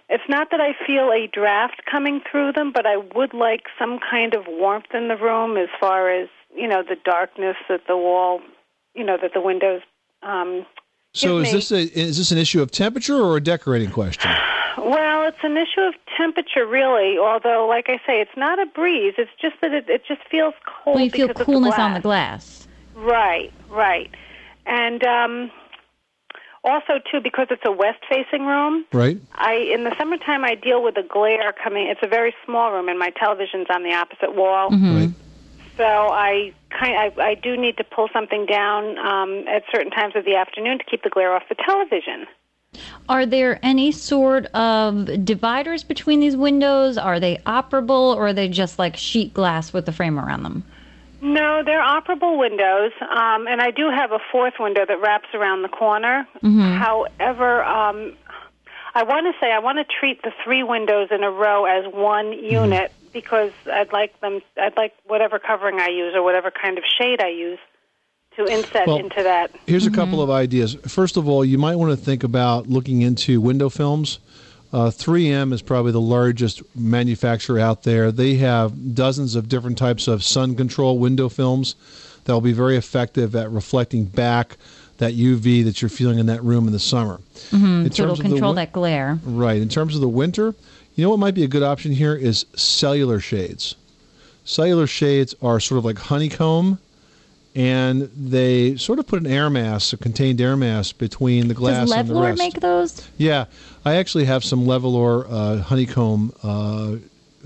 it's 0.08 0.24
not 0.30 0.52
that 0.52 0.62
I 0.62 0.74
feel 0.86 1.12
a 1.12 1.26
draft 1.28 1.82
coming 1.90 2.22
through 2.30 2.52
them, 2.54 2.72
but 2.72 2.86
I 2.86 2.98
would 2.98 3.34
like 3.34 3.64
some 3.80 3.98
kind 4.00 4.36
of 4.36 4.46
warmth 4.48 4.94
in 4.94 5.08
the 5.08 5.18
room 5.18 5.58
as 5.58 5.68
far 5.80 6.12
as 6.12 6.30
you 6.56 6.68
know 6.68 6.84
the 6.84 6.98
darkness 7.04 7.56
that 7.70 7.82
the 7.88 7.98
wall, 7.98 8.42
you 8.96 9.04
know 9.04 9.18
that 9.22 9.34
the 9.34 9.42
windows. 9.42 9.82
Um, 10.24 10.66
So 11.14 11.40
is 11.40 11.48
me. 11.48 11.52
this 11.54 11.72
a 11.72 11.82
is 12.00 12.18
this 12.18 12.32
an 12.32 12.38
issue 12.38 12.62
of 12.62 12.72
temperature 12.72 13.16
or 13.16 13.38
a 13.38 13.42
decorating 13.42 13.92
question? 13.92 14.32
Well, 14.78 15.28
it's 15.28 15.44
an 15.44 15.58
issue 15.58 15.82
of 15.82 15.94
temperature, 16.18 16.66
really. 16.66 17.18
Although, 17.18 17.68
like 17.68 17.88
I 17.90 17.98
say, 18.08 18.22
it's 18.22 18.36
not 18.38 18.58
a 18.60 18.66
breeze. 18.66 19.14
It's 19.18 19.32
just 19.42 19.56
that 19.62 19.74
it, 19.74 19.90
it 19.90 20.04
just 20.08 20.22
feels 20.30 20.54
cold. 20.66 20.96
Well, 20.96 21.04
you 21.04 21.12
feel 21.12 21.28
coolness 21.34 21.76
the 21.76 21.82
on 21.82 21.94
the 21.94 22.00
glass. 22.00 22.66
glass. 22.94 23.04
Right, 23.06 23.52
right. 23.70 24.10
And 24.66 25.04
um, 25.04 25.52
also, 26.64 27.00
too, 27.12 27.20
because 27.22 27.48
it's 27.50 27.62
a 27.66 27.72
west-facing 27.72 28.46
room, 28.46 28.86
Right. 28.94 29.18
I 29.36 29.54
in 29.56 29.84
the 29.84 29.94
summertime 29.98 30.46
I 30.46 30.56
deal 30.56 30.82
with 30.84 30.96
the 30.96 31.04
glare 31.04 31.54
coming. 31.54 31.88
It's 31.88 32.02
a 32.04 32.08
very 32.08 32.34
small 32.46 32.72
room, 32.72 32.88
and 32.88 32.98
my 33.00 33.10
television's 33.12 33.68
on 33.70 33.84
the 33.84 33.94
opposite 33.94 34.36
wall. 34.36 34.70
Right. 34.70 35.10
So 35.82 35.88
I 35.88 36.54
kind 36.70 36.94
I, 36.96 37.30
I 37.30 37.34
do 37.34 37.58
need 37.58 37.76
to 37.78 37.84
pull 37.84 38.08
something 38.14 38.46
down 38.46 39.00
um, 39.00 39.48
at 39.48 39.64
certain 39.74 39.90
times 39.90 40.16
of 40.16 40.26
the 40.26 40.36
afternoon 40.36 40.78
to 40.78 40.84
keep 40.84 41.02
the 41.02 41.10
glare 41.10 41.34
off 41.36 41.42
the 41.50 41.56
television. 41.56 42.28
Are 43.10 43.26
there 43.26 43.60
any 43.64 43.92
sort 43.92 44.46
of 44.54 45.26
dividers 45.26 45.84
between 45.84 46.20
these 46.20 46.38
windows? 46.38 47.00
Are 47.00 47.20
they 47.20 47.38
operable 47.48 48.16
or 48.16 48.28
are 48.28 48.34
they 48.34 48.48
just 48.48 48.78
like 48.78 48.96
sheet 48.96 49.34
glass 49.34 49.74
with 49.74 49.88
the 49.88 49.92
frame 49.92 50.20
around 50.20 50.44
them? 50.44 50.64
No, 51.20 51.64
they're 51.66 51.82
operable 51.82 52.38
windows, 52.38 52.92
um, 53.02 53.48
and 53.48 53.60
I 53.60 53.72
do 53.72 53.90
have 53.90 54.12
a 54.12 54.20
fourth 54.32 54.56
window 54.60 54.86
that 54.88 55.02
wraps 55.02 55.30
around 55.34 55.64
the 55.64 55.70
corner. 55.70 56.28
Mhm. 56.44 56.78
However, 56.78 57.64
um, 57.64 58.14
I 58.94 59.02
want 59.04 59.26
to 59.26 59.34
say 59.40 59.52
I 59.52 59.60
want 59.60 59.80
to 59.80 59.84
treat 60.00 60.22
the 60.22 60.32
three 60.44 60.62
windows 60.62 61.08
in 61.10 61.24
a 61.24 61.32
row 61.32 61.66
as 61.66 61.92
one 61.92 62.34
unit 62.34 62.92
because 63.14 63.52
I'd 63.72 63.92
like 63.92 64.20
them. 64.22 64.42
I'd 64.58 64.76
like 64.78 64.94
whatever 65.06 65.40
covering 65.40 65.80
I 65.80 65.88
use 65.88 66.14
or 66.16 66.24
whatever 66.24 66.52
kind 66.52 66.78
of 66.78 66.84
shade 67.00 67.22
I 67.22 67.30
use 67.30 67.60
to 68.38 68.46
inset 68.46 68.88
Well, 68.88 68.98
into 68.98 69.24
that. 69.24 69.52
Here's 69.68 69.86
a 69.86 69.92
couple 69.92 70.22
of 70.22 70.30
ideas. 70.30 70.76
First 70.88 71.18
of 71.18 71.28
all, 71.28 71.44
you 71.44 71.58
might 71.58 71.76
want 71.76 71.92
to 71.98 71.98
think 72.04 72.24
about 72.24 72.68
looking 72.68 73.02
into 73.02 73.42
window 73.42 73.70
films. 73.70 74.20
Uh, 74.74 74.90
3M 74.90 75.52
is 75.52 75.62
probably 75.62 75.92
the 75.92 76.00
largest 76.00 76.62
manufacturer 76.74 77.60
out 77.60 77.84
there. 77.84 78.10
They 78.10 78.36
have 78.36 78.96
dozens 78.96 79.36
of 79.36 79.50
different 79.50 79.78
types 79.78 80.08
of 80.08 80.24
sun 80.24 80.56
control 80.56 80.98
window 80.98 81.28
films 81.28 81.76
that 82.24 82.32
will 82.32 82.40
be 82.40 82.54
very 82.54 82.78
effective 82.78 83.36
at 83.36 83.52
reflecting 83.52 84.06
back 84.06 84.56
that 85.00 85.14
UV 85.14 85.66
that 85.66 85.82
you're 85.82 85.90
feeling 85.90 86.20
in 86.20 86.28
that 86.28 86.42
room 86.44 86.68
in 86.68 86.72
the 86.74 86.80
summer. 86.80 87.20
Mm-hmm. 87.50 87.86
In 87.86 87.92
So 87.92 88.04
it'll 88.04 88.16
terms 88.16 88.20
of 88.20 88.24
the 88.26 88.30
control 88.32 88.52
win- 88.52 88.56
that 88.58 88.72
glare. 88.72 89.20
Right. 89.26 89.62
In 89.62 89.68
terms 89.68 89.96
of 89.96 90.00
the 90.02 90.08
winter, 90.08 90.56
you 90.96 91.04
know 91.04 91.10
what 91.10 91.20
might 91.20 91.34
be 91.36 91.44
a 91.44 91.48
good 91.48 91.64
option 91.64 91.92
here 91.92 92.16
is 92.16 92.46
cellular 92.56 93.20
shades. 93.20 93.76
Cellular 94.46 94.88
shades 94.88 95.36
are 95.42 95.60
sort 95.60 95.78
of 95.78 95.86
like 95.86 95.98
honeycomb, 95.98 96.80
and 97.56 98.10
they 98.16 98.76
sort 98.78 99.00
of 99.00 99.08
put 99.08 99.20
an 99.22 99.28
air 99.28 99.50
mass, 99.50 99.94
a 99.94 99.98
contained 99.98 100.40
air 100.42 100.56
mass, 100.58 100.92
between 100.92 101.48
the 101.48 101.54
glass 101.54 101.90
Does 101.90 101.92
and 101.92 102.08
the 102.10 102.14
Levolor 102.14 102.24
rest. 102.30 102.40
make 102.40 102.60
those? 102.60 103.08
Yeah, 103.18 103.46
I 103.86 103.96
actually 103.96 104.26
have 104.26 104.44
some 104.44 104.66
Levolor 104.66 105.26
uh, 105.30 105.62
honeycomb 105.62 106.34
uh, 106.44 106.96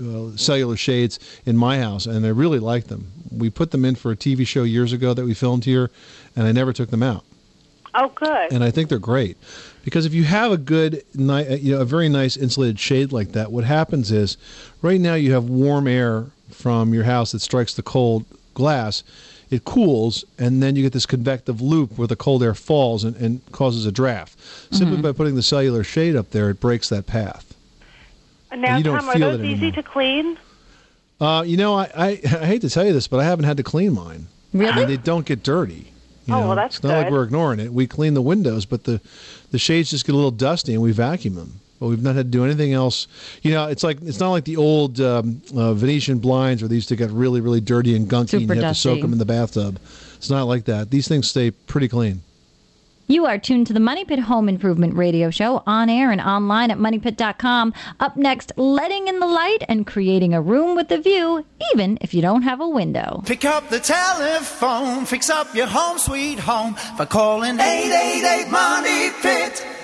uh, 0.02 0.36
cellular 0.36 0.76
shades 0.76 1.18
in 1.44 1.56
my 1.56 1.78
house, 1.80 2.06
and 2.06 2.24
I 2.24 2.30
really 2.30 2.58
like 2.58 2.84
them. 2.86 3.10
We 3.30 3.50
put 3.50 3.70
them 3.72 3.84
in 3.84 3.94
for 3.94 4.10
a 4.12 4.16
TV 4.16 4.46
show 4.46 4.62
years 4.62 4.92
ago 4.92 5.12
that 5.14 5.24
we 5.24 5.34
filmed 5.34 5.64
here, 5.64 5.90
and 6.34 6.46
I 6.46 6.52
never 6.52 6.72
took 6.72 6.90
them 6.90 7.02
out 7.02 7.24
Oh, 7.94 8.10
good. 8.14 8.52
and 8.52 8.62
I 8.62 8.70
think 8.70 8.88
they're 8.88 8.98
great 8.98 9.36
because 9.86 10.04
if 10.04 10.12
you 10.12 10.24
have 10.24 10.50
a 10.50 10.56
good, 10.56 11.04
uh, 11.16 11.44
you 11.48 11.72
know, 11.76 11.80
a 11.80 11.84
very 11.84 12.08
nice 12.08 12.36
insulated 12.36 12.80
shade 12.80 13.12
like 13.12 13.30
that, 13.32 13.52
what 13.52 13.62
happens 13.62 14.10
is, 14.10 14.36
right 14.82 15.00
now 15.00 15.14
you 15.14 15.32
have 15.32 15.44
warm 15.44 15.86
air 15.86 16.26
from 16.50 16.92
your 16.92 17.04
house 17.04 17.30
that 17.30 17.38
strikes 17.40 17.72
the 17.74 17.84
cold 17.84 18.24
glass. 18.54 19.04
It 19.48 19.64
cools, 19.64 20.24
and 20.40 20.60
then 20.60 20.74
you 20.74 20.82
get 20.82 20.92
this 20.92 21.06
convective 21.06 21.60
loop 21.60 21.96
where 21.96 22.08
the 22.08 22.16
cold 22.16 22.42
air 22.42 22.52
falls 22.52 23.04
and, 23.04 23.14
and 23.14 23.40
causes 23.52 23.86
a 23.86 23.92
draft. 23.92 24.36
Simply 24.74 24.96
Mhm. 24.98 25.02
by 25.02 25.12
putting 25.12 25.36
the 25.36 25.42
cellular 25.42 25.84
shade 25.84 26.16
up 26.16 26.32
there, 26.32 26.50
it 26.50 26.58
breaks 26.58 26.88
that 26.88 27.06
path. 27.06 27.54
now, 28.56 28.76
you 28.76 28.82
don't 28.82 28.98
Tom, 28.98 29.08
are 29.08 29.18
those 29.20 29.38
it 29.38 29.44
easy 29.46 29.70
to 29.70 29.84
clean? 29.84 30.36
Uh, 31.20 31.44
you 31.46 31.56
know, 31.56 31.76
I, 31.76 31.88
I, 31.96 32.08
I 32.24 32.46
hate 32.46 32.62
to 32.62 32.70
tell 32.70 32.84
you 32.84 32.92
this, 32.92 33.06
but 33.06 33.20
I 33.20 33.24
haven't 33.24 33.44
had 33.44 33.56
to 33.58 33.62
clean 33.62 33.94
mine. 33.94 34.26
Really? 34.52 34.72
I 34.72 34.76
mean, 34.78 34.88
they 34.88 34.96
don't 34.96 35.24
get 35.26 35.44
dirty. 35.44 35.92
You 36.26 36.34
Oh, 36.34 36.40
know, 36.40 36.46
well, 36.48 36.56
that's 36.56 36.76
it's 36.78 36.82
not 36.84 37.04
like 37.04 37.10
we're 37.10 37.22
ignoring 37.22 37.60
it. 37.60 37.72
We 37.72 37.86
clean 37.86 38.14
the 38.14 38.22
windows, 38.22 38.66
but 38.66 38.82
the 38.82 39.00
the 39.50 39.58
shades 39.58 39.90
just 39.90 40.06
get 40.06 40.12
a 40.12 40.16
little 40.16 40.30
dusty, 40.30 40.74
and 40.74 40.82
we 40.82 40.92
vacuum 40.92 41.34
them. 41.34 41.60
But 41.78 41.88
we've 41.88 42.02
not 42.02 42.14
had 42.14 42.26
to 42.26 42.30
do 42.30 42.44
anything 42.44 42.72
else. 42.72 43.06
You 43.42 43.50
know, 43.52 43.66
it's 43.66 43.82
like 43.82 43.98
it's 44.02 44.18
not 44.18 44.30
like 44.30 44.44
the 44.44 44.56
old 44.56 45.00
um, 45.00 45.42
uh, 45.54 45.74
Venetian 45.74 46.18
blinds 46.18 46.62
where 46.62 46.68
they 46.68 46.74
used 46.74 46.88
to 46.88 46.96
get 46.96 47.10
really, 47.10 47.40
really 47.40 47.60
dirty 47.60 47.94
and 47.94 48.08
gunky, 48.08 48.30
Super 48.30 48.52
and 48.52 48.60
you 48.60 48.66
have 48.66 48.74
to 48.74 48.80
soak 48.80 49.00
them 49.02 49.12
in 49.12 49.18
the 49.18 49.26
bathtub. 49.26 49.78
It's 50.16 50.30
not 50.30 50.44
like 50.44 50.64
that. 50.64 50.90
These 50.90 51.06
things 51.06 51.28
stay 51.28 51.50
pretty 51.50 51.88
clean. 51.88 52.22
You 53.08 53.26
are 53.26 53.38
tuned 53.38 53.68
to 53.68 53.72
the 53.72 53.78
Money 53.78 54.04
Pit 54.04 54.18
Home 54.18 54.48
Improvement 54.48 54.94
Radio 54.94 55.30
Show 55.30 55.62
on 55.64 55.88
air 55.88 56.10
and 56.10 56.20
online 56.20 56.72
at 56.72 56.78
moneypit.com. 56.78 57.72
Up 58.00 58.16
next, 58.16 58.50
letting 58.56 59.06
in 59.06 59.20
the 59.20 59.28
light 59.28 59.62
and 59.68 59.86
creating 59.86 60.34
a 60.34 60.42
room 60.42 60.74
with 60.74 60.90
a 60.90 60.98
view, 60.98 61.44
even 61.72 61.98
if 62.00 62.12
you 62.12 62.20
don't 62.20 62.42
have 62.42 62.60
a 62.60 62.68
window. 62.68 63.22
Pick 63.24 63.44
up 63.44 63.68
the 63.68 63.78
telephone, 63.78 65.06
fix 65.06 65.30
up 65.30 65.54
your 65.54 65.68
home 65.68 65.98
sweet 65.98 66.40
home 66.40 66.74
by 66.98 67.04
calling 67.04 67.60
888 67.60 68.50
Money 68.50 69.10
Pit. 69.22 69.75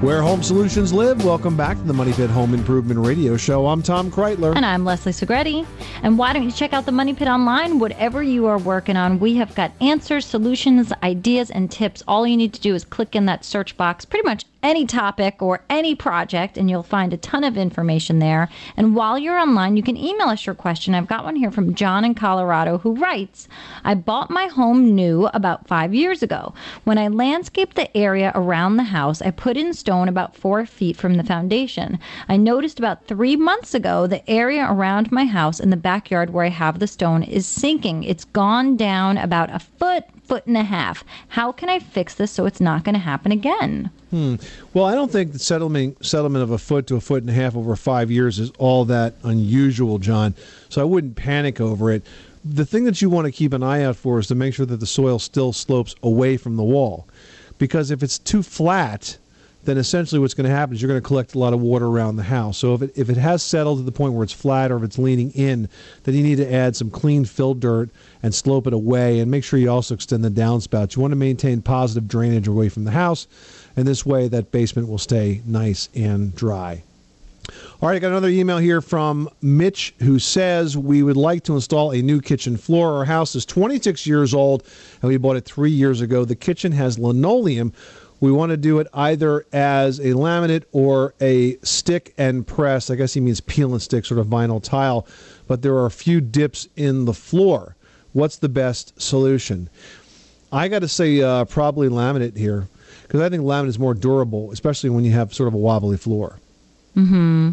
Where 0.00 0.22
home 0.22 0.42
solutions 0.42 0.94
live. 0.94 1.22
Welcome 1.26 1.58
back 1.58 1.76
to 1.76 1.82
the 1.82 1.92
Money 1.92 2.14
Pit 2.14 2.30
Home 2.30 2.54
Improvement 2.54 3.04
Radio 3.04 3.36
Show. 3.36 3.66
I'm 3.66 3.82
Tom 3.82 4.10
Kraeutler. 4.10 4.56
And 4.56 4.64
I'm 4.64 4.82
Leslie 4.82 5.12
Segrete. 5.12 5.66
And 6.02 6.16
why 6.16 6.32
don't 6.32 6.42
you 6.42 6.50
check 6.50 6.72
out 6.72 6.86
the 6.86 6.92
Money 6.92 7.12
Pit 7.12 7.28
online? 7.28 7.78
Whatever 7.78 8.22
you 8.22 8.46
are 8.46 8.56
working 8.56 8.96
on, 8.96 9.18
we 9.18 9.34
have 9.34 9.54
got 9.54 9.72
answers, 9.82 10.24
solutions, 10.24 10.90
ideas, 11.02 11.50
and 11.50 11.70
tips. 11.70 12.02
All 12.08 12.26
you 12.26 12.38
need 12.38 12.54
to 12.54 12.60
do 12.62 12.74
is 12.74 12.82
click 12.82 13.14
in 13.14 13.26
that 13.26 13.44
search 13.44 13.76
box. 13.76 14.06
Pretty 14.06 14.24
much 14.24 14.46
any 14.62 14.86
topic 14.86 15.40
or 15.40 15.62
any 15.70 15.94
project, 15.94 16.58
and 16.58 16.68
you'll 16.68 16.82
find 16.82 17.12
a 17.12 17.16
ton 17.16 17.44
of 17.44 17.56
information 17.56 18.18
there. 18.18 18.48
And 18.76 18.94
while 18.94 19.18
you're 19.18 19.38
online, 19.38 19.76
you 19.76 19.82
can 19.82 19.96
email 19.96 20.28
us 20.28 20.46
your 20.46 20.54
question. 20.54 20.94
I've 20.94 21.06
got 21.06 21.24
one 21.24 21.36
here 21.36 21.50
from 21.50 21.74
John 21.74 22.04
in 22.04 22.14
Colorado 22.14 22.78
who 22.78 22.94
writes 22.94 23.48
I 23.84 23.94
bought 23.94 24.30
my 24.30 24.46
home 24.46 24.94
new 24.94 25.26
about 25.28 25.66
five 25.66 25.94
years 25.94 26.22
ago. 26.22 26.54
When 26.84 26.98
I 26.98 27.08
landscaped 27.08 27.76
the 27.76 27.94
area 27.96 28.32
around 28.34 28.76
the 28.76 28.84
house, 28.84 29.22
I 29.22 29.30
put 29.30 29.56
in 29.56 29.72
stone 29.72 30.08
about 30.08 30.36
four 30.36 30.66
feet 30.66 30.96
from 30.96 31.14
the 31.14 31.24
foundation. 31.24 31.98
I 32.28 32.36
noticed 32.36 32.78
about 32.78 33.06
three 33.06 33.36
months 33.36 33.74
ago 33.74 34.06
the 34.06 34.28
area 34.28 34.66
around 34.68 35.10
my 35.10 35.24
house 35.24 35.60
in 35.60 35.70
the 35.70 35.76
backyard 35.76 36.30
where 36.30 36.44
I 36.44 36.50
have 36.50 36.78
the 36.78 36.86
stone 36.86 37.22
is 37.22 37.46
sinking. 37.46 38.04
It's 38.04 38.24
gone 38.24 38.76
down 38.76 39.16
about 39.18 39.54
a 39.54 39.58
foot, 39.58 40.04
foot 40.30 40.46
and 40.46 40.56
a 40.56 40.62
half. 40.62 41.02
How 41.26 41.50
can 41.50 41.68
I 41.68 41.80
fix 41.80 42.14
this 42.14 42.30
so 42.30 42.46
it's 42.46 42.60
not 42.60 42.84
going 42.84 42.94
to 42.94 43.00
happen 43.00 43.32
again? 43.32 43.90
Hmm. 44.10 44.36
Well, 44.72 44.84
I 44.84 44.94
don't 44.94 45.10
think 45.10 45.32
the 45.32 45.40
settlement 45.40 46.06
settlement 46.06 46.44
of 46.44 46.52
a 46.52 46.58
foot 46.58 46.86
to 46.86 46.94
a 46.94 47.00
foot 47.00 47.24
and 47.24 47.30
a 47.30 47.32
half 47.32 47.56
over 47.56 47.74
five 47.74 48.12
years 48.12 48.38
is 48.38 48.52
all 48.56 48.84
that 48.84 49.14
unusual, 49.24 49.98
John. 49.98 50.36
So 50.68 50.80
I 50.80 50.84
wouldn't 50.84 51.16
panic 51.16 51.60
over 51.60 51.90
it. 51.90 52.06
The 52.44 52.64
thing 52.64 52.84
that 52.84 53.02
you 53.02 53.10
want 53.10 53.24
to 53.24 53.32
keep 53.32 53.52
an 53.52 53.64
eye 53.64 53.82
out 53.82 53.96
for 53.96 54.20
is 54.20 54.28
to 54.28 54.36
make 54.36 54.54
sure 54.54 54.66
that 54.66 54.78
the 54.78 54.86
soil 54.86 55.18
still 55.18 55.52
slopes 55.52 55.96
away 56.00 56.36
from 56.36 56.54
the 56.54 56.62
wall, 56.62 57.08
because 57.58 57.90
if 57.90 58.00
it's 58.00 58.16
too 58.16 58.44
flat, 58.44 59.18
then 59.64 59.78
essentially 59.78 60.20
what's 60.20 60.34
going 60.34 60.48
to 60.48 60.54
happen 60.54 60.74
is 60.74 60.80
you're 60.80 60.88
going 60.88 61.00
to 61.00 61.06
collect 61.06 61.34
a 61.34 61.38
lot 61.38 61.52
of 61.52 61.60
water 61.60 61.86
around 61.86 62.16
the 62.16 62.22
house. 62.22 62.56
So 62.56 62.74
if 62.74 62.82
it, 62.82 62.92
if 62.94 63.10
it 63.10 63.16
has 63.16 63.42
settled 63.42 63.78
to 63.78 63.84
the 63.84 63.92
point 63.92 64.14
where 64.14 64.24
it's 64.24 64.32
flat 64.32 64.70
or 64.70 64.76
if 64.76 64.84
it's 64.84 64.98
leaning 64.98 65.32
in, 65.32 65.68
then 66.04 66.14
you 66.14 66.22
need 66.22 66.36
to 66.36 66.52
add 66.52 66.76
some 66.76 66.90
clean 66.90 67.24
fill 67.24 67.54
dirt 67.54 67.90
and 68.22 68.34
slope 68.34 68.66
it 68.66 68.72
away 68.72 69.20
and 69.20 69.30
make 69.30 69.44
sure 69.44 69.58
you 69.58 69.70
also 69.70 69.94
extend 69.94 70.24
the 70.24 70.30
downspouts. 70.30 70.96
You 70.96 71.02
want 71.02 71.12
to 71.12 71.16
maintain 71.16 71.62
positive 71.62 72.08
drainage 72.08 72.48
away 72.48 72.68
from 72.68 72.84
the 72.84 72.90
house, 72.90 73.26
and 73.76 73.86
this 73.86 74.04
way 74.04 74.28
that 74.28 74.52
basement 74.52 74.88
will 74.88 74.98
stay 74.98 75.42
nice 75.46 75.88
and 75.94 76.34
dry. 76.34 76.82
All 77.82 77.88
right, 77.88 77.96
I 77.96 77.98
got 77.98 78.08
another 78.08 78.28
email 78.28 78.58
here 78.58 78.80
from 78.80 79.28
Mitch 79.40 79.94
who 80.00 80.18
says 80.18 80.76
we 80.76 81.02
would 81.02 81.16
like 81.16 81.42
to 81.44 81.54
install 81.54 81.92
a 81.92 82.02
new 82.02 82.20
kitchen 82.20 82.56
floor. 82.56 82.98
Our 82.98 83.04
house 83.06 83.34
is 83.34 83.46
26 83.46 84.06
years 84.06 84.34
old 84.34 84.62
and 85.00 85.08
we 85.08 85.16
bought 85.16 85.36
it 85.36 85.46
three 85.46 85.70
years 85.70 86.00
ago. 86.00 86.24
The 86.24 86.36
kitchen 86.36 86.72
has 86.72 86.98
linoleum. 86.98 87.72
We 88.20 88.30
want 88.30 88.50
to 88.50 88.58
do 88.58 88.78
it 88.78 88.86
either 88.92 89.46
as 89.52 89.98
a 89.98 90.12
laminate 90.12 90.64
or 90.72 91.14
a 91.20 91.56
stick 91.62 92.12
and 92.18 92.46
press. 92.46 92.90
I 92.90 92.96
guess 92.96 93.14
he 93.14 93.20
means 93.20 93.40
peel 93.40 93.72
and 93.72 93.80
stick, 93.80 94.04
sort 94.04 94.20
of 94.20 94.26
vinyl 94.26 94.62
tile. 94.62 95.06
But 95.46 95.62
there 95.62 95.74
are 95.76 95.86
a 95.86 95.90
few 95.90 96.20
dips 96.20 96.68
in 96.76 97.06
the 97.06 97.14
floor. 97.14 97.76
What's 98.12 98.38
the 98.38 98.48
best 98.48 99.00
solution? 99.00 99.68
I 100.52 100.68
got 100.68 100.80
to 100.80 100.88
say, 100.88 101.22
uh, 101.22 101.44
probably 101.44 101.88
laminate 101.88 102.36
here 102.36 102.66
because 103.02 103.20
I 103.20 103.28
think 103.28 103.44
laminate 103.44 103.68
is 103.68 103.78
more 103.78 103.94
durable, 103.94 104.50
especially 104.52 104.90
when 104.90 105.04
you 105.04 105.12
have 105.12 105.34
sort 105.34 105.48
of 105.48 105.54
a 105.54 105.58
wobbly 105.58 105.96
floor. 105.96 106.38
hmm 106.94 107.52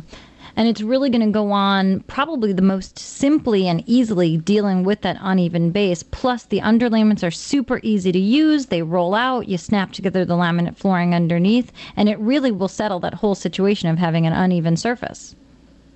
And 0.55 0.67
it's 0.67 0.81
really 0.81 1.11
going 1.11 1.25
to 1.25 1.31
go 1.31 1.51
on 1.51 1.99
probably 2.01 2.53
the 2.53 2.63
most 2.63 2.97
simply 2.97 3.67
and 3.67 3.83
easily 3.85 4.37
dealing 4.37 4.83
with 4.83 5.01
that 5.01 5.17
uneven 5.21 5.69
base. 5.69 6.01
Plus, 6.01 6.45
the 6.45 6.61
underlayments 6.61 7.23
are 7.23 7.29
super 7.29 7.79
easy 7.83 8.11
to 8.11 8.19
use. 8.19 8.67
They 8.67 8.81
roll 8.81 9.13
out, 9.13 9.47
you 9.47 9.59
snap 9.59 9.91
together 9.91 10.25
the 10.25 10.33
laminate 10.33 10.75
flooring 10.75 11.13
underneath, 11.13 11.71
and 11.95 12.09
it 12.09 12.17
really 12.17 12.51
will 12.51 12.67
settle 12.67 12.99
that 13.01 13.13
whole 13.13 13.35
situation 13.35 13.89
of 13.89 13.99
having 13.99 14.25
an 14.25 14.33
uneven 14.33 14.77
surface. 14.77 15.35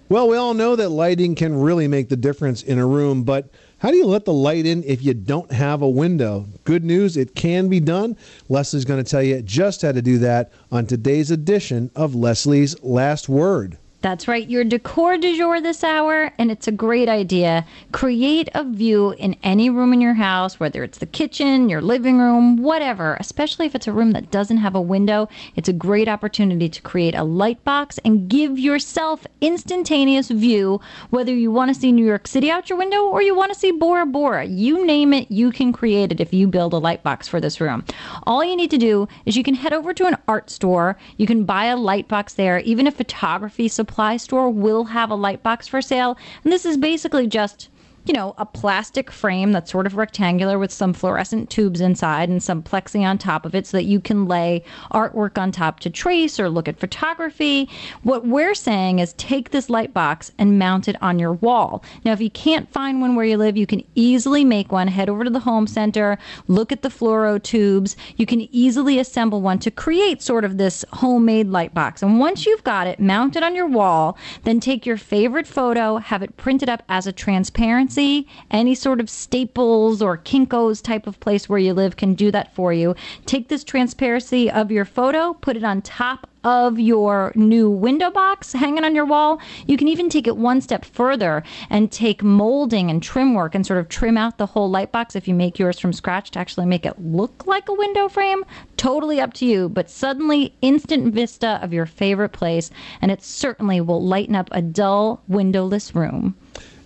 Well, 0.10 0.28
we 0.28 0.38
all 0.38 0.54
know 0.54 0.76
that 0.76 0.90
lighting 0.90 1.36
can 1.36 1.60
really 1.60 1.88
make 1.88 2.10
the 2.10 2.18
difference 2.18 2.62
in 2.62 2.78
a 2.78 2.86
room, 2.86 3.24
but 3.24 3.48
how 3.82 3.90
do 3.90 3.98
you 3.98 4.06
let 4.06 4.26
the 4.26 4.34
light 4.34 4.68
in 4.68 4.84
if 4.84 5.04
you 5.04 5.16
don't 5.16 5.52
have 5.52 5.82
a 5.82 5.90
window? 5.90 6.46
Good 6.66 6.84
news, 6.84 7.18
it 7.18 7.34
can 7.34 7.68
be 7.68 7.80
done. 7.80 8.16
Leslie's 8.48 8.86
going 8.86 9.04
to 9.04 9.10
tell 9.10 9.24
you 9.24 9.42
just 9.42 9.82
how 9.82 9.92
to 9.92 10.04
do 10.04 10.20
that 10.20 10.52
on 10.72 10.86
today's 10.86 11.32
edition 11.32 11.90
of 11.96 12.14
Leslie's 12.14 12.80
Last 12.84 13.28
Word. 13.28 13.80
That's 14.02 14.28
right, 14.28 14.50
your 14.50 14.64
decor 14.64 15.18
du 15.20 15.38
jour 15.38 15.62
this 15.62 15.84
hour, 15.84 16.34
and 16.40 16.50
it's 16.50 16.68
a 16.68 16.72
great 16.72 17.08
idea. 17.08 17.68
Create 17.92 18.50
a 18.56 18.64
view 18.64 19.12
in 19.12 19.36
any 19.44 19.70
room 19.70 19.94
in 19.94 20.02
your 20.02 20.16
house, 20.16 20.60
whether 20.60 20.84
it's 20.84 20.98
the 20.98 21.06
kitchen, 21.06 21.70
your 21.70 21.82
living 21.82 22.18
room, 22.18 22.58
whatever, 22.58 23.16
especially 23.20 23.68
if 23.68 23.76
it's 23.76 23.86
a 23.86 23.94
room 23.94 24.12
that 24.14 24.32
doesn't 24.32 24.58
have 24.58 24.74
a 24.74 24.82
window. 24.82 25.30
It's 25.56 25.70
a 25.70 25.74
great 25.74 26.08
opportunity 26.08 26.68
to 26.68 26.82
create 26.82 27.14
a 27.14 27.24
light 27.24 27.64
box 27.64 28.00
and 28.00 28.28
give 28.28 28.58
yourself 28.58 29.28
instantaneous 29.40 30.30
view, 30.32 30.82
whether 31.12 31.34
you 31.34 31.52
want 31.52 31.72
to 31.72 31.80
see 31.80 31.92
New 31.92 32.06
York 32.06 32.26
City 32.26 32.50
out 32.50 32.70
your 32.70 32.80
window 32.80 33.04
or 33.04 33.22
you 33.22 33.36
want 33.36 33.54
to 33.54 33.60
see 33.60 33.72
Bora 33.72 34.08
Bora. 34.08 34.46
You 34.46 34.84
name 34.84 35.14
it, 35.14 35.30
you 35.30 35.52
can 35.52 35.72
create 35.72 36.12
it 36.12 36.20
if 36.20 36.34
you 36.34 36.48
build 36.48 36.74
a 36.74 36.80
light 36.80 37.04
box 37.04 37.28
for 37.28 37.40
this 37.40 37.62
room. 37.62 37.86
All 38.24 38.44
you 38.44 38.56
need 38.56 38.72
to 38.72 38.80
do 38.80 39.08
is 39.28 39.38
you 39.38 39.44
can 39.44 39.54
head 39.54 39.74
over 39.74 39.94
to 39.94 40.08
an 40.08 40.18
art 40.28 40.50
store, 40.50 40.98
you 41.18 41.28
can 41.28 41.44
buy 41.44 41.66
a 41.66 41.78
light 41.78 42.08
box 42.08 42.34
there, 42.34 42.62
even 42.62 42.88
a 42.88 42.92
photography 42.92 43.68
supply 43.92 44.16
store 44.16 44.50
will 44.50 44.86
have 44.86 45.12
a 45.12 45.16
light 45.16 45.44
box 45.44 45.68
for 45.68 45.82
sale. 45.82 46.18
And 46.46 46.54
this 46.54 46.66
is 46.66 46.78
basically 46.78 47.28
just 47.28 47.68
you 48.06 48.14
know, 48.14 48.34
a 48.38 48.46
plastic 48.46 49.12
frame 49.12 49.52
that's 49.52 49.72
sort 49.72 49.86
of 49.86 49.96
rectangular 49.96 50.58
with 50.58 50.72
some 50.72 50.94
fluorescent 50.94 51.50
tubes 51.50 51.82
inside 51.82 52.30
and 52.30 52.42
some 52.42 52.64
plexi 52.64 53.02
on 53.02 53.18
top 53.18 53.46
of 53.46 53.54
it 53.54 53.68
so 53.68 53.78
that 53.78 53.84
you 53.84 54.00
can 54.00 54.28
lay 54.28 54.64
artwork 54.92 55.38
on 55.38 55.52
top 55.52 55.80
to 55.82 55.90
trace 55.90 56.40
or 56.40 56.50
look 56.50 56.68
at 56.68 56.80
photography. 56.80 57.70
What 58.02 58.26
we're 58.26 58.56
saying 58.56 59.00
is 59.00 59.14
take 59.14 59.52
this 59.52 59.70
light 59.70 59.94
box 59.94 60.32
and 60.40 60.58
mount 60.58 60.88
it 60.88 61.02
on 61.02 61.20
your 61.20 61.34
wall. 61.34 61.84
Now, 62.04 62.12
if 62.14 62.22
you 62.22 62.32
can't 62.32 62.72
find 62.72 63.02
one 63.02 63.16
where 63.16 63.26
you 63.26 63.38
live, 63.38 63.56
you 63.56 63.68
can 63.68 63.84
easily 63.94 64.44
make 64.44 64.72
one. 64.72 64.88
Head 64.88 65.10
over 65.10 65.24
to 65.24 65.30
the 65.30 65.40
home 65.40 65.68
center, 65.68 66.18
look 66.48 66.72
at 66.72 66.82
the 66.82 66.90
fluoro 66.90 67.42
tubes. 67.42 67.96
You 68.18 68.26
can 68.26 68.42
easily 68.54 68.98
assemble 68.98 69.42
one 69.42 69.60
to 69.60 69.72
create 69.72 70.22
sort 70.22 70.44
of 70.44 70.58
this 70.58 70.84
homemade 70.94 71.48
light 71.48 71.74
box. 71.74 72.02
And 72.02 72.20
once 72.20 72.46
you've 72.46 72.64
got 72.64 72.88
it 72.88 73.00
mounted 73.00 73.44
on 73.44 73.56
your 73.56 73.68
wall, 73.68 74.18
then 74.44 74.60
take 74.60 74.86
your 74.86 74.98
favorite 74.98 75.48
photo, 75.48 75.98
have 75.98 76.24
it 76.24 76.36
printed 76.38 76.70
up 76.70 76.82
as 76.90 77.06
a 77.06 77.12
transparent 77.12 77.91
any 77.98 78.76
sort 78.76 79.00
of 79.00 79.10
Staples 79.10 80.02
or 80.02 80.18
Kinko's 80.18 80.82
type 80.82 81.08
of 81.08 81.20
place 81.20 81.50
where 81.50 81.60
you 81.60 81.74
live 81.74 81.98
can 81.98 82.14
do 82.14 82.32
that 82.32 82.54
for 82.56 82.72
you. 82.74 82.96
Take 83.26 83.50
this 83.50 83.64
transparency 83.64 84.50
of 84.50 84.72
your 84.72 84.86
photo, 84.86 85.34
put 85.34 85.58
it 85.58 85.64
on 85.64 85.82
top 85.82 86.28
of 86.44 86.80
your 86.80 87.32
new 87.36 87.70
window 87.70 88.10
box 88.10 88.54
hanging 88.54 88.84
on 88.84 88.96
your 88.96 89.06
wall. 89.06 89.40
You 89.68 89.78
can 89.78 89.88
even 89.88 90.10
take 90.10 90.28
it 90.28 90.38
one 90.38 90.62
step 90.62 90.86
further 90.86 91.44
and 91.70 91.92
take 91.92 92.24
molding 92.24 92.90
and 92.90 93.02
trim 93.04 93.34
work 93.34 93.54
and 93.54 93.66
sort 93.66 93.80
of 93.80 93.90
trim 93.90 94.18
out 94.18 94.38
the 94.38 94.48
whole 94.48 94.70
light 94.70 94.92
box 94.92 95.16
if 95.16 95.28
you 95.28 95.36
make 95.36 95.60
yours 95.60 95.80
from 95.80 95.94
scratch 95.94 96.32
to 96.32 96.40
actually 96.40 96.66
make 96.66 96.86
it 96.86 97.00
look 97.00 97.46
like 97.46 97.70
a 97.70 97.74
window 97.74 98.08
frame. 98.08 98.44
Totally 98.78 99.22
up 99.22 99.34
to 99.34 99.46
you, 99.46 99.70
but 99.70 99.90
suddenly 99.90 100.56
instant 100.62 101.14
vista 101.14 101.60
of 101.62 101.74
your 101.74 101.86
favorite 101.86 102.30
place, 102.32 102.72
and 103.02 103.12
it 103.12 103.22
certainly 103.22 103.80
will 103.82 104.04
lighten 104.04 104.36
up 104.36 104.50
a 104.52 104.62
dull, 104.62 105.22
windowless 105.28 105.94
room. 105.94 106.36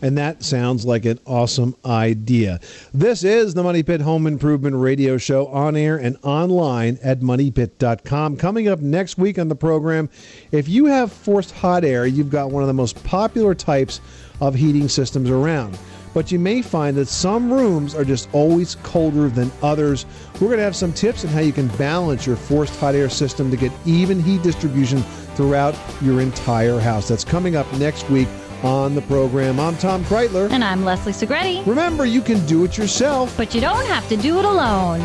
And 0.05 0.19
that 0.19 0.43
sounds 0.43 0.85
like 0.85 1.03
an 1.05 1.19
awesome 1.25 1.75
idea. 1.83 2.59
This 2.93 3.23
is 3.23 3.55
the 3.55 3.63
Money 3.63 3.81
Pit 3.81 4.01
Home 4.01 4.27
Improvement 4.27 4.75
Radio 4.75 5.17
Show 5.17 5.47
on 5.47 5.75
air 5.75 5.97
and 5.97 6.15
online 6.21 6.99
at 7.01 7.21
moneypit.com. 7.21 8.37
Coming 8.37 8.67
up 8.67 8.81
next 8.81 9.17
week 9.17 9.39
on 9.39 9.47
the 9.47 9.55
program, 9.55 10.07
if 10.51 10.69
you 10.69 10.85
have 10.85 11.11
forced 11.11 11.53
hot 11.53 11.83
air, 11.83 12.05
you've 12.05 12.29
got 12.29 12.51
one 12.51 12.61
of 12.61 12.67
the 12.67 12.73
most 12.73 13.03
popular 13.03 13.55
types 13.55 13.99
of 14.41 14.53
heating 14.53 14.87
systems 14.87 15.31
around. 15.31 15.75
But 16.13 16.31
you 16.31 16.37
may 16.37 16.61
find 16.61 16.95
that 16.97 17.07
some 17.07 17.51
rooms 17.51 17.95
are 17.95 18.05
just 18.05 18.29
always 18.31 18.75
colder 18.83 19.27
than 19.27 19.51
others. 19.63 20.05
We're 20.35 20.49
going 20.49 20.59
to 20.59 20.63
have 20.65 20.75
some 20.75 20.93
tips 20.93 21.25
on 21.25 21.31
how 21.31 21.39
you 21.39 21.51
can 21.51 21.67
balance 21.79 22.27
your 22.27 22.35
forced 22.35 22.79
hot 22.79 22.93
air 22.93 23.09
system 23.09 23.49
to 23.49 23.57
get 23.57 23.71
even 23.87 24.19
heat 24.19 24.43
distribution 24.43 25.01
throughout 25.33 25.75
your 26.03 26.21
entire 26.21 26.79
house. 26.79 27.07
That's 27.07 27.25
coming 27.25 27.55
up 27.55 27.65
next 27.73 28.07
week 28.11 28.27
on 28.65 28.95
the 28.95 29.01
program. 29.03 29.59
I'm 29.59 29.77
Tom 29.77 30.03
Kraeutler. 30.05 30.49
And 30.49 30.63
I'm 30.63 30.83
Leslie 30.83 31.13
Segrete. 31.13 31.65
Remember, 31.67 32.05
you 32.05 32.21
can 32.21 32.43
do 32.47 32.63
it 32.63 32.77
yourself, 32.77 33.35
but 33.37 33.53
you 33.53 33.61
don't 33.61 33.85
have 33.85 34.07
to 34.09 34.17
do 34.17 34.39
it 34.39 34.45
alone. 34.45 35.01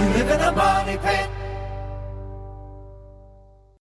You 0.00 0.08
live 0.14 0.30
in 0.30 0.40
a 0.40 0.52
money 0.52 0.96
pit. 0.96 1.28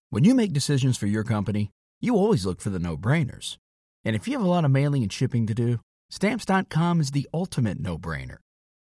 When 0.09 0.23
you 0.23 0.35
make 0.35 0.51
decisions 0.51 0.97
for 0.97 1.07
your 1.07 1.23
company, 1.23 1.71
you 2.01 2.15
always 2.15 2.45
look 2.45 2.59
for 2.59 2.69
the 2.69 2.79
no 2.79 2.97
brainers. 2.97 3.57
And 4.03 4.15
if 4.15 4.27
you 4.27 4.33
have 4.33 4.45
a 4.45 4.49
lot 4.49 4.65
of 4.65 4.71
mailing 4.71 5.03
and 5.03 5.11
shipping 5.11 5.47
to 5.47 5.53
do, 5.53 5.79
stamps.com 6.09 6.99
is 6.99 7.11
the 7.11 7.27
ultimate 7.33 7.79
no 7.79 7.97
brainer. 7.97 8.37